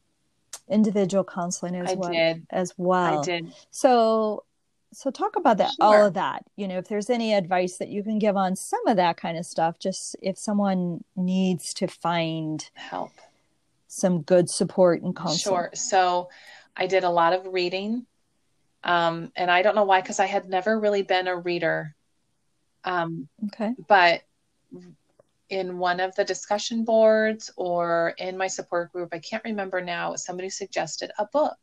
individual 0.68 1.24
counseling 1.24 1.76
as 1.76 1.90
I 1.90 1.94
well 1.94 2.10
did, 2.10 2.46
as 2.50 2.74
well. 2.76 3.20
I 3.20 3.24
did. 3.24 3.52
So, 3.70 4.44
so 4.92 5.10
talk 5.10 5.36
about 5.36 5.58
that, 5.58 5.72
all 5.80 6.04
of 6.06 6.14
that. 6.14 6.44
You 6.56 6.68
know, 6.68 6.78
if 6.78 6.88
there's 6.88 7.10
any 7.10 7.34
advice 7.34 7.78
that 7.78 7.88
you 7.88 8.02
can 8.02 8.18
give 8.18 8.36
on 8.36 8.56
some 8.56 8.86
of 8.86 8.96
that 8.96 9.16
kind 9.16 9.38
of 9.38 9.46
stuff, 9.46 9.78
just 9.78 10.16
if 10.22 10.38
someone 10.38 11.02
needs 11.16 11.72
to 11.74 11.86
find 11.86 12.68
Help. 12.74 13.12
some 13.88 14.22
good 14.22 14.50
support 14.50 15.02
and 15.02 15.16
counsel. 15.16 15.54
Sure. 15.54 15.70
So 15.74 16.28
I 16.76 16.86
did 16.86 17.04
a 17.04 17.10
lot 17.10 17.32
of 17.32 17.52
reading. 17.52 18.06
Um, 18.84 19.30
and 19.36 19.50
I 19.50 19.62
don't 19.62 19.76
know 19.76 19.84
why, 19.84 20.00
because 20.00 20.18
I 20.18 20.26
had 20.26 20.48
never 20.48 20.78
really 20.78 21.02
been 21.02 21.28
a 21.28 21.36
reader. 21.36 21.94
Um, 22.84 23.28
Okay. 23.46 23.74
but 23.88 24.22
in 25.48 25.78
one 25.78 26.00
of 26.00 26.14
the 26.16 26.24
discussion 26.24 26.84
boards 26.84 27.52
or 27.56 28.14
in 28.18 28.36
my 28.36 28.48
support 28.48 28.90
group, 28.92 29.10
I 29.12 29.20
can't 29.20 29.44
remember 29.44 29.80
now, 29.80 30.16
somebody 30.16 30.50
suggested 30.50 31.12
a 31.18 31.26
book. 31.26 31.56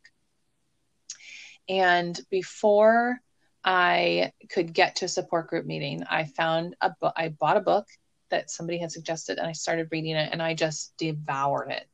And 1.68 2.18
before 2.30 3.20
I 3.64 4.32
could 4.50 4.72
get 4.72 4.96
to 4.96 5.04
a 5.04 5.08
support 5.08 5.48
group 5.48 5.66
meeting, 5.66 6.04
I 6.08 6.24
found 6.24 6.76
a 6.80 6.90
book, 7.00 7.12
I 7.16 7.28
bought 7.28 7.56
a 7.56 7.60
book 7.60 7.86
that 8.30 8.50
somebody 8.50 8.78
had 8.78 8.92
suggested 8.92 9.38
and 9.38 9.46
I 9.46 9.52
started 9.52 9.88
reading 9.90 10.16
it 10.16 10.30
and 10.32 10.42
I 10.42 10.54
just 10.54 10.94
devoured 10.98 11.70
it. 11.70 11.86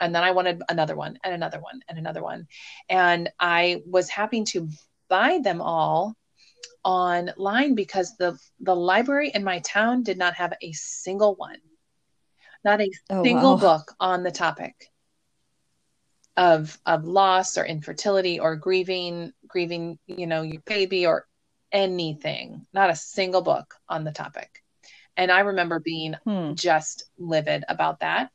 And 0.00 0.14
then 0.14 0.24
I 0.24 0.32
wanted 0.32 0.62
another 0.68 0.96
one 0.96 1.18
and 1.22 1.32
another 1.32 1.60
one 1.60 1.80
and 1.88 1.98
another 1.98 2.22
one. 2.22 2.46
And 2.88 3.30
I 3.38 3.82
was 3.86 4.08
happy 4.08 4.42
to 4.44 4.68
buy 5.08 5.38
them 5.42 5.60
all 5.60 6.14
online 6.84 7.74
because 7.74 8.16
the 8.16 8.36
the 8.60 8.74
library 8.74 9.30
in 9.32 9.44
my 9.44 9.60
town 9.60 10.02
did 10.02 10.18
not 10.18 10.34
have 10.34 10.52
a 10.60 10.72
single 10.72 11.34
one 11.36 11.58
not 12.64 12.80
a 12.80 12.90
Oh, 13.10 13.22
single 13.24 13.54
wow. 13.54 13.60
book 13.60 13.94
on 14.00 14.22
the 14.22 14.30
topic 14.30 14.91
of 16.36 16.78
of 16.86 17.04
loss 17.04 17.58
or 17.58 17.64
infertility 17.64 18.40
or 18.40 18.56
grieving 18.56 19.32
grieving 19.46 19.98
you 20.06 20.26
know 20.26 20.42
your 20.42 20.60
baby 20.66 21.06
or 21.06 21.26
anything 21.72 22.66
not 22.72 22.90
a 22.90 22.96
single 22.96 23.42
book 23.42 23.74
on 23.88 24.04
the 24.04 24.12
topic 24.12 24.62
and 25.16 25.30
i 25.30 25.40
remember 25.40 25.80
being 25.80 26.14
Hmm. 26.24 26.54
just 26.54 27.04
livid 27.18 27.64
about 27.68 28.00
that. 28.00 28.30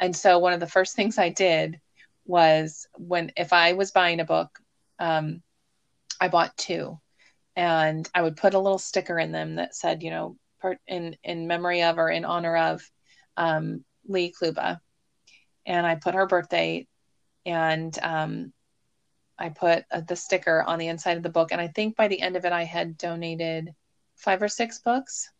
And 0.00 0.16
so 0.16 0.38
one 0.38 0.52
of 0.52 0.60
the 0.60 0.66
first 0.66 0.96
things 0.96 1.18
I 1.18 1.28
did 1.30 1.80
was 2.24 2.86
when 2.96 3.32
if 3.36 3.52
I 3.52 3.72
was 3.74 3.90
buying 3.90 4.20
a 4.20 4.24
book, 4.24 4.58
um, 4.98 5.42
I 6.20 6.28
bought 6.28 6.56
two, 6.56 6.98
and 7.56 8.08
I 8.14 8.22
would 8.22 8.36
put 8.36 8.54
a 8.54 8.58
little 8.58 8.78
sticker 8.78 9.18
in 9.18 9.32
them 9.32 9.56
that 9.56 9.74
said, 9.74 10.02
you 10.02 10.10
know, 10.10 10.36
part 10.60 10.78
in 10.86 11.16
in 11.22 11.46
memory 11.46 11.82
of 11.82 11.98
or 11.98 12.10
in 12.10 12.24
honor 12.24 12.56
of 12.56 12.82
um, 13.36 13.84
Lee 14.06 14.32
Kluba, 14.32 14.80
and 15.66 15.86
I 15.86 15.96
put 15.96 16.14
her 16.14 16.26
birthday, 16.26 16.86
and 17.46 17.96
um, 18.02 18.52
I 19.38 19.50
put 19.50 19.84
uh, 19.90 20.00
the 20.00 20.16
sticker 20.16 20.62
on 20.62 20.78
the 20.78 20.88
inside 20.88 21.16
of 21.16 21.22
the 21.22 21.28
book, 21.28 21.52
and 21.52 21.60
I 21.60 21.68
think 21.68 21.96
by 21.96 22.08
the 22.08 22.20
end 22.20 22.36
of 22.36 22.44
it, 22.44 22.52
I 22.52 22.64
had 22.64 22.98
donated 22.98 23.74
five 24.16 24.42
or 24.42 24.48
six 24.48 24.78
books. 24.80 25.30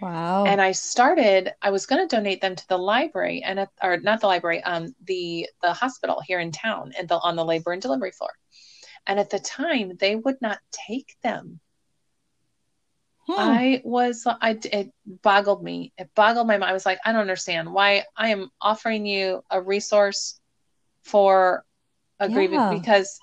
Wow. 0.00 0.46
and 0.46 0.62
I 0.62 0.72
started. 0.72 1.52
I 1.60 1.70
was 1.70 1.84
going 1.84 2.06
to 2.06 2.16
donate 2.16 2.40
them 2.40 2.56
to 2.56 2.68
the 2.68 2.78
library 2.78 3.42
and 3.42 3.60
at, 3.60 3.68
or 3.82 3.98
not 3.98 4.22
the 4.22 4.28
library, 4.28 4.62
um, 4.62 4.94
the 5.04 5.46
the 5.60 5.74
hospital 5.74 6.22
here 6.26 6.40
in 6.40 6.52
town, 6.52 6.92
and 6.98 7.06
the 7.06 7.18
on 7.18 7.36
the 7.36 7.44
labor 7.44 7.72
and 7.72 7.82
delivery 7.82 8.12
floor. 8.12 8.30
And 9.06 9.20
at 9.20 9.30
the 9.30 9.38
time, 9.38 9.96
they 9.98 10.16
would 10.16 10.40
not 10.40 10.58
take 10.72 11.16
them. 11.22 11.60
Hmm. 13.26 13.34
I 13.38 13.82
was, 13.84 14.26
I 14.26 14.58
it 14.64 14.90
boggled 15.06 15.62
me. 15.62 15.92
It 15.98 16.10
boggled 16.14 16.46
my 16.46 16.58
mind. 16.58 16.70
I 16.70 16.72
was 16.72 16.86
like, 16.86 16.98
I 17.04 17.12
don't 17.12 17.20
understand 17.20 17.72
why 17.72 18.04
I 18.16 18.30
am 18.30 18.50
offering 18.60 19.06
you 19.06 19.42
a 19.50 19.60
resource 19.60 20.39
for 21.02 21.64
a 22.18 22.28
Yeah. 22.30 22.70
because 22.70 23.18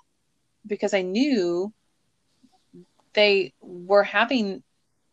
because 0.66 0.94
I 0.94 1.02
knew 1.02 1.74
they 3.14 3.54
were 3.62 4.04
having 4.04 4.64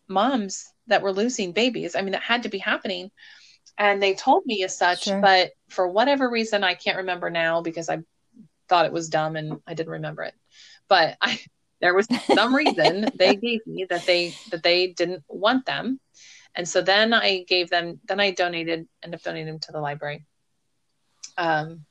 moms 0.09 0.73
that 0.89 1.03
were 1.03 1.13
losing 1.13 1.53
babies. 1.53 1.95
I 1.97 2.03
mean, 2.03 2.13
that 2.13 2.23
had 2.23 2.43
to 2.43 2.49
be 2.49 2.59
happening. 2.59 3.11
And 3.79 4.03
they 4.03 4.15
told 4.15 4.45
me 4.47 4.63
as 4.65 4.77
such, 4.77 5.05
Sure. 5.05 5.21
but 5.21 5.53
for 5.69 5.89
whatever 5.89 6.29
reason, 6.29 6.63
I 6.63 6.75
can't 6.75 6.99
remember 6.99 7.31
now 7.31 7.63
because 7.63 7.89
I 7.89 7.99
thought 8.69 8.87
it 8.87 8.93
was 8.93 9.09
dumb 9.09 9.37
and 9.37 9.61
I 9.67 9.75
didn't 9.75 9.93
remember 9.93 10.23
it. 10.23 10.35
But 10.89 11.17
I, 11.21 11.41
there 11.81 11.95
was 11.95 12.07
some 12.35 12.55
reason 12.55 13.11
they 13.17 13.37
gave 13.37 13.67
me 13.67 13.87
that 13.91 14.07
they 14.07 14.35
that 14.51 14.63
they 14.63 14.89
didn't 14.89 15.25
want 15.29 15.67
them, 15.67 15.99
and 16.55 16.69
so 16.69 16.83
then 16.83 17.13
I 17.13 17.45
gave 17.45 17.69
them. 17.71 18.01
Then 18.07 18.21
I 18.21 18.31
donated, 18.31 18.87
end 19.03 19.15
up 19.15 19.23
donating 19.23 19.47
them 19.47 19.59
to 19.61 19.73
the 19.73 19.81
library. 19.81 20.25
Um, 21.37 21.85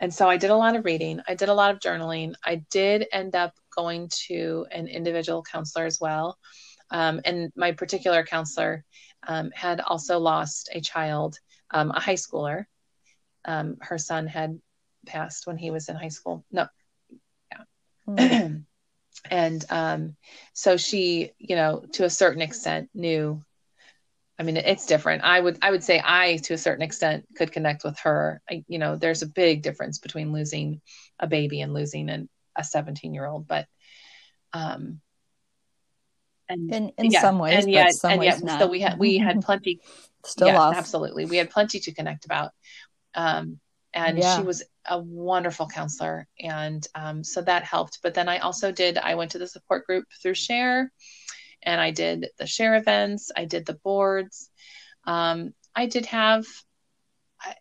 and 0.00 0.12
so 0.12 0.28
I 0.28 0.36
did 0.38 0.50
a 0.50 0.56
lot 0.56 0.76
of 0.76 0.84
reading. 0.84 1.20
I 1.28 1.34
did 1.34 1.48
a 1.48 1.54
lot 1.54 1.70
of 1.72 1.80
journaling. 1.80 2.34
I 2.44 2.56
did 2.70 3.06
end 3.12 3.34
up 3.36 3.54
going 3.76 4.08
to 4.28 4.66
an 4.72 4.88
individual 4.88 5.42
counselor 5.42 5.86
as 5.86 6.00
well. 6.00 6.38
Um, 6.90 7.20
and 7.24 7.52
my 7.56 7.72
particular 7.72 8.24
counselor 8.24 8.84
um, 9.26 9.50
had 9.54 9.80
also 9.80 10.18
lost 10.18 10.70
a 10.74 10.80
child, 10.80 11.38
um, 11.70 11.90
a 11.92 12.00
high 12.00 12.14
schooler. 12.16 12.64
um, 13.44 13.76
her 13.80 13.98
son 13.98 14.26
had 14.26 14.58
passed 15.06 15.46
when 15.46 15.56
he 15.58 15.70
was 15.70 15.88
in 15.88 15.96
high 15.96 16.08
school. 16.08 16.44
No, 16.50 16.66
yeah. 17.52 17.64
Mm. 18.08 18.64
and 19.30 19.64
um, 19.70 20.16
so 20.52 20.76
she, 20.76 21.32
you 21.38 21.56
know, 21.56 21.84
to 21.92 22.04
a 22.04 22.10
certain 22.10 22.42
extent 22.42 22.90
knew. 22.94 23.42
I 24.40 24.42
mean, 24.42 24.56
it's 24.56 24.86
different. 24.86 25.22
I 25.22 25.38
would, 25.38 25.58
I 25.60 25.70
would 25.70 25.84
say, 25.84 26.00
I 26.02 26.38
to 26.44 26.54
a 26.54 26.58
certain 26.58 26.82
extent 26.82 27.26
could 27.36 27.52
connect 27.52 27.84
with 27.84 27.98
her. 28.00 28.40
I, 28.50 28.64
you 28.68 28.78
know, 28.78 28.96
there's 28.96 29.20
a 29.20 29.26
big 29.26 29.62
difference 29.62 29.98
between 29.98 30.32
losing 30.32 30.80
a 31.18 31.26
baby 31.26 31.60
and 31.60 31.74
losing 31.74 32.08
an, 32.08 32.26
a 32.56 32.64
17 32.64 33.12
year 33.12 33.26
old, 33.26 33.46
but, 33.46 33.66
um, 34.54 35.00
and 36.48 36.74
in 36.74 36.92
in 36.96 37.10
yeah, 37.10 37.20
some 37.20 37.38
ways, 37.38 37.64
and 37.64 37.70
yet, 37.70 37.92
some 37.92 38.12
and 38.12 38.20
ways 38.20 38.42
yet, 38.42 38.44
not. 38.44 38.60
so 38.60 38.66
we 38.66 38.80
had, 38.80 38.98
we 38.98 39.18
had 39.18 39.42
plenty 39.42 39.78
still 40.24 40.54
lost. 40.54 40.78
absolutely. 40.78 41.26
We 41.26 41.36
had 41.36 41.50
plenty 41.50 41.78
to 41.80 41.92
connect 41.92 42.24
about. 42.24 42.52
Um, 43.14 43.60
and 43.92 44.18
Yeah. 44.18 44.38
she 44.38 44.42
was 44.42 44.62
a 44.88 44.98
wonderful 44.98 45.68
counselor. 45.68 46.26
And 46.40 46.86
um, 46.94 47.24
so 47.24 47.42
that 47.42 47.64
helped. 47.64 47.98
But 48.02 48.14
then 48.14 48.28
I 48.28 48.38
also 48.38 48.72
did, 48.72 48.96
I 48.96 49.16
went 49.16 49.32
to 49.32 49.38
the 49.38 49.46
support 49.46 49.86
group 49.86 50.06
through 50.22 50.34
Share 50.34 50.90
and 51.62 51.80
I 51.80 51.90
did 51.90 52.28
the 52.38 52.46
Share 52.46 52.76
events, 52.76 53.30
I 53.36 53.44
did 53.44 53.66
the 53.66 53.74
boards. 53.74 54.50
Um, 55.06 55.54
I 55.74 55.86
did 55.86 56.06
have, 56.06 56.46
I, 57.40 57.54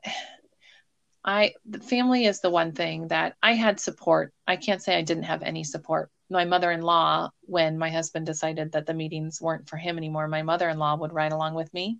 I, 1.23 1.53
the 1.65 1.79
family 1.79 2.25
is 2.25 2.41
the 2.41 2.49
one 2.49 2.73
thing 2.73 3.09
that 3.09 3.35
I 3.43 3.53
had 3.53 3.79
support. 3.79 4.33
I 4.47 4.55
can't 4.55 4.81
say 4.81 4.97
I 4.97 5.01
didn't 5.01 5.23
have 5.23 5.43
any 5.43 5.63
support. 5.63 6.09
My 6.29 6.45
mother 6.45 6.71
in 6.71 6.81
law, 6.81 7.29
when 7.41 7.77
my 7.77 7.89
husband 7.89 8.25
decided 8.25 8.71
that 8.71 8.85
the 8.85 8.93
meetings 8.93 9.41
weren't 9.41 9.67
for 9.67 9.77
him 9.77 9.97
anymore, 9.97 10.27
my 10.27 10.43
mother 10.43 10.69
in 10.69 10.77
law 10.79 10.95
would 10.95 11.13
ride 11.13 11.31
along 11.33 11.55
with 11.55 11.73
me. 11.73 11.99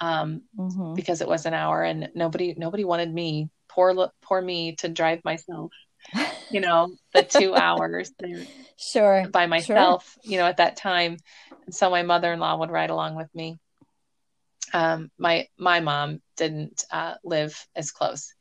Um, 0.00 0.42
Mhm. 0.58 0.96
because 0.96 1.20
it 1.20 1.28
was 1.28 1.46
an 1.46 1.54
hour 1.54 1.82
and 1.82 2.08
nobody 2.14 2.54
nobody 2.56 2.84
wanted 2.84 3.12
me 3.12 3.50
poor 3.68 4.10
poor 4.22 4.40
me 4.40 4.74
to 4.76 4.88
drive 4.88 5.22
myself 5.24 5.72
you 6.50 6.60
know 6.60 6.92
the 7.14 7.22
two 7.22 7.54
hours 7.64 8.12
Sure. 8.76 9.26
by 9.30 9.42
sure. 9.42 9.48
myself 9.48 10.16
you 10.22 10.38
know 10.38 10.46
at 10.46 10.58
that 10.58 10.76
time 10.76 11.16
and 11.66 11.74
so 11.74 11.90
my 11.90 12.02
mother-in-law 12.02 12.56
would 12.58 12.70
ride 12.70 12.90
along 12.90 13.16
with 13.16 13.28
me 13.34 13.58
um 14.72 15.10
my 15.18 15.46
my 15.58 15.80
mom 15.80 16.20
didn't 16.36 16.84
uh, 16.90 17.14
live 17.24 17.66
as 17.76 17.90
close 17.90 18.34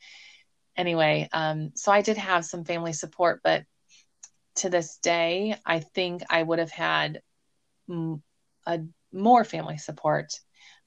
anyway 0.78 1.28
um 1.34 1.72
so 1.76 1.92
i 1.92 2.02
did 2.02 2.18
have 2.18 2.46
some 2.46 2.64
family 2.64 2.94
support 2.94 3.42
but 3.44 3.64
to 4.56 4.70
this 4.70 4.98
day 4.98 5.56
i 5.66 5.80
think 5.80 6.22
i 6.30 6.42
would 6.42 6.60
have 6.60 6.72
had 6.72 7.22
m- 7.90 8.22
a 8.66 8.80
more 9.12 9.44
family 9.44 9.78
support 9.78 10.32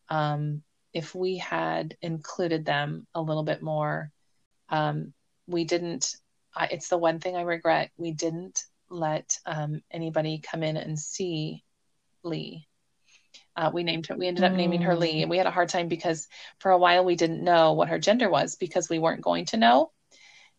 um, 0.08 0.62
if 0.92 1.14
we 1.14 1.38
had 1.38 1.96
included 2.02 2.64
them 2.64 3.06
a 3.14 3.22
little 3.22 3.42
bit 3.44 3.62
more. 3.62 4.10
Um, 4.68 5.12
we 5.46 5.64
didn't. 5.64 6.14
I, 6.54 6.66
it's 6.66 6.88
the 6.88 6.98
one 6.98 7.20
thing 7.20 7.36
I 7.36 7.42
regret. 7.42 7.90
We 7.96 8.12
didn't 8.12 8.64
let 8.88 9.38
um, 9.46 9.82
anybody 9.90 10.40
come 10.42 10.62
in 10.62 10.76
and 10.76 10.98
see 10.98 11.64
Lee. 12.22 12.66
Uh, 13.56 13.70
we 13.72 13.82
named 13.82 14.06
her. 14.06 14.16
We 14.16 14.28
ended 14.28 14.44
up 14.44 14.52
naming 14.52 14.82
her 14.82 14.94
Lee, 14.96 15.22
and 15.22 15.30
we 15.30 15.36
had 15.36 15.46
a 15.46 15.50
hard 15.50 15.68
time 15.68 15.88
because 15.88 16.26
for 16.58 16.70
a 16.70 16.78
while 16.78 17.04
we 17.04 17.16
didn't 17.16 17.44
know 17.44 17.72
what 17.74 17.88
her 17.88 17.98
gender 17.98 18.30
was 18.30 18.56
because 18.56 18.88
we 18.88 18.98
weren't 18.98 19.20
going 19.22 19.46
to 19.46 19.56
know, 19.56 19.92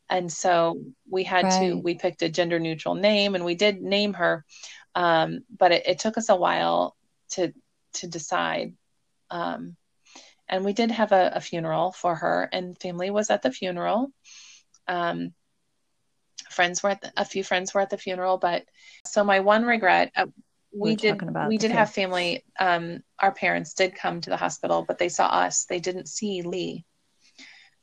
and 0.09 0.31
so 0.31 0.79
we 1.09 1.23
had 1.23 1.49
to. 1.59 1.75
We 1.75 1.95
picked 1.95 2.21
a 2.21 2.29
gender 2.29 2.59
neutral 2.59 2.95
name, 2.95 3.35
and 3.35 3.45
we 3.45 3.55
did 3.55 3.81
name 3.81 4.13
her, 4.13 4.45
um, 4.95 5.39
but 5.57 5.71
it, 5.71 5.87
it 5.87 5.99
took 5.99 6.17
us 6.17 6.29
a 6.29 6.35
while 6.35 6.95
to 7.31 7.53
to 7.93 8.07
decide. 8.07 8.73
Um, 9.29 9.75
and 10.47 10.63
we 10.63 10.73
did 10.73 10.91
have 10.91 11.11
a, 11.11 11.33
a 11.35 11.41
funeral 11.41 11.91
for 11.91 12.13
her, 12.15 12.47
and 12.51 12.79
family 12.79 13.09
was 13.09 13.29
at 13.31 13.41
the 13.41 13.51
funeral. 13.51 14.11
Um, 14.87 15.33
friends 16.49 16.83
were 16.83 16.91
at 16.91 17.01
the, 17.01 17.11
a 17.17 17.25
few 17.25 17.43
friends 17.43 17.73
were 17.73 17.81
at 17.81 17.89
the 17.89 17.97
funeral, 17.97 18.37
but 18.37 18.65
so 19.05 19.23
my 19.23 19.39
one 19.39 19.65
regret, 19.65 20.11
uh, 20.15 20.25
we 20.75 20.91
We're 20.91 20.95
did 20.95 21.47
we 21.47 21.57
did 21.57 21.71
have 21.71 21.91
family. 21.91 22.43
Um, 22.59 23.03
our 23.19 23.31
parents 23.31 23.73
did 23.73 23.95
come 23.95 24.21
to 24.21 24.29
the 24.29 24.37
hospital, 24.37 24.83
but 24.87 24.97
they 24.97 25.09
saw 25.09 25.27
us. 25.27 25.65
They 25.65 25.79
didn't 25.79 26.07
see 26.07 26.41
Lee. 26.41 26.83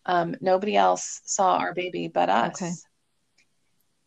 Um, 0.06 0.34
nobody 0.40 0.76
else 0.76 1.20
saw 1.24 1.56
our 1.56 1.72
baby 1.72 2.08
but 2.08 2.28
us. 2.28 2.62
Okay. 2.62 2.72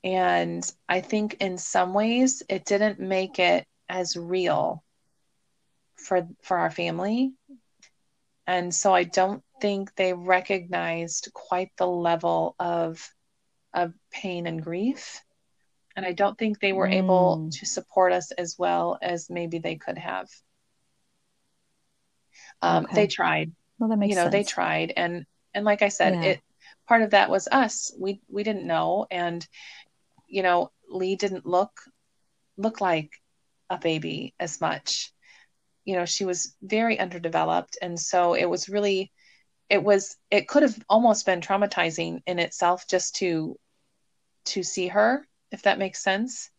And 0.04 0.70
I 0.90 1.00
think 1.00 1.36
in 1.40 1.58
some 1.58 1.94
ways 1.94 2.44
it 2.50 2.66
didn't 2.66 3.00
make 3.00 3.40
it 3.40 3.66
as 3.88 4.18
real 4.18 4.84
for 5.96 6.28
for 6.42 6.58
our 6.58 6.72
family. 6.72 7.32
And 8.46 8.76
so 8.76 8.94
I 8.94 9.06
don't 9.06 9.44
think 9.62 9.96
they 9.96 10.12
recognized 10.12 11.30
quite 11.34 11.72
the 11.78 11.88
level 11.88 12.56
of 12.60 13.10
of 13.74 13.94
pain 14.12 14.48
and 14.48 14.64
grief. 14.64 15.22
And 15.96 16.06
I 16.06 16.14
don't 16.14 16.38
think 16.38 16.60
they 16.60 16.74
were 16.74 16.88
able 16.88 17.38
Mm. 17.38 17.60
to 17.60 17.66
support 17.66 18.14
us 18.14 18.32
as 18.32 18.56
well 18.58 18.98
as 19.02 19.30
maybe 19.30 19.60
they 19.60 19.76
could 19.76 19.98
have. 19.98 20.28
Um, 22.62 22.86
Okay. 22.86 22.96
They 22.96 23.08
tried, 23.08 23.52
Well, 23.80 23.90
that 23.90 23.98
makes 23.98 24.12
you 24.12 24.16
know, 24.16 24.30
they 24.30 24.44
tried, 24.44 24.94
and 24.96 25.26
and 25.54 25.66
like 25.66 25.82
I 25.82 25.90
said, 25.90 26.14
Yeah. 26.14 26.24
it 26.24 26.42
part 26.88 27.02
of 27.04 27.12
that 27.12 27.30
was 27.30 27.48
us. 27.52 27.92
We 28.00 28.22
we 28.28 28.44
didn't 28.44 28.66
know, 28.66 29.06
and 29.12 29.46
you 30.28 30.42
know, 30.44 30.72
Lee 30.90 31.16
didn't 31.16 31.46
look 31.46 31.72
look 32.58 32.82
like 32.82 33.12
a 33.70 33.78
baby 33.78 34.34
as 34.40 34.60
much. 34.62 35.12
You 35.86 35.96
know, 35.96 36.06
she 36.06 36.26
was 36.26 36.56
very 36.62 37.00
underdeveloped, 37.00 37.78
and 37.82 38.00
so 38.00 38.34
it 38.34 38.46
was 38.50 38.70
really, 38.70 39.12
it 39.70 39.84
was 39.84 40.16
it 40.32 40.48
could 40.48 40.64
have 40.64 40.78
almost 40.90 41.26
been 41.26 41.42
traumatizing 41.42 42.22
in 42.26 42.40
itself 42.40 42.88
just 42.88 43.16
to 43.18 43.60
to 44.46 44.64
see 44.64 44.88
her, 44.88 45.26
if 45.52 45.64
that 45.64 45.80
makes 45.80 46.04
sense. 46.04 46.50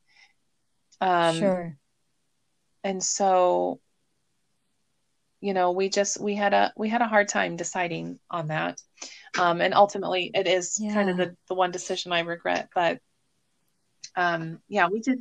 Um, 1.01 1.39
Sure. 1.39 1.77
and 2.85 3.03
so 3.03 3.81
you 5.41 5.53
know 5.53 5.73
we 5.73 5.89
just 5.91 6.21
we 6.21 6.35
had 6.35 6.55
a 6.55 6.73
we 6.77 6.89
had 6.89 7.03
a 7.03 7.09
hard 7.09 7.29
time 7.29 7.57
deciding 7.57 8.19
on 8.31 8.49
that 8.49 8.81
um 9.39 9.61
and 9.61 9.75
ultimately 9.75 10.31
it 10.33 10.47
is 10.47 10.81
kind 10.93 11.11
of 11.11 11.17
the 11.19 11.37
the 11.49 11.55
one 11.55 11.71
decision 11.71 12.13
i 12.13 12.21
regret 12.21 12.69
but 12.75 12.99
um 14.17 14.59
yeah 14.69 14.89
we 14.89 15.01
did 15.01 15.19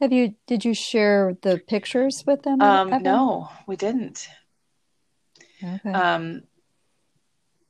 Have 0.00 0.12
you 0.12 0.34
did 0.46 0.64
you 0.64 0.74
share 0.74 1.36
the 1.42 1.58
pictures 1.66 2.22
with 2.26 2.42
them, 2.42 2.62
um 2.62 2.88
Evan? 2.88 3.02
no 3.02 3.48
we 3.66 3.74
didn't 3.74 4.28
Okay. 5.62 5.92
um 5.92 6.42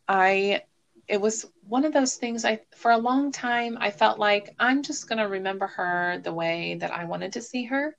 i 0.08 0.60
it 1.08 1.20
was 1.20 1.46
one 1.62 1.84
of 1.84 1.92
those 1.92 2.16
things 2.16 2.44
i 2.44 2.60
for 2.76 2.90
a 2.90 2.98
long 2.98 3.32
time 3.32 3.76
i 3.80 3.90
felt 3.90 4.18
like 4.18 4.54
i'm 4.58 4.82
just 4.82 5.08
going 5.08 5.18
to 5.18 5.24
remember 5.28 5.66
her 5.66 6.20
the 6.24 6.32
way 6.32 6.76
that 6.76 6.92
i 6.92 7.04
wanted 7.04 7.32
to 7.32 7.42
see 7.42 7.64
her 7.64 7.96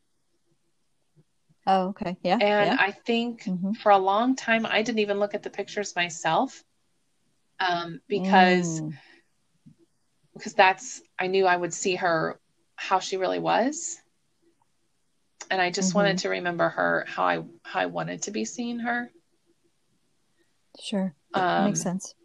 Oh, 1.68 1.90
okay. 1.90 2.18
Yeah. 2.24 2.40
and 2.40 2.70
Yeah. 2.70 2.78
i 2.78 2.92
think 2.92 3.44
hmm 3.46 3.74
for 3.74 3.92
a 3.92 3.98
long 3.98 4.36
time 4.36 4.66
i 4.66 4.82
didn't 4.82 5.00
even 5.00 5.20
look 5.20 5.34
at 5.34 5.44
the 5.44 5.50
pictures 5.50 5.96
myself 5.96 6.64
um 7.60 8.00
because 8.08 8.82
Mm. 8.82 8.94
because 10.34 10.54
that's 10.54 11.02
I 11.20 11.28
knew 11.28 11.46
I 11.46 11.56
would 11.56 11.74
see 11.74 11.96
her 11.96 12.40
how 12.76 13.00
she 13.00 13.18
really 13.18 13.40
was. 13.40 13.98
And 15.50 15.60
I 15.62 15.72
just 15.72 15.94
hmm 15.94 15.96
wanted 15.96 16.20
to 16.20 16.30
remember 16.30 16.70
her 16.70 17.04
how 17.08 17.24
I 17.24 17.44
how 17.64 17.80
I 17.80 17.86
wanted 17.88 18.22
to 18.24 18.32
be 18.32 18.46
seeing 18.46 18.80
her. 18.80 19.12
Sure. 20.80 21.16
That 21.34 21.48
makes 21.58 21.82
Um 21.82 21.82
sense. 21.82 22.16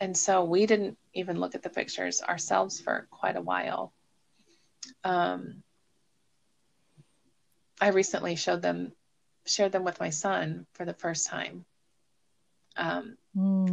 And 0.00 0.16
so 0.16 0.44
we 0.44 0.66
didn't 0.66 0.98
even 1.14 1.38
look 1.38 1.54
at 1.54 1.62
the 1.62 1.70
pictures 1.70 2.22
ourselves 2.22 2.80
for 2.80 3.06
quite 3.10 3.36
a 3.36 3.42
while. 3.42 3.92
Um 5.04 5.62
I 7.80 7.88
recently 7.88 8.36
showed 8.36 8.62
them 8.62 8.92
shared 9.46 9.72
them 9.72 9.84
with 9.84 10.00
my 10.00 10.10
son 10.10 10.66
for 10.74 10.84
the 10.84 10.94
first 10.94 11.26
time. 11.26 11.64
Um 12.76 13.16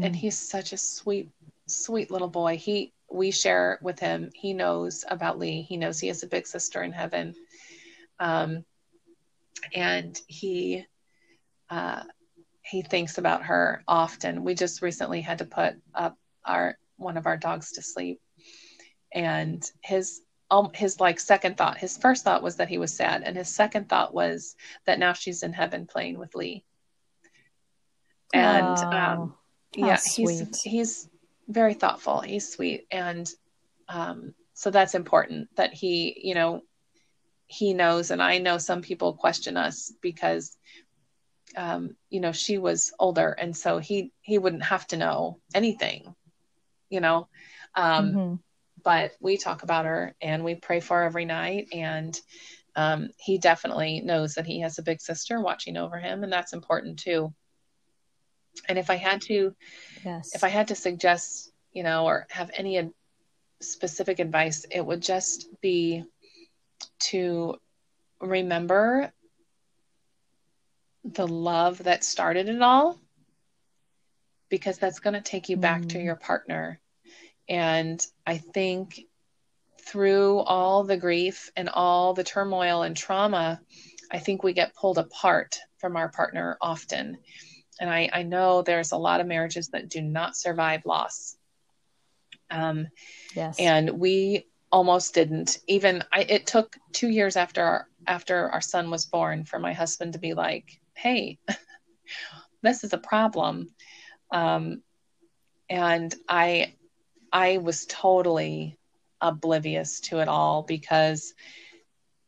and 0.02 0.16
Mm. 0.16 0.16
he's 0.16 0.38
such 0.38 0.74
a 0.74 0.78
sweet 0.78 1.30
sweet 1.68 2.12
little 2.12 2.30
boy. 2.30 2.58
He 2.58 2.94
we 3.12 3.32
share 3.32 3.80
with 3.82 4.00
him. 4.00 4.32
He 4.36 4.54
knows 4.54 5.04
about 5.08 5.40
Lee. 5.40 5.62
He 5.62 5.78
knows 5.78 6.00
he 6.00 6.08
has 6.08 6.24
a 6.24 6.28
big 6.28 6.48
sister 6.48 6.82
in 6.82 6.92
heaven. 6.92 7.36
Um, 8.20 8.66
and 9.74 10.20
he 10.28 10.86
uh, 11.70 12.04
he 12.72 12.82
thinks 12.82 13.18
about 13.18 13.44
her 13.44 13.84
often. 13.88 14.44
We 14.44 14.56
just 14.56 14.82
recently 14.82 15.22
had 15.22 15.40
to 15.40 15.46
put 15.46 15.76
up 15.94 16.18
our 16.46 16.78
one 16.98 17.18
of 17.18 17.26
our 17.26 17.38
dogs 17.38 17.74
to 17.74 17.82
sleep, 17.82 18.22
and 19.14 19.70
his 19.84 20.22
um, 20.50 20.72
his 20.74 21.00
like 21.00 21.20
second 21.20 21.58
thought, 21.58 21.78
his 21.78 21.98
first 21.98 22.24
thought 22.24 22.44
was 22.44 22.56
that 22.56 22.70
he 22.70 22.78
was 22.78 22.94
sad, 22.94 23.24
and 23.26 23.36
his 23.36 23.54
second 23.54 23.90
thought 23.90 24.14
was 24.14 24.56
that 24.86 25.00
now 25.00 25.14
she's 25.14 25.44
in 25.44 25.54
heaven 25.54 25.86
playing 25.86 26.18
with 26.18 26.34
Lee. 26.34 26.64
And 28.34 28.78
um, 28.78 29.36
Oh, 29.74 29.88
yeah, 29.88 29.96
sweet. 29.96 30.28
he's 30.28 30.62
he's 30.62 31.10
very 31.50 31.74
thoughtful. 31.74 32.22
He's 32.22 32.52
sweet, 32.52 32.88
and 32.90 33.30
um, 33.90 34.34
so 34.54 34.72
that's 34.72 34.96
important 34.96 35.50
that 35.58 35.74
he, 35.74 36.22
you 36.24 36.36
know, 36.36 36.62
he 37.48 37.74
knows. 37.74 38.12
And 38.12 38.22
I 38.22 38.38
know 38.38 38.58
some 38.58 38.82
people 38.82 39.14
question 39.14 39.58
us 39.58 39.92
because, 40.02 40.56
um, 41.58 41.96
you 42.10 42.20
know, 42.20 42.32
she 42.32 42.58
was 42.58 42.94
older, 43.00 43.32
and 43.32 43.56
so 43.56 43.78
he 43.80 44.12
he 44.22 44.38
wouldn't 44.38 44.64
have 44.64 44.88
to 44.88 44.98
know 44.98 45.40
anything. 45.54 46.16
you 46.92 47.00
know. 47.00 47.28
Um, 47.74 48.12
mm-hmm. 48.12 48.36
But 48.84 49.14
we 49.20 49.38
talk 49.38 49.64
about 49.64 49.86
her 49.86 50.16
and 50.22 50.44
we 50.44 50.56
pray 50.56 50.80
for 50.80 50.98
her 50.98 51.04
every 51.04 51.26
night. 51.26 51.70
And 51.72 52.20
um, 52.76 53.10
he 53.18 53.38
definitely 53.38 54.02
knows 54.02 54.36
that 54.36 54.46
he 54.46 54.62
has 54.62 54.78
a 54.78 54.84
big 54.84 55.02
sister 55.02 55.42
watching 55.42 55.78
over 55.78 55.98
him, 55.98 56.24
and 56.24 56.32
that's 56.32 56.54
important 56.54 57.00
too. 57.00 57.34
And 58.68 58.78
if 58.78 58.90
I 58.90 58.96
had 58.96 59.22
to, 59.24 59.56
yes. 60.04 60.36
if 60.36 60.44
I 60.44 60.50
had 60.50 60.70
to 60.70 60.76
suggest, 60.76 61.52
you 61.72 61.84
know, 61.84 62.06
or 62.06 62.28
have 62.30 62.52
any 62.56 62.92
specific 63.62 64.20
advice, 64.20 64.66
it 64.70 64.86
would 64.86 65.02
just 65.02 65.48
be 65.62 66.04
to 67.00 67.56
remember 68.20 69.12
the 71.04 71.28
love 71.28 71.84
that 71.84 72.04
started 72.04 72.48
it 72.48 72.62
all 72.62 73.00
because 74.50 74.78
that's 74.78 75.00
going 75.00 75.14
to 75.14 75.22
take 75.22 75.50
you 75.50 75.58
back 75.58 75.82
mm. 75.82 75.90
to 75.90 76.00
your 76.00 76.16
partner. 76.16 76.80
And 77.50 78.06
I 78.26 78.38
think 78.38 79.02
through 79.80 80.40
all 80.40 80.84
the 80.84 80.98
grief 80.98 81.52
and 81.56 81.70
all 81.70 82.14
the 82.14 82.24
turmoil 82.24 82.84
and 82.84 82.96
trauma, 82.96 83.62
I 84.12 84.20
think 84.20 84.44
we 84.44 84.54
get 84.54 84.76
pulled 84.76 84.98
apart 84.98 85.58
from 85.80 85.96
our 85.96 86.10
partner 86.10 86.58
often. 86.62 87.18
And 87.80 87.90
I, 87.90 88.10
I 88.14 88.24
know 88.24 88.62
there's 88.62 88.92
a 88.92 88.98
lot 88.98 89.22
of 89.22 89.28
marriages 89.28 89.70
that 89.70 89.90
do 89.90 90.02
not 90.02 90.36
survive 90.36 90.86
loss. 90.86 91.36
Um, 92.52 92.90
yes. 93.36 93.56
And 93.58 93.90
we 94.00 94.46
almost 94.72 95.14
didn't. 95.14 95.60
Even 95.68 96.04
I, 96.12 96.22
it 96.22 96.46
took 96.46 96.78
two 96.92 97.08
years 97.08 97.36
after 97.38 97.64
our, 97.64 97.88
after 98.06 98.50
our 98.50 98.62
son 98.62 98.92
was 98.92 99.06
born 99.06 99.46
for 99.46 99.60
my 99.60 99.74
husband 99.74 100.14
to 100.14 100.20
be 100.20 100.34
like, 100.34 100.81
"Hey, 101.02 101.40
this 102.62 102.84
is 102.84 102.94
a 102.94 102.98
problem," 102.98 103.70
um, 104.32 104.82
and 105.70 106.14
I 106.28 106.76
I 107.32 107.58
was 107.58 107.86
totally 107.86 108.78
oblivious 109.22 110.00
to 110.02 110.20
it 110.20 110.28
all 110.28 110.64
because 110.64 111.34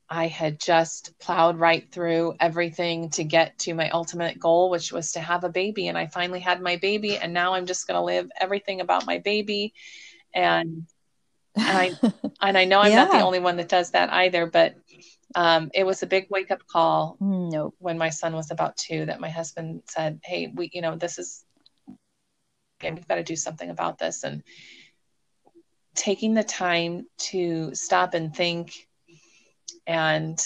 I 0.09 0.27
had 0.27 0.59
just 0.59 1.17
plowed 1.19 1.57
right 1.57 1.91
through 1.91 2.35
everything 2.39 3.09
to 3.11 3.23
get 3.23 3.57
to 3.59 3.73
my 3.73 3.89
ultimate 3.89 4.39
goal, 4.39 4.69
which 4.69 4.91
was 4.91 5.13
to 5.13 5.19
have 5.19 5.43
a 5.43 5.49
baby. 5.49 5.87
And 5.87 5.97
I 5.97 6.05
finally 6.05 6.39
had 6.39 6.61
my 6.61 6.75
baby, 6.77 7.17
and 7.17 7.33
now 7.33 7.53
I'm 7.53 7.65
just 7.65 7.87
going 7.87 7.99
to 7.99 8.05
live 8.05 8.29
everything 8.39 8.79
about 8.79 9.07
my 9.07 9.19
baby. 9.19 9.73
And 10.33 10.85
and 11.55 11.77
I 11.77 11.91
and 12.41 12.57
I 12.57 12.65
know 12.65 12.79
I'm 12.81 12.91
yeah. 12.91 13.05
not 13.05 13.11
the 13.11 13.21
only 13.21 13.39
one 13.39 13.57
that 13.57 13.69
does 13.69 13.91
that 13.91 14.13
either, 14.13 14.45
but 14.45 14.75
um, 15.35 15.71
it 15.73 15.85
was 15.85 16.03
a 16.03 16.07
big 16.07 16.27
wake 16.29 16.51
up 16.51 16.65
call. 16.67 17.17
Nope. 17.19 17.75
When 17.79 17.97
my 17.97 18.09
son 18.09 18.35
was 18.35 18.51
about 18.51 18.77
two, 18.77 19.05
that 19.05 19.19
my 19.19 19.29
husband 19.29 19.83
said, 19.87 20.19
"Hey, 20.23 20.51
we, 20.53 20.69
you 20.73 20.81
know, 20.81 20.95
this 20.95 21.19
is, 21.19 21.43
we've 22.81 23.07
got 23.07 23.15
to 23.15 23.23
do 23.23 23.35
something 23.35 23.69
about 23.69 23.97
this." 23.97 24.23
And 24.23 24.43
taking 25.95 26.33
the 26.33 26.43
time 26.43 27.05
to 27.17 27.73
stop 27.75 28.13
and 28.13 28.35
think 28.35 28.87
and 29.85 30.39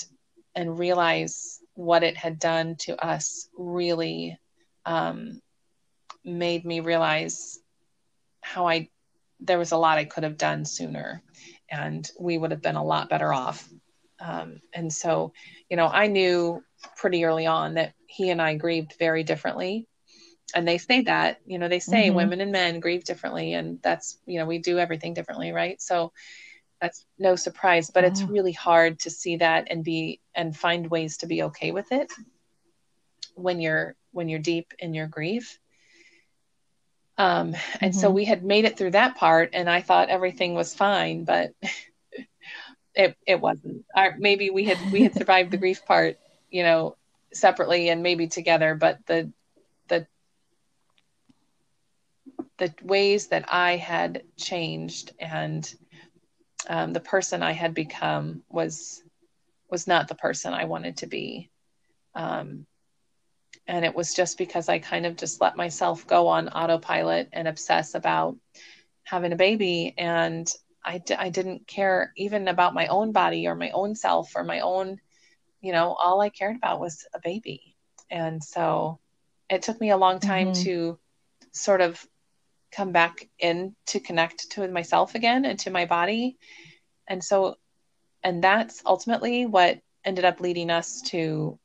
and 0.55 0.79
realize 0.79 1.59
what 1.75 2.03
it 2.03 2.17
had 2.17 2.39
done 2.39 2.75
to 2.75 3.05
us 3.05 3.47
really 3.57 4.38
um, 4.85 5.39
made 6.25 6.65
me 6.65 6.79
realize 6.79 7.59
how 8.41 8.67
I 8.67 8.89
there 9.39 9.59
was 9.59 9.71
a 9.71 9.77
lot 9.77 9.99
I 9.99 10.05
could 10.05 10.23
have 10.23 10.38
done 10.38 10.65
sooner, 10.65 11.21
and 11.69 12.09
we 12.19 12.38
would 12.38 12.51
have 12.51 12.61
been 12.61 12.75
a 12.75 12.83
lot 12.83 13.09
better 13.09 13.31
off. 13.31 13.67
Um, 14.20 14.61
and 14.74 14.91
so, 14.91 15.34
you 15.70 15.78
know, 15.78 15.88
I 15.88 16.07
knew 16.07 16.63
pretty 16.95 17.24
early 17.26 17.45
on 17.45 17.76
that 17.76 17.93
he 18.07 18.30
and 18.30 18.41
I 18.41 18.55
grieved 18.55 18.95
very 18.99 19.24
differently. 19.24 19.88
And 20.55 20.68
they 20.68 20.78
say 20.78 21.01
that, 21.01 21.39
you 21.45 21.59
know, 21.59 21.68
they 21.68 21.80
say 21.80 22.07
mm-hmm. 22.07 22.15
women 22.15 22.41
and 22.41 22.51
men 22.51 22.80
grieve 22.80 23.03
differently, 23.03 23.53
and 23.53 23.80
that's, 23.82 24.18
you 24.26 24.39
know, 24.39 24.45
we 24.45 24.59
do 24.59 24.80
everything 24.80 25.13
differently, 25.13 25.51
right? 25.51 25.82
So 25.82 26.13
that's 26.80 27.05
no 27.20 27.36
surprise, 27.36 27.89
but 27.89 28.05
it's 28.05 28.22
really 28.22 28.53
hard 28.53 28.99
to 28.99 29.09
see 29.09 29.38
that 29.38 29.68
and 29.70 29.84
be 29.84 30.22
and 30.36 30.55
find 30.55 30.89
ways 30.89 31.18
to 31.18 31.28
be 31.28 31.43
okay 31.43 31.72
with 31.72 31.91
it 31.91 32.13
when 33.36 33.59
you're 33.59 33.95
when 34.11 34.30
you're 34.30 34.39
deep 34.39 34.74
in 34.80 34.93
your 34.93 35.07
grief 35.07 35.59
um, 37.18 37.55
and 37.82 37.93
mm-hmm. 37.93 37.99
so 37.99 38.09
we 38.09 38.26
had 38.26 38.43
made 38.43 38.65
it 38.65 38.78
through 38.78 38.91
that 38.91 39.15
part, 39.15 39.49
and 39.53 39.70
I 39.70 39.82
thought 39.82 40.09
everything 40.09 40.53
was 40.53 40.76
fine, 40.76 41.24
but 41.24 41.53
it 42.97 43.15
it 43.25 43.39
wasn't. 43.39 43.85
Our, 43.95 44.15
maybe 44.17 44.49
we 44.49 44.65
had 44.65 44.91
we 44.91 45.03
had 45.03 45.13
survived 45.13 45.51
the 45.51 45.57
grief 45.57 45.85
part, 45.85 46.17
you 46.49 46.63
know, 46.63 46.97
separately 47.31 47.89
and 47.89 48.03
maybe 48.03 48.27
together, 48.27 48.75
but 48.75 49.05
the 49.05 49.31
the 49.87 50.07
the 52.57 52.73
ways 52.81 53.27
that 53.27 53.45
I 53.47 53.77
had 53.77 54.23
changed 54.35 55.13
and 55.19 55.71
um, 56.67 56.91
the 56.91 56.99
person 56.99 57.43
I 57.43 57.51
had 57.51 57.73
become 57.73 58.41
was 58.49 59.03
was 59.69 59.87
not 59.87 60.07
the 60.07 60.15
person 60.15 60.53
I 60.53 60.65
wanted 60.65 60.97
to 60.97 61.07
be. 61.07 61.49
Um, 62.15 62.65
and 63.67 63.85
it 63.85 63.93
was 63.93 64.13
just 64.13 64.37
because 64.37 64.69
I 64.69 64.79
kind 64.79 65.05
of 65.05 65.17
just 65.17 65.39
let 65.39 65.57
myself 65.57 66.07
go 66.07 66.27
on 66.29 66.47
autopilot 66.47 67.29
and 67.33 67.47
obsess 67.47 67.95
about 67.95 68.37
having 69.03 69.33
a 69.33 69.37
baby. 69.37 69.93
And 69.97 70.49
I 70.88 70.99
d- 70.99 71.15
I 71.15 71.29
didn't 71.29 71.67
care 71.67 72.13
even 72.15 72.47
about 72.47 72.73
my 72.73 72.88
own 72.88 73.11
body 73.11 73.45
or 73.47 73.55
my 73.55 73.71
own 73.71 73.93
self 73.93 74.35
or 74.35 74.43
my 74.43 74.61
own, 74.61 74.99
you 75.59 75.73
know, 75.73 75.93
all 75.93 76.21
I 76.21 76.29
cared 76.29 76.55
about 76.55 76.79
was 76.79 77.05
a 77.13 77.19
baby. 77.19 77.75
And 78.09 78.41
so 78.41 78.99
it 79.49 79.63
took 79.63 79.81
me 79.81 79.91
a 79.91 79.97
long 79.97 80.19
time 80.19 80.53
mm-hmm. 80.53 80.63
to 80.63 80.99
sort 81.51 81.81
of 81.81 82.05
come 82.71 82.93
back 82.93 83.27
in 83.38 83.75
to 83.88 83.99
connect 83.99 84.51
to 84.51 84.65
myself 84.69 85.13
again 85.13 85.43
and 85.43 85.59
to 85.59 85.71
my 85.71 85.85
body. 85.85 86.38
And 87.05 87.21
so, 87.21 87.57
and 88.23 88.41
that's 88.41 88.81
ultimately 88.85 89.45
what 89.45 89.79
ended 90.05 90.23
up 90.23 90.39
leading 90.39 90.69
us 90.69 91.01
to 91.01 91.59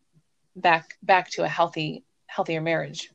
back 0.57 0.97
back 1.03 1.31
to 1.31 1.45
a 1.45 1.49
healthy 1.49 2.05
healthier 2.27 2.61
marriage 2.61 3.11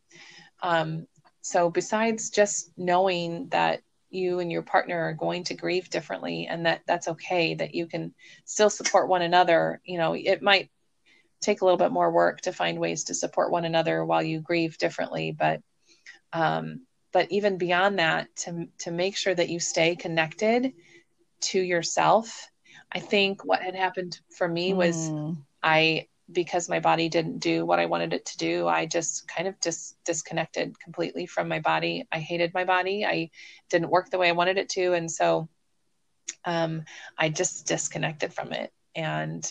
um, 0.64 1.06
so 1.42 1.70
besides 1.70 2.30
just 2.30 2.72
knowing 2.78 3.48
that 3.50 3.82
you 4.10 4.40
and 4.40 4.52
your 4.52 4.62
partner 4.62 5.00
are 5.00 5.14
going 5.14 5.44
to 5.44 5.54
grieve 5.54 5.90
differently 5.90 6.48
and 6.48 6.66
that 6.66 6.82
that's 6.88 7.08
okay 7.08 7.56
that 7.56 7.76
you 7.76 7.88
can 7.88 8.14
still 8.46 8.70
support 8.70 9.10
one 9.10 9.22
another 9.22 9.82
you 9.84 9.98
know 9.98 10.14
it 10.14 10.42
might 10.42 10.70
take 11.42 11.62
a 11.62 11.66
little 11.66 11.78
bit 11.78 11.92
more 11.92 12.12
work 12.12 12.42
to 12.42 12.52
find 12.52 12.80
ways 12.80 13.06
to 13.06 13.14
support 13.14 13.52
one 13.52 13.66
another 13.66 14.04
while 14.04 14.24
you 14.24 14.40
grieve 14.40 14.78
differently 14.78 15.32
but 15.38 15.62
um, 16.34 16.82
but 17.14 17.32
even 17.32 17.58
beyond 17.58 18.00
that 18.00 18.28
to 18.36 18.68
to 18.80 18.92
make 18.92 19.18
sure 19.18 19.34
that 19.34 19.50
you 19.50 19.60
stay 19.60 19.96
connected 19.96 20.74
to 21.42 21.60
yourself 21.60 22.48
i 22.92 23.00
think 23.00 23.46
what 23.46 23.62
had 23.62 23.76
happened 23.76 24.20
for 24.36 24.48
me 24.48 24.74
was 24.74 24.96
mm. 25.10 25.38
i 25.62 26.08
because 26.32 26.70
my 26.70 26.80
body 26.80 27.10
didn't 27.10 27.40
do 27.40 27.66
what 27.66 27.80
I 27.80 27.86
wanted 27.86 28.14
it 28.14 28.26
to 28.28 28.38
do, 28.38 28.68
I 28.68 28.86
just 28.86 29.28
kind 29.28 29.48
of 29.48 29.60
just 29.62 29.98
disconnected 30.04 30.80
completely 30.80 31.26
from 31.26 31.48
my 31.48 31.60
body. 31.60 32.06
I 32.12 32.20
hated 32.20 32.54
my 32.54 32.66
body. 32.66 33.06
I 33.06 33.30
didn't 33.70 33.90
work 33.90 34.10
the 34.10 34.18
way 34.18 34.30
I 34.30 34.34
wanted 34.34 34.58
it 34.58 34.70
to. 34.70 34.94
And 34.94 35.10
so 35.10 35.48
um, 36.46 36.84
I 37.18 37.30
just 37.30 37.68
disconnected 37.68 38.34
from 38.34 38.52
it. 38.52 38.74
And 38.96 39.50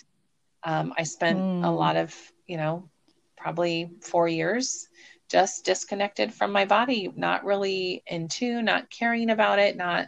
um, 0.64 0.92
I 0.98 1.04
spent 1.04 1.38
mm. 1.38 1.64
a 1.64 1.68
hmm. 1.68 1.74
lot 1.74 1.96
of, 1.96 2.14
you 2.46 2.56
know, 2.56 2.90
probably 3.36 3.90
four 4.02 4.28
years 4.28 4.88
just 5.28 5.64
disconnected 5.64 6.32
from 6.32 6.52
my 6.52 6.64
body, 6.64 7.12
not 7.14 7.44
really 7.44 8.02
in 8.06 8.28
tune, 8.28 8.64
not 8.64 8.90
caring 8.90 9.30
about 9.30 9.58
it, 9.58 9.76
not 9.76 10.06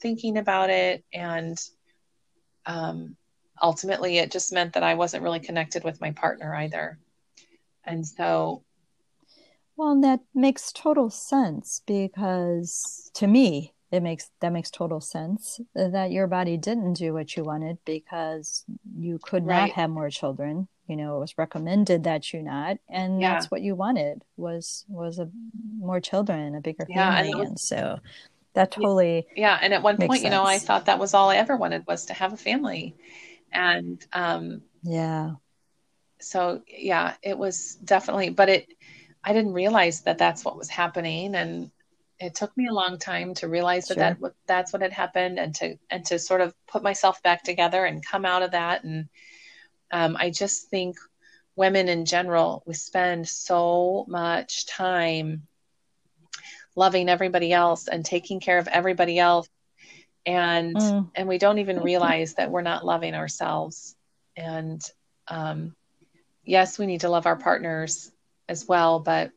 thinking 0.00 0.36
about 0.36 0.70
it. 0.70 1.04
And 1.12 1.58
um, 2.66 3.16
ultimately 3.62 4.18
it 4.18 4.30
just 4.30 4.52
meant 4.52 4.74
that 4.74 4.82
I 4.82 4.94
wasn't 4.94 5.22
really 5.22 5.40
connected 5.40 5.84
with 5.84 6.00
my 6.00 6.12
partner 6.12 6.54
either. 6.54 6.98
And 7.84 8.06
so 8.06 8.62
well, 9.78 10.00
that 10.00 10.20
makes 10.34 10.72
total 10.72 11.08
sense 11.08 11.82
because 11.86 13.12
to 13.14 13.28
me, 13.28 13.74
it 13.92 14.02
makes 14.02 14.30
that 14.40 14.52
makes 14.52 14.70
total 14.70 15.00
sense 15.00 15.60
that 15.74 16.10
your 16.10 16.26
body 16.26 16.56
didn't 16.56 16.94
do 16.94 17.14
what 17.14 17.36
you 17.36 17.44
wanted 17.44 17.78
because 17.84 18.64
you 18.96 19.20
could 19.22 19.46
right. 19.46 19.68
not 19.68 19.70
have 19.70 19.88
more 19.88 20.10
children. 20.10 20.66
You 20.88 20.96
know, 20.96 21.16
it 21.16 21.20
was 21.20 21.38
recommended 21.38 22.04
that 22.04 22.32
you 22.32 22.42
not, 22.42 22.78
and 22.88 23.20
yeah. 23.20 23.34
that's 23.34 23.52
what 23.52 23.62
you 23.62 23.76
wanted 23.76 24.24
was 24.36 24.84
was 24.88 25.20
a 25.20 25.30
more 25.78 26.00
children, 26.00 26.56
a 26.56 26.60
bigger 26.60 26.86
yeah, 26.88 27.14
family, 27.14 27.30
and, 27.30 27.38
was, 27.38 27.48
and 27.48 27.60
so 27.60 27.98
that 28.54 28.72
totally 28.72 29.28
yeah. 29.36 29.58
And 29.62 29.72
at 29.72 29.82
one 29.82 29.96
point, 29.96 30.12
sense. 30.14 30.24
you 30.24 30.30
know, 30.30 30.44
I 30.44 30.58
thought 30.58 30.86
that 30.86 30.98
was 30.98 31.14
all 31.14 31.30
I 31.30 31.36
ever 31.36 31.56
wanted 31.56 31.86
was 31.86 32.06
to 32.06 32.14
have 32.14 32.32
a 32.32 32.36
family, 32.36 32.96
and 33.52 34.04
um, 34.12 34.62
yeah. 34.82 35.32
so 36.20 36.62
yeah 36.68 37.14
it 37.22 37.36
was 37.36 37.76
definitely 37.76 38.30
but 38.30 38.48
it 38.48 38.68
i 39.24 39.32
didn't 39.32 39.52
realize 39.52 40.02
that 40.02 40.18
that's 40.18 40.44
what 40.44 40.56
was 40.56 40.68
happening. 40.68 41.34
And 41.34 41.70
it 42.18 42.34
took 42.34 42.56
me 42.56 42.66
a 42.66 42.72
long 42.72 42.98
time 42.98 43.34
to 43.34 43.48
realize 43.48 43.88
that, 43.88 43.94
sure. 43.94 44.16
that 44.20 44.34
that's 44.46 44.72
what 44.72 44.82
had 44.82 44.92
happened 44.92 45.38
and 45.38 45.54
to 45.56 45.78
and 45.90 46.04
to 46.06 46.18
sort 46.18 46.40
of 46.40 46.54
put 46.66 46.82
myself 46.82 47.22
back 47.22 47.44
together 47.44 47.84
and 47.84 48.04
come 48.04 48.24
out 48.24 48.42
of 48.42 48.52
that. 48.52 48.84
And 48.84 49.08
um, 49.90 50.16
i 50.18 50.30
just 50.30 50.68
think 50.68 50.96
women 51.56 51.88
in 51.88 52.04
general 52.04 52.62
we 52.66 52.74
spend 52.74 53.28
so 53.28 54.04
much 54.08 54.66
time 54.66 55.46
loving 56.76 57.08
everybody 57.08 57.52
else 57.52 57.88
and 57.88 58.04
taking 58.04 58.38
care 58.40 58.58
of 58.58 58.68
everybody 58.68 59.18
else 59.18 59.48
and 60.28 60.76
mm. 60.76 61.10
and 61.14 61.28
we 61.28 61.38
don't 61.38 61.58
even 61.58 61.80
realize 61.80 62.34
that 62.34 62.50
we're 62.50 62.62
not 62.62 62.84
loving 62.84 63.14
ourselves. 63.14 63.96
And 64.36 64.80
um, 65.26 65.74
yes 66.48 66.78
we 66.78 66.86
need 66.86 67.02
to 67.02 67.10
love 67.10 67.26
our 67.26 67.36
partners 67.36 68.10
as 68.48 68.66
well 68.66 68.98
but 68.98 69.30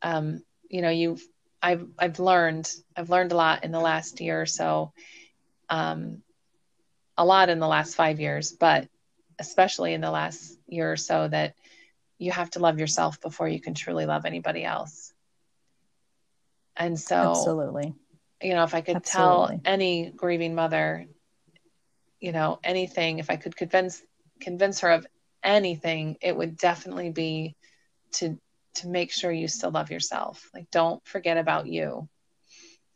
um, 0.00 0.42
you 0.70 0.80
know 0.80 0.90
you've 0.90 1.22
I've 1.60 1.86
I've 1.98 2.20
learned 2.20 2.72
I've 2.96 3.10
learned 3.10 3.32
a 3.32 3.36
lot 3.36 3.64
in 3.64 3.72
the 3.72 3.80
last 3.80 4.20
year 4.20 4.40
or 4.40 4.46
so 4.46 4.92
um, 5.68 6.22
a 7.18 7.24
lot 7.24 7.48
in 7.48 7.58
the 7.58 7.66
last 7.66 7.96
five 7.96 8.20
years 8.20 8.52
but 8.52 8.88
especially 9.38 9.92
in 9.92 10.00
the 10.00 10.10
last 10.10 10.56
year 10.68 10.92
or 10.92 10.96
so 10.96 11.26
that 11.28 11.54
you 12.18 12.30
have 12.30 12.50
to 12.50 12.60
love 12.60 12.78
yourself 12.78 13.20
before 13.20 13.48
you 13.48 13.60
can 13.60 13.74
truly 13.74 14.06
love 14.06 14.24
anybody 14.24 14.64
else. 14.64 15.12
And 16.74 16.98
so 16.98 17.16
absolutely 17.16 17.94
you 18.42 18.54
know 18.54 18.64
if 18.64 18.74
i 18.74 18.80
could 18.80 18.96
absolutely. 18.96 19.56
tell 19.56 19.60
any 19.64 20.10
grieving 20.10 20.54
mother 20.54 21.06
you 22.20 22.32
know 22.32 22.58
anything 22.62 23.18
if 23.18 23.30
i 23.30 23.36
could 23.36 23.56
convince 23.56 24.02
convince 24.40 24.80
her 24.80 24.90
of 24.90 25.06
anything 25.42 26.16
it 26.20 26.36
would 26.36 26.56
definitely 26.56 27.10
be 27.10 27.54
to 28.12 28.38
to 28.74 28.88
make 28.88 29.10
sure 29.10 29.32
you 29.32 29.48
still 29.48 29.70
love 29.70 29.90
yourself. 29.90 30.50
Like 30.54 30.70
don't 30.70 31.04
forget 31.06 31.38
about 31.38 31.66
you. 31.66 32.08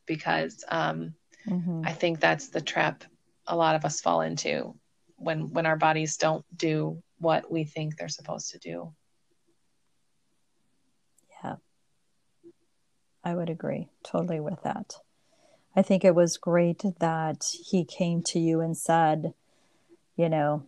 Because 0.06 0.64
um 0.68 1.14
mm-hmm. 1.46 1.82
i 1.84 1.92
think 1.92 2.18
that's 2.18 2.48
the 2.48 2.60
trap 2.60 3.04
a 3.46 3.56
lot 3.56 3.76
of 3.76 3.84
us 3.84 4.00
fall 4.00 4.20
into 4.22 4.74
when 5.16 5.52
when 5.52 5.66
our 5.66 5.76
bodies 5.76 6.16
don't 6.16 6.44
do 6.56 7.02
what 7.18 7.50
we 7.50 7.64
think 7.64 7.96
they're 7.96 8.08
supposed 8.08 8.50
to 8.50 8.58
do. 8.58 8.92
Yeah. 11.44 11.56
I 13.22 13.34
would 13.34 13.50
agree 13.50 13.88
totally 14.02 14.40
with 14.40 14.62
that 14.64 14.94
i 15.76 15.82
think 15.82 16.04
it 16.04 16.14
was 16.14 16.36
great 16.36 16.82
that 16.98 17.44
he 17.64 17.84
came 17.84 18.22
to 18.22 18.38
you 18.38 18.60
and 18.60 18.76
said 18.76 19.32
you 20.16 20.28
know 20.28 20.64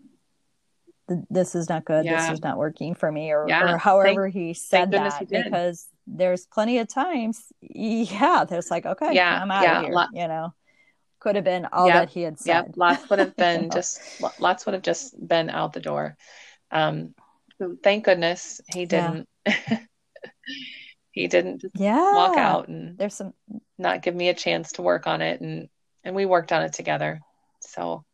this 1.31 1.55
is 1.55 1.69
not 1.69 1.85
good 1.85 2.05
yeah. 2.05 2.21
this 2.21 2.39
is 2.39 2.43
not 2.43 2.57
working 2.57 2.95
for 2.95 3.11
me 3.11 3.33
or, 3.33 3.47
yeah. 3.49 3.75
or 3.75 3.79
however 3.79 4.25
thank, 4.25 4.35
he 4.35 4.55
said 4.55 4.91
that 4.91 5.13
he 5.19 5.25
because 5.25 5.89
there's 6.07 6.47
plenty 6.47 6.79
of 6.79 6.89
times 6.89 7.45
yeah 7.61 8.45
there's 8.45 8.71
like 8.71 8.87
okay 8.87 9.13
yeah 9.13 9.41
i'm 9.43 9.51
out 9.51 9.63
yeah, 9.63 9.79
of 9.79 9.85
here 9.85 9.95
lot, 9.95 10.09
you 10.13 10.27
know 10.29 10.53
could 11.21 11.37
have 11.37 11.45
been 11.45 11.67
all 11.73 11.87
yep, 11.87 11.95
that 11.95 12.11
he 12.11 12.23
had 12.23 12.39
said 12.39 12.65
yep. 12.67 12.73
lots 12.77 13.09
would 13.09 13.19
have 13.19 13.37
been 13.45 13.71
just 13.71 14.01
lots 14.41 14.67
would 14.67 14.73
have 14.73 14.83
just 14.83 15.15
been 15.27 15.51
out 15.51 15.73
the 15.73 15.81
door 15.81 16.17
um 16.71 17.15
thank 17.83 18.05
goodness 18.05 18.61
he 18.73 18.87
didn't 18.87 19.29
he 21.13 21.29
didn't 21.29 21.61
just 21.61 21.79
yeah 21.79 22.13
walk 22.15 22.37
out 22.37 22.69
and 22.69 22.99
there's 22.99 23.15
some 23.15 23.33
not 23.83 24.03
give 24.03 24.15
me 24.15 24.29
a 24.29 24.35
chance 24.35 24.73
to 24.73 24.83
work 24.83 25.07
on 25.07 25.21
it 25.21 25.41
and 25.41 25.69
and 26.05 26.15
we 26.17 26.25
worked 26.27 26.53
on 26.53 26.63
it 26.63 26.73
together 26.73 27.21
so 27.61 28.05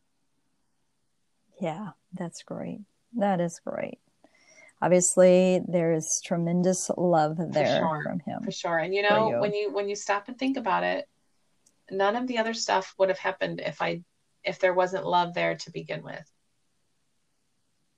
yeah 1.61 1.91
that's 2.13 2.43
great. 2.43 2.81
That 3.17 3.41
is 3.41 3.61
great. 3.65 3.99
Obviously, 4.81 5.61
there's 5.67 6.21
tremendous 6.25 6.91
love 6.97 7.37
there 7.53 7.79
sure. 7.79 8.03
from 8.03 8.21
him. 8.21 8.43
For 8.45 8.53
sure. 8.53 8.79
And 8.79 8.95
you 8.95 9.03
know, 9.03 9.31
you. 9.31 9.41
when 9.41 9.55
you 9.55 9.73
when 9.73 9.89
you 9.89 9.97
stop 9.97 10.29
and 10.29 10.39
think 10.39 10.57
about 10.57 10.85
it, 10.85 11.09
none 11.91 12.17
of 12.17 12.27
the 12.27 12.39
other 12.39 12.55
stuff 12.55 12.95
would 12.99 13.09
have 13.09 13.19
happened 13.19 13.61
if 13.61 13.83
I 13.83 14.03
if 14.45 14.61
there 14.61 14.75
wasn't 14.75 15.07
love 15.07 15.35
there 15.35 15.57
to 15.57 15.73
begin 15.73 16.03
with. 16.03 16.31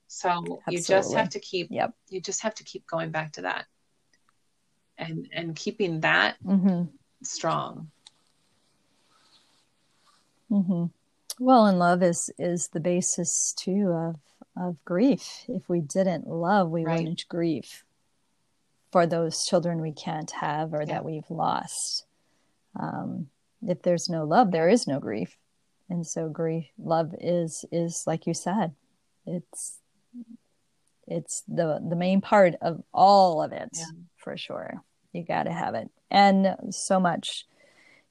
So 0.07 0.29
Absolutely. 0.29 0.63
you 0.67 0.81
just 0.81 1.13
have 1.13 1.29
to 1.29 1.39
keep 1.39 1.67
yep. 1.69 1.93
you 2.09 2.19
just 2.19 2.41
have 2.41 2.55
to 2.55 2.63
keep 2.63 2.87
going 2.87 3.11
back 3.11 3.33
to 3.33 3.43
that. 3.43 3.65
And 4.97 5.29
and 5.31 5.55
keeping 5.55 6.01
that 6.01 6.35
mm-hmm. 6.43 6.85
Strong. 7.23 7.89
Mm-hmm. 10.51 10.85
Well, 11.39 11.65
and 11.65 11.79
love 11.79 12.03
is 12.03 12.29
is 12.37 12.67
the 12.69 12.79
basis 12.79 13.53
too 13.57 13.89
of 13.89 14.15
of 14.57 14.83
grief. 14.85 15.45
If 15.47 15.69
we 15.69 15.79
didn't 15.81 16.27
love, 16.27 16.69
we 16.69 16.83
right. 16.83 16.99
wouldn't 16.99 17.25
grieve 17.29 17.83
for 18.91 19.07
those 19.07 19.45
children 19.45 19.81
we 19.81 19.93
can't 19.93 20.29
have 20.31 20.73
or 20.73 20.81
yeah. 20.81 20.93
that 20.93 21.05
we've 21.05 21.29
lost. 21.29 22.05
Um, 22.77 23.29
if 23.65 23.81
there's 23.81 24.09
no 24.09 24.25
love, 24.25 24.51
there 24.51 24.69
is 24.69 24.87
no 24.87 24.99
grief, 24.99 25.37
and 25.89 26.05
so 26.05 26.29
grief, 26.29 26.65
love 26.77 27.15
is 27.19 27.65
is 27.71 28.03
like 28.05 28.27
you 28.27 28.33
said, 28.33 28.73
it's 29.25 29.79
it's 31.07 31.43
the 31.47 31.81
the 31.87 31.95
main 31.95 32.21
part 32.21 32.55
of 32.61 32.83
all 32.93 33.41
of 33.41 33.51
it 33.51 33.69
yeah. 33.73 33.85
for 34.17 34.37
sure. 34.37 34.81
You 35.13 35.23
got 35.23 35.43
to 35.43 35.51
have 35.51 35.75
it, 35.75 35.89
and 36.09 36.55
so 36.69 36.99
much. 36.99 37.45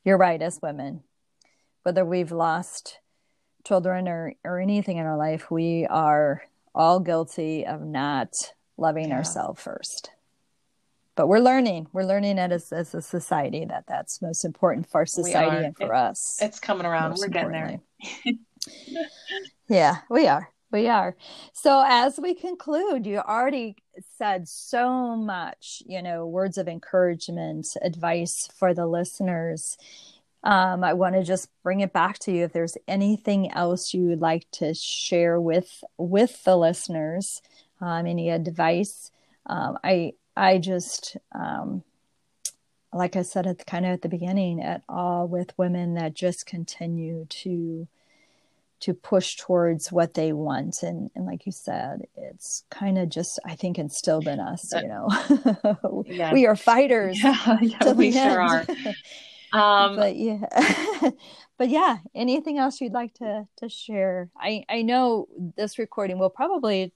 You're 0.05 0.18
right, 0.18 0.40
as 0.40 0.61
women, 0.62 1.03
whether 1.82 2.05
we've 2.05 2.32
lost 2.32 2.98
children 3.66 4.09
or, 4.09 4.34
or 4.44 4.61
anything 4.61 4.96
in 4.96 5.07
our 5.07 5.16
life, 5.16 5.51
we 5.51 5.86
are 5.86 6.42
all 6.74 7.01
guilty 7.01 7.66
of 7.66 7.82
not 7.82 8.32
loving 8.76 9.09
yeah. 9.09 9.16
ourselves 9.16 9.61
first. 9.62 10.11
But 11.16 11.26
we're 11.26 11.40
learning. 11.40 11.88
We're 11.92 12.05
learning 12.05 12.38
it 12.38 12.53
as, 12.53 12.72
as 12.72 12.94
a 12.94 13.03
society 13.03 13.64
that 13.66 13.84
that's 13.86 14.22
most 14.22 14.44
important 14.44 14.88
for 14.88 15.05
society 15.05 15.66
and 15.66 15.76
for 15.76 15.92
it, 15.92 15.92
us. 15.92 16.38
It's 16.40 16.61
coming 16.61 16.86
around. 16.86 17.16
We're 17.18 17.28
getting 17.28 17.53
there. 17.53 17.80
yeah, 19.68 19.98
we 20.09 20.26
are. 20.28 20.48
We 20.72 20.88
are. 20.88 21.16
So 21.53 21.82
as 21.86 22.18
we 22.18 22.34
conclude, 22.34 23.05
you 23.05 23.18
already 23.18 23.76
said 24.16 24.48
so 24.48 25.16
much, 25.16 25.82
you 25.86 26.03
know, 26.03 26.26
words 26.26 26.59
of 26.59 26.68
encouragement, 26.68 27.66
advice 27.82 28.48
for 28.55 28.74
the 28.74 28.86
listeners 28.86 29.76
um, 30.42 30.82
I 30.84 30.94
want 30.94 31.16
to 31.16 31.22
just 31.22 31.51
bring 31.62 31.80
it 31.80 31.92
back 31.92 32.18
to 32.20 32.32
you. 32.32 32.44
If 32.44 32.53
there's 32.53 32.78
anything 32.88 33.53
else 33.53 33.92
you 33.92 34.05
would 34.05 34.20
like 34.20 34.51
to 34.53 34.72
share 34.74 35.40
with 35.40 35.84
with 35.98 36.44
the 36.44 36.57
listeners, 36.57 37.42
um, 37.80 38.07
any 38.07 38.30
advice, 38.30 39.11
um, 39.46 39.78
I 39.84 40.14
I 40.36 40.59
just 40.59 41.16
um, 41.32 41.84
like 42.92 43.16
I 43.16 43.22
said 43.22 43.46
at 43.46 43.66
kind 43.66 43.84
of 43.84 43.92
at 43.92 44.03
the 44.03 44.09
beginning, 44.09 44.62
at 44.62 44.82
all 44.88 45.28
with 45.28 45.57
women 45.59 45.94
that 45.94 46.14
just 46.14 46.46
continue 46.46 47.26
to 47.28 47.86
to 48.80 48.94
push 48.94 49.36
towards 49.36 49.92
what 49.92 50.14
they 50.14 50.32
want 50.32 50.82
and 50.82 51.10
and 51.14 51.26
like 51.26 51.46
you 51.46 51.52
said 51.52 52.00
it's 52.16 52.64
kind 52.70 52.98
of 52.98 53.08
just 53.08 53.38
i 53.44 53.54
think 53.54 53.78
instilled 53.78 54.26
in 54.26 54.40
us 54.40 54.72
you 54.74 54.88
know 54.88 56.04
yeah. 56.06 56.32
we 56.32 56.46
are 56.46 56.56
fighters 56.56 57.22
yeah, 57.22 57.58
yeah 57.62 57.92
we 57.92 58.12
sure 58.12 58.40
are 58.40 58.66
Um, 59.52 59.96
but 59.96 60.16
yeah, 60.16 60.40
but 61.58 61.68
yeah, 61.68 61.98
anything 62.14 62.58
else 62.58 62.80
you'd 62.80 62.92
like 62.92 63.14
to 63.14 63.46
to 63.56 63.68
share? 63.68 64.30
I 64.36 64.64
I 64.68 64.82
know 64.82 65.26
this 65.56 65.78
recording 65.78 66.18
will 66.18 66.30
probably 66.30 66.92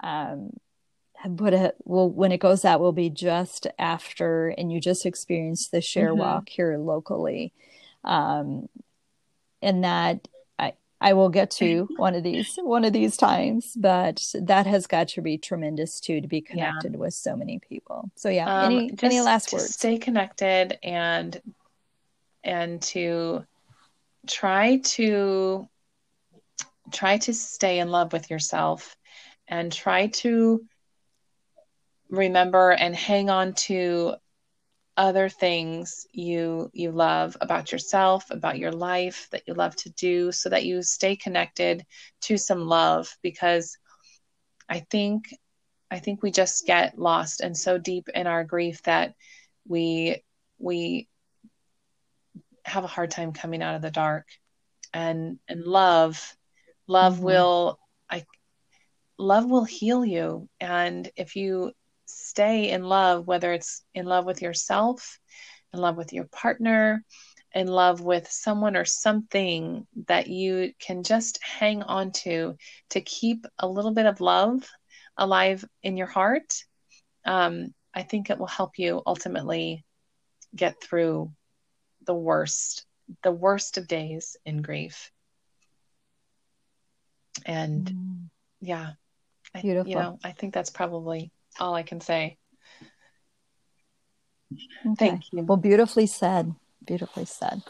um 0.00 0.50
put 1.36 1.54
it 1.54 1.74
well 1.84 2.10
when 2.10 2.32
it 2.32 2.40
goes 2.40 2.64
out 2.64 2.80
will 2.80 2.92
be 2.92 3.08
just 3.08 3.66
after 3.78 4.48
and 4.48 4.70
you 4.70 4.80
just 4.80 5.06
experienced 5.06 5.70
the 5.70 5.80
share 5.80 6.10
mm-hmm. 6.10 6.18
walk 6.18 6.48
here 6.50 6.76
locally 6.76 7.50
um 8.04 8.68
and 9.62 9.84
that 9.84 10.28
i 11.00 11.12
will 11.12 11.28
get 11.28 11.50
to 11.50 11.88
one 11.96 12.14
of 12.14 12.22
these 12.22 12.58
one 12.62 12.84
of 12.84 12.92
these 12.92 13.16
times 13.16 13.72
but 13.76 14.22
that 14.34 14.66
has 14.66 14.86
got 14.86 15.08
to 15.08 15.20
be 15.20 15.38
tremendous 15.38 16.00
too 16.00 16.20
to 16.20 16.28
be 16.28 16.40
connected 16.40 16.92
yeah. 16.92 16.98
with 16.98 17.14
so 17.14 17.36
many 17.36 17.58
people 17.58 18.10
so 18.14 18.28
yeah 18.28 18.62
um, 18.62 18.72
any 18.72 18.94
any 19.02 19.20
last 19.20 19.52
words 19.52 19.74
stay 19.74 19.98
connected 19.98 20.78
and 20.82 21.40
and 22.42 22.80
to 22.82 23.44
try 24.26 24.78
to 24.78 25.68
try 26.92 27.18
to 27.18 27.32
stay 27.32 27.78
in 27.78 27.88
love 27.88 28.12
with 28.12 28.30
yourself 28.30 28.96
and 29.48 29.72
try 29.72 30.06
to 30.08 30.64
remember 32.10 32.70
and 32.70 32.94
hang 32.94 33.30
on 33.30 33.54
to 33.54 34.14
other 34.96 35.28
things 35.28 36.06
you 36.12 36.70
you 36.72 36.92
love 36.92 37.36
about 37.40 37.72
yourself 37.72 38.30
about 38.30 38.58
your 38.58 38.70
life 38.70 39.28
that 39.32 39.42
you 39.46 39.54
love 39.54 39.74
to 39.74 39.90
do 39.90 40.30
so 40.30 40.48
that 40.48 40.64
you 40.64 40.82
stay 40.82 41.16
connected 41.16 41.84
to 42.20 42.36
some 42.36 42.60
love 42.60 43.16
because 43.20 43.76
i 44.68 44.78
think 44.78 45.24
i 45.90 45.98
think 45.98 46.22
we 46.22 46.30
just 46.30 46.64
get 46.66 46.98
lost 46.98 47.40
and 47.40 47.56
so 47.56 47.76
deep 47.76 48.08
in 48.14 48.28
our 48.28 48.44
grief 48.44 48.82
that 48.82 49.14
we 49.66 50.22
we 50.58 51.08
have 52.64 52.84
a 52.84 52.88
hard 52.88 53.10
time 53.10 53.32
coming 53.32 53.62
out 53.62 53.74
of 53.74 53.82
the 53.82 53.90
dark 53.90 54.26
and 54.92 55.38
and 55.48 55.64
love 55.64 56.36
love 56.86 57.14
mm-hmm. 57.14 57.24
will 57.24 57.80
i 58.08 58.24
love 59.18 59.44
will 59.50 59.64
heal 59.64 60.04
you 60.04 60.48
and 60.60 61.10
if 61.16 61.34
you 61.34 61.72
stay 62.14 62.70
in 62.70 62.84
love 62.84 63.26
whether 63.26 63.52
it's 63.52 63.82
in 63.94 64.06
love 64.06 64.24
with 64.24 64.42
yourself 64.42 65.18
in 65.72 65.80
love 65.80 65.96
with 65.96 66.12
your 66.12 66.24
partner 66.24 67.04
in 67.52 67.68
love 67.68 68.00
with 68.00 68.28
someone 68.30 68.76
or 68.76 68.84
something 68.84 69.86
that 70.08 70.26
you 70.26 70.72
can 70.80 71.02
just 71.02 71.38
hang 71.42 71.82
on 71.82 72.10
to 72.12 72.56
to 72.90 73.00
keep 73.00 73.46
a 73.58 73.68
little 73.68 73.92
bit 73.92 74.06
of 74.06 74.20
love 74.20 74.68
alive 75.16 75.64
in 75.82 75.96
your 75.96 76.06
heart 76.06 76.64
um, 77.24 77.72
i 77.94 78.02
think 78.02 78.30
it 78.30 78.38
will 78.38 78.46
help 78.46 78.78
you 78.78 79.02
ultimately 79.06 79.84
get 80.54 80.80
through 80.80 81.30
the 82.04 82.14
worst, 82.14 82.86
the 83.22 83.32
worst 83.32 83.78
of 83.78 83.88
days 83.88 84.36
in 84.44 84.62
grief. 84.62 85.10
And 87.44 87.86
mm. 87.86 88.30
yeah, 88.60 88.92
Beautiful. 89.60 89.92
I, 89.92 89.96
you 89.96 90.02
know, 90.02 90.18
I 90.24 90.32
think 90.32 90.54
that's 90.54 90.70
probably 90.70 91.30
all 91.60 91.74
I 91.74 91.82
can 91.82 92.00
say. 92.00 92.38
Okay. 94.86 94.94
Thank 94.96 95.32
you. 95.32 95.42
Well, 95.42 95.56
beautifully 95.56 96.06
said. 96.06 96.54
Beautifully 96.84 97.24
said. 97.24 97.62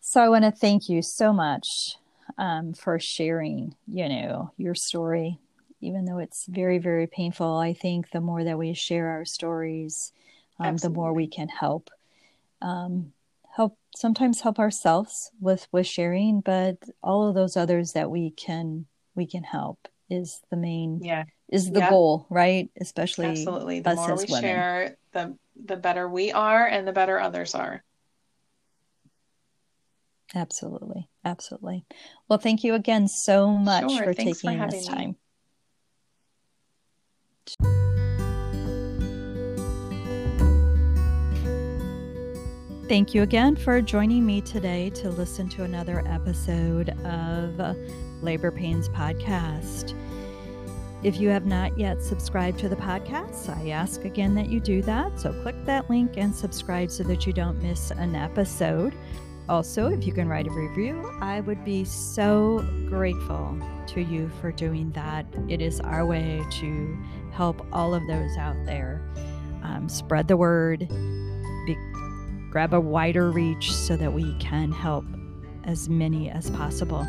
So 0.00 0.20
I 0.20 0.28
want 0.28 0.44
to 0.44 0.50
thank 0.50 0.88
you 0.88 1.00
so 1.00 1.32
much 1.32 1.96
um, 2.36 2.74
for 2.74 2.98
sharing, 2.98 3.74
you 3.86 4.08
know, 4.08 4.52
your 4.56 4.74
story, 4.74 5.38
even 5.80 6.04
though 6.04 6.18
it's 6.18 6.46
very, 6.46 6.78
very 6.78 7.06
painful. 7.06 7.56
I 7.56 7.72
think 7.72 8.10
the 8.10 8.20
more 8.20 8.44
that 8.44 8.58
we 8.58 8.74
share 8.74 9.08
our 9.08 9.24
stories, 9.24 10.12
um, 10.58 10.76
the 10.76 10.90
more 10.90 11.12
we 11.12 11.26
can 11.26 11.48
help. 11.48 11.90
Um, 12.60 13.12
help 13.54 13.76
sometimes 13.94 14.40
help 14.40 14.58
ourselves 14.58 15.30
with 15.40 15.68
with 15.72 15.86
sharing, 15.86 16.40
but 16.40 16.76
all 17.02 17.28
of 17.28 17.34
those 17.34 17.56
others 17.56 17.92
that 17.92 18.10
we 18.10 18.30
can 18.30 18.86
we 19.14 19.26
can 19.26 19.42
help 19.42 19.88
is 20.12 20.40
the 20.50 20.56
main 20.56 21.00
yeah 21.02 21.24
is 21.50 21.70
the 21.70 21.80
goal, 21.80 22.26
right? 22.30 22.70
Especially 22.80 23.26
absolutely. 23.26 23.80
The 23.80 23.94
more 23.94 24.16
we 24.16 24.24
women. 24.24 24.40
share, 24.40 24.96
the 25.12 25.36
the 25.64 25.76
better 25.76 26.08
we 26.08 26.32
are, 26.32 26.66
and 26.66 26.88
the 26.88 26.92
better 26.92 27.18
others 27.20 27.54
are. 27.54 27.82
Absolutely. 30.34 31.08
Absolutely. 31.24 31.84
Well, 32.28 32.38
thank 32.38 32.64
you 32.64 32.74
again 32.74 33.06
so 33.06 33.48
much 33.48 33.92
sure. 33.92 34.04
for 34.04 34.14
Thanks 34.14 34.40
taking 34.40 34.58
for 34.58 34.70
this 34.70 34.86
time. 34.86 35.10
Me. 35.10 35.16
Thank 42.88 43.14
you 43.14 43.22
again 43.22 43.56
for 43.56 43.80
joining 43.80 44.26
me 44.26 44.40
today 44.40 44.90
to 44.90 45.10
listen 45.10 45.48
to 45.50 45.64
another 45.64 46.02
episode 46.06 46.90
of 47.04 47.76
Labor 48.22 48.50
Pains 48.50 48.88
Podcast. 48.88 49.94
If 51.02 51.18
you 51.18 51.28
have 51.30 51.46
not 51.46 51.76
yet 51.76 52.00
subscribed 52.00 52.60
to 52.60 52.68
the 52.68 52.76
podcast, 52.76 53.48
I 53.48 53.70
ask 53.70 54.04
again 54.04 54.34
that 54.36 54.48
you 54.48 54.60
do 54.60 54.82
that. 54.82 55.18
So 55.18 55.32
click 55.42 55.56
that 55.64 55.90
link 55.90 56.16
and 56.16 56.34
subscribe 56.34 56.92
so 56.92 57.02
that 57.04 57.26
you 57.26 57.32
don't 57.32 57.60
miss 57.60 57.90
an 57.90 58.14
episode. 58.14 58.94
Also, 59.48 59.88
if 59.88 60.06
you 60.06 60.12
can 60.12 60.28
write 60.28 60.46
a 60.46 60.50
review, 60.50 61.10
I 61.20 61.40
would 61.40 61.64
be 61.64 61.84
so 61.84 62.64
grateful 62.88 63.58
to 63.88 64.00
you 64.00 64.30
for 64.40 64.52
doing 64.52 64.92
that. 64.92 65.26
It 65.48 65.60
is 65.60 65.80
our 65.80 66.06
way 66.06 66.44
to 66.60 66.98
help 67.32 67.66
all 67.72 67.94
of 67.94 68.06
those 68.06 68.36
out 68.36 68.56
there. 68.64 69.02
Um, 69.64 69.88
spread 69.88 70.28
the 70.28 70.36
word, 70.36 70.88
be, 71.66 71.76
grab 72.50 72.74
a 72.74 72.80
wider 72.80 73.32
reach 73.32 73.72
so 73.72 73.96
that 73.96 74.12
we 74.12 74.34
can 74.38 74.70
help 74.70 75.04
as 75.64 75.88
many 75.88 76.30
as 76.30 76.48
possible. 76.50 77.04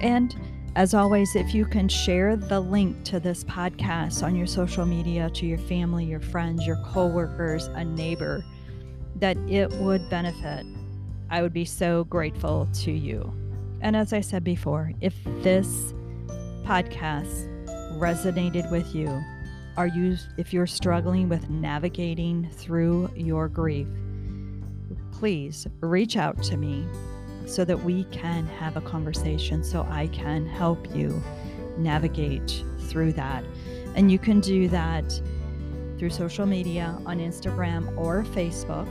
And 0.00 0.34
as 0.76 0.94
always, 0.94 1.34
if 1.34 1.54
you 1.54 1.64
can 1.64 1.88
share 1.88 2.36
the 2.36 2.60
link 2.60 3.04
to 3.04 3.18
this 3.18 3.44
podcast 3.44 4.22
on 4.22 4.36
your 4.36 4.46
social 4.46 4.86
media 4.86 5.30
to 5.30 5.46
your 5.46 5.58
family, 5.58 6.04
your 6.04 6.20
friends, 6.20 6.66
your 6.66 6.76
coworkers, 6.84 7.66
a 7.68 7.84
neighbor, 7.84 8.44
that 9.16 9.36
it 9.48 9.72
would 9.74 10.08
benefit 10.08 10.64
I 11.30 11.42
would 11.42 11.52
be 11.52 11.64
so 11.64 12.04
grateful 12.04 12.68
to 12.72 12.92
you. 12.92 13.32
And 13.80 13.94
as 13.94 14.12
I 14.12 14.20
said 14.20 14.44
before, 14.44 14.92
if 15.00 15.14
this 15.42 15.92
podcast 16.64 17.46
resonated 17.98 18.70
with 18.70 18.94
you, 18.94 19.08
are 19.76 19.86
you 19.86 20.16
if 20.36 20.52
you're 20.52 20.66
struggling 20.66 21.28
with 21.28 21.48
navigating 21.50 22.48
through 22.54 23.10
your 23.14 23.48
grief, 23.48 23.86
please 25.12 25.66
reach 25.80 26.16
out 26.16 26.42
to 26.44 26.56
me 26.56 26.86
so 27.48 27.64
that 27.64 27.82
we 27.82 28.04
can 28.04 28.46
have 28.46 28.76
a 28.76 28.80
conversation 28.80 29.64
so 29.64 29.86
I 29.90 30.08
can 30.08 30.46
help 30.46 30.94
you 30.94 31.22
navigate 31.78 32.62
through 32.88 33.12
that. 33.14 33.44
And 33.94 34.12
you 34.12 34.18
can 34.18 34.40
do 34.40 34.68
that 34.68 35.20
through 35.98 36.10
social 36.10 36.46
media 36.46 36.98
on 37.06 37.18
Instagram 37.18 37.96
or 37.96 38.22
Facebook 38.22 38.86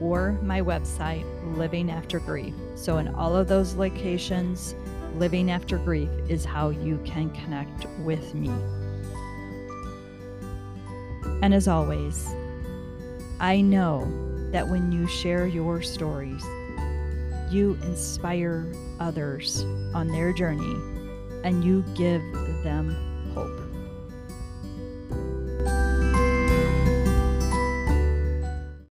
or 0.00 0.32
my 0.42 0.60
website, 0.60 1.24
Living 1.56 1.90
After 1.90 2.20
Grief. 2.20 2.54
So, 2.74 2.98
in 2.98 3.08
all 3.08 3.34
of 3.34 3.48
those 3.48 3.74
locations, 3.74 4.74
Living 5.16 5.50
After 5.50 5.78
Grief 5.78 6.10
is 6.28 6.44
how 6.44 6.70
you 6.70 7.00
can 7.04 7.30
connect 7.30 7.86
with 8.00 8.34
me. 8.34 8.50
And 11.42 11.52
as 11.52 11.66
always, 11.66 12.28
I 13.40 13.60
know 13.60 14.06
that 14.52 14.68
when 14.68 14.92
you 14.92 15.06
share 15.08 15.46
your 15.46 15.82
stories, 15.82 16.44
you 17.50 17.78
inspire 17.82 18.72
others 19.00 19.62
on 19.94 20.08
their 20.08 20.32
journey 20.32 20.76
and 21.44 21.64
you 21.64 21.82
give 21.94 22.22
them 22.62 22.94
hope. 23.34 23.68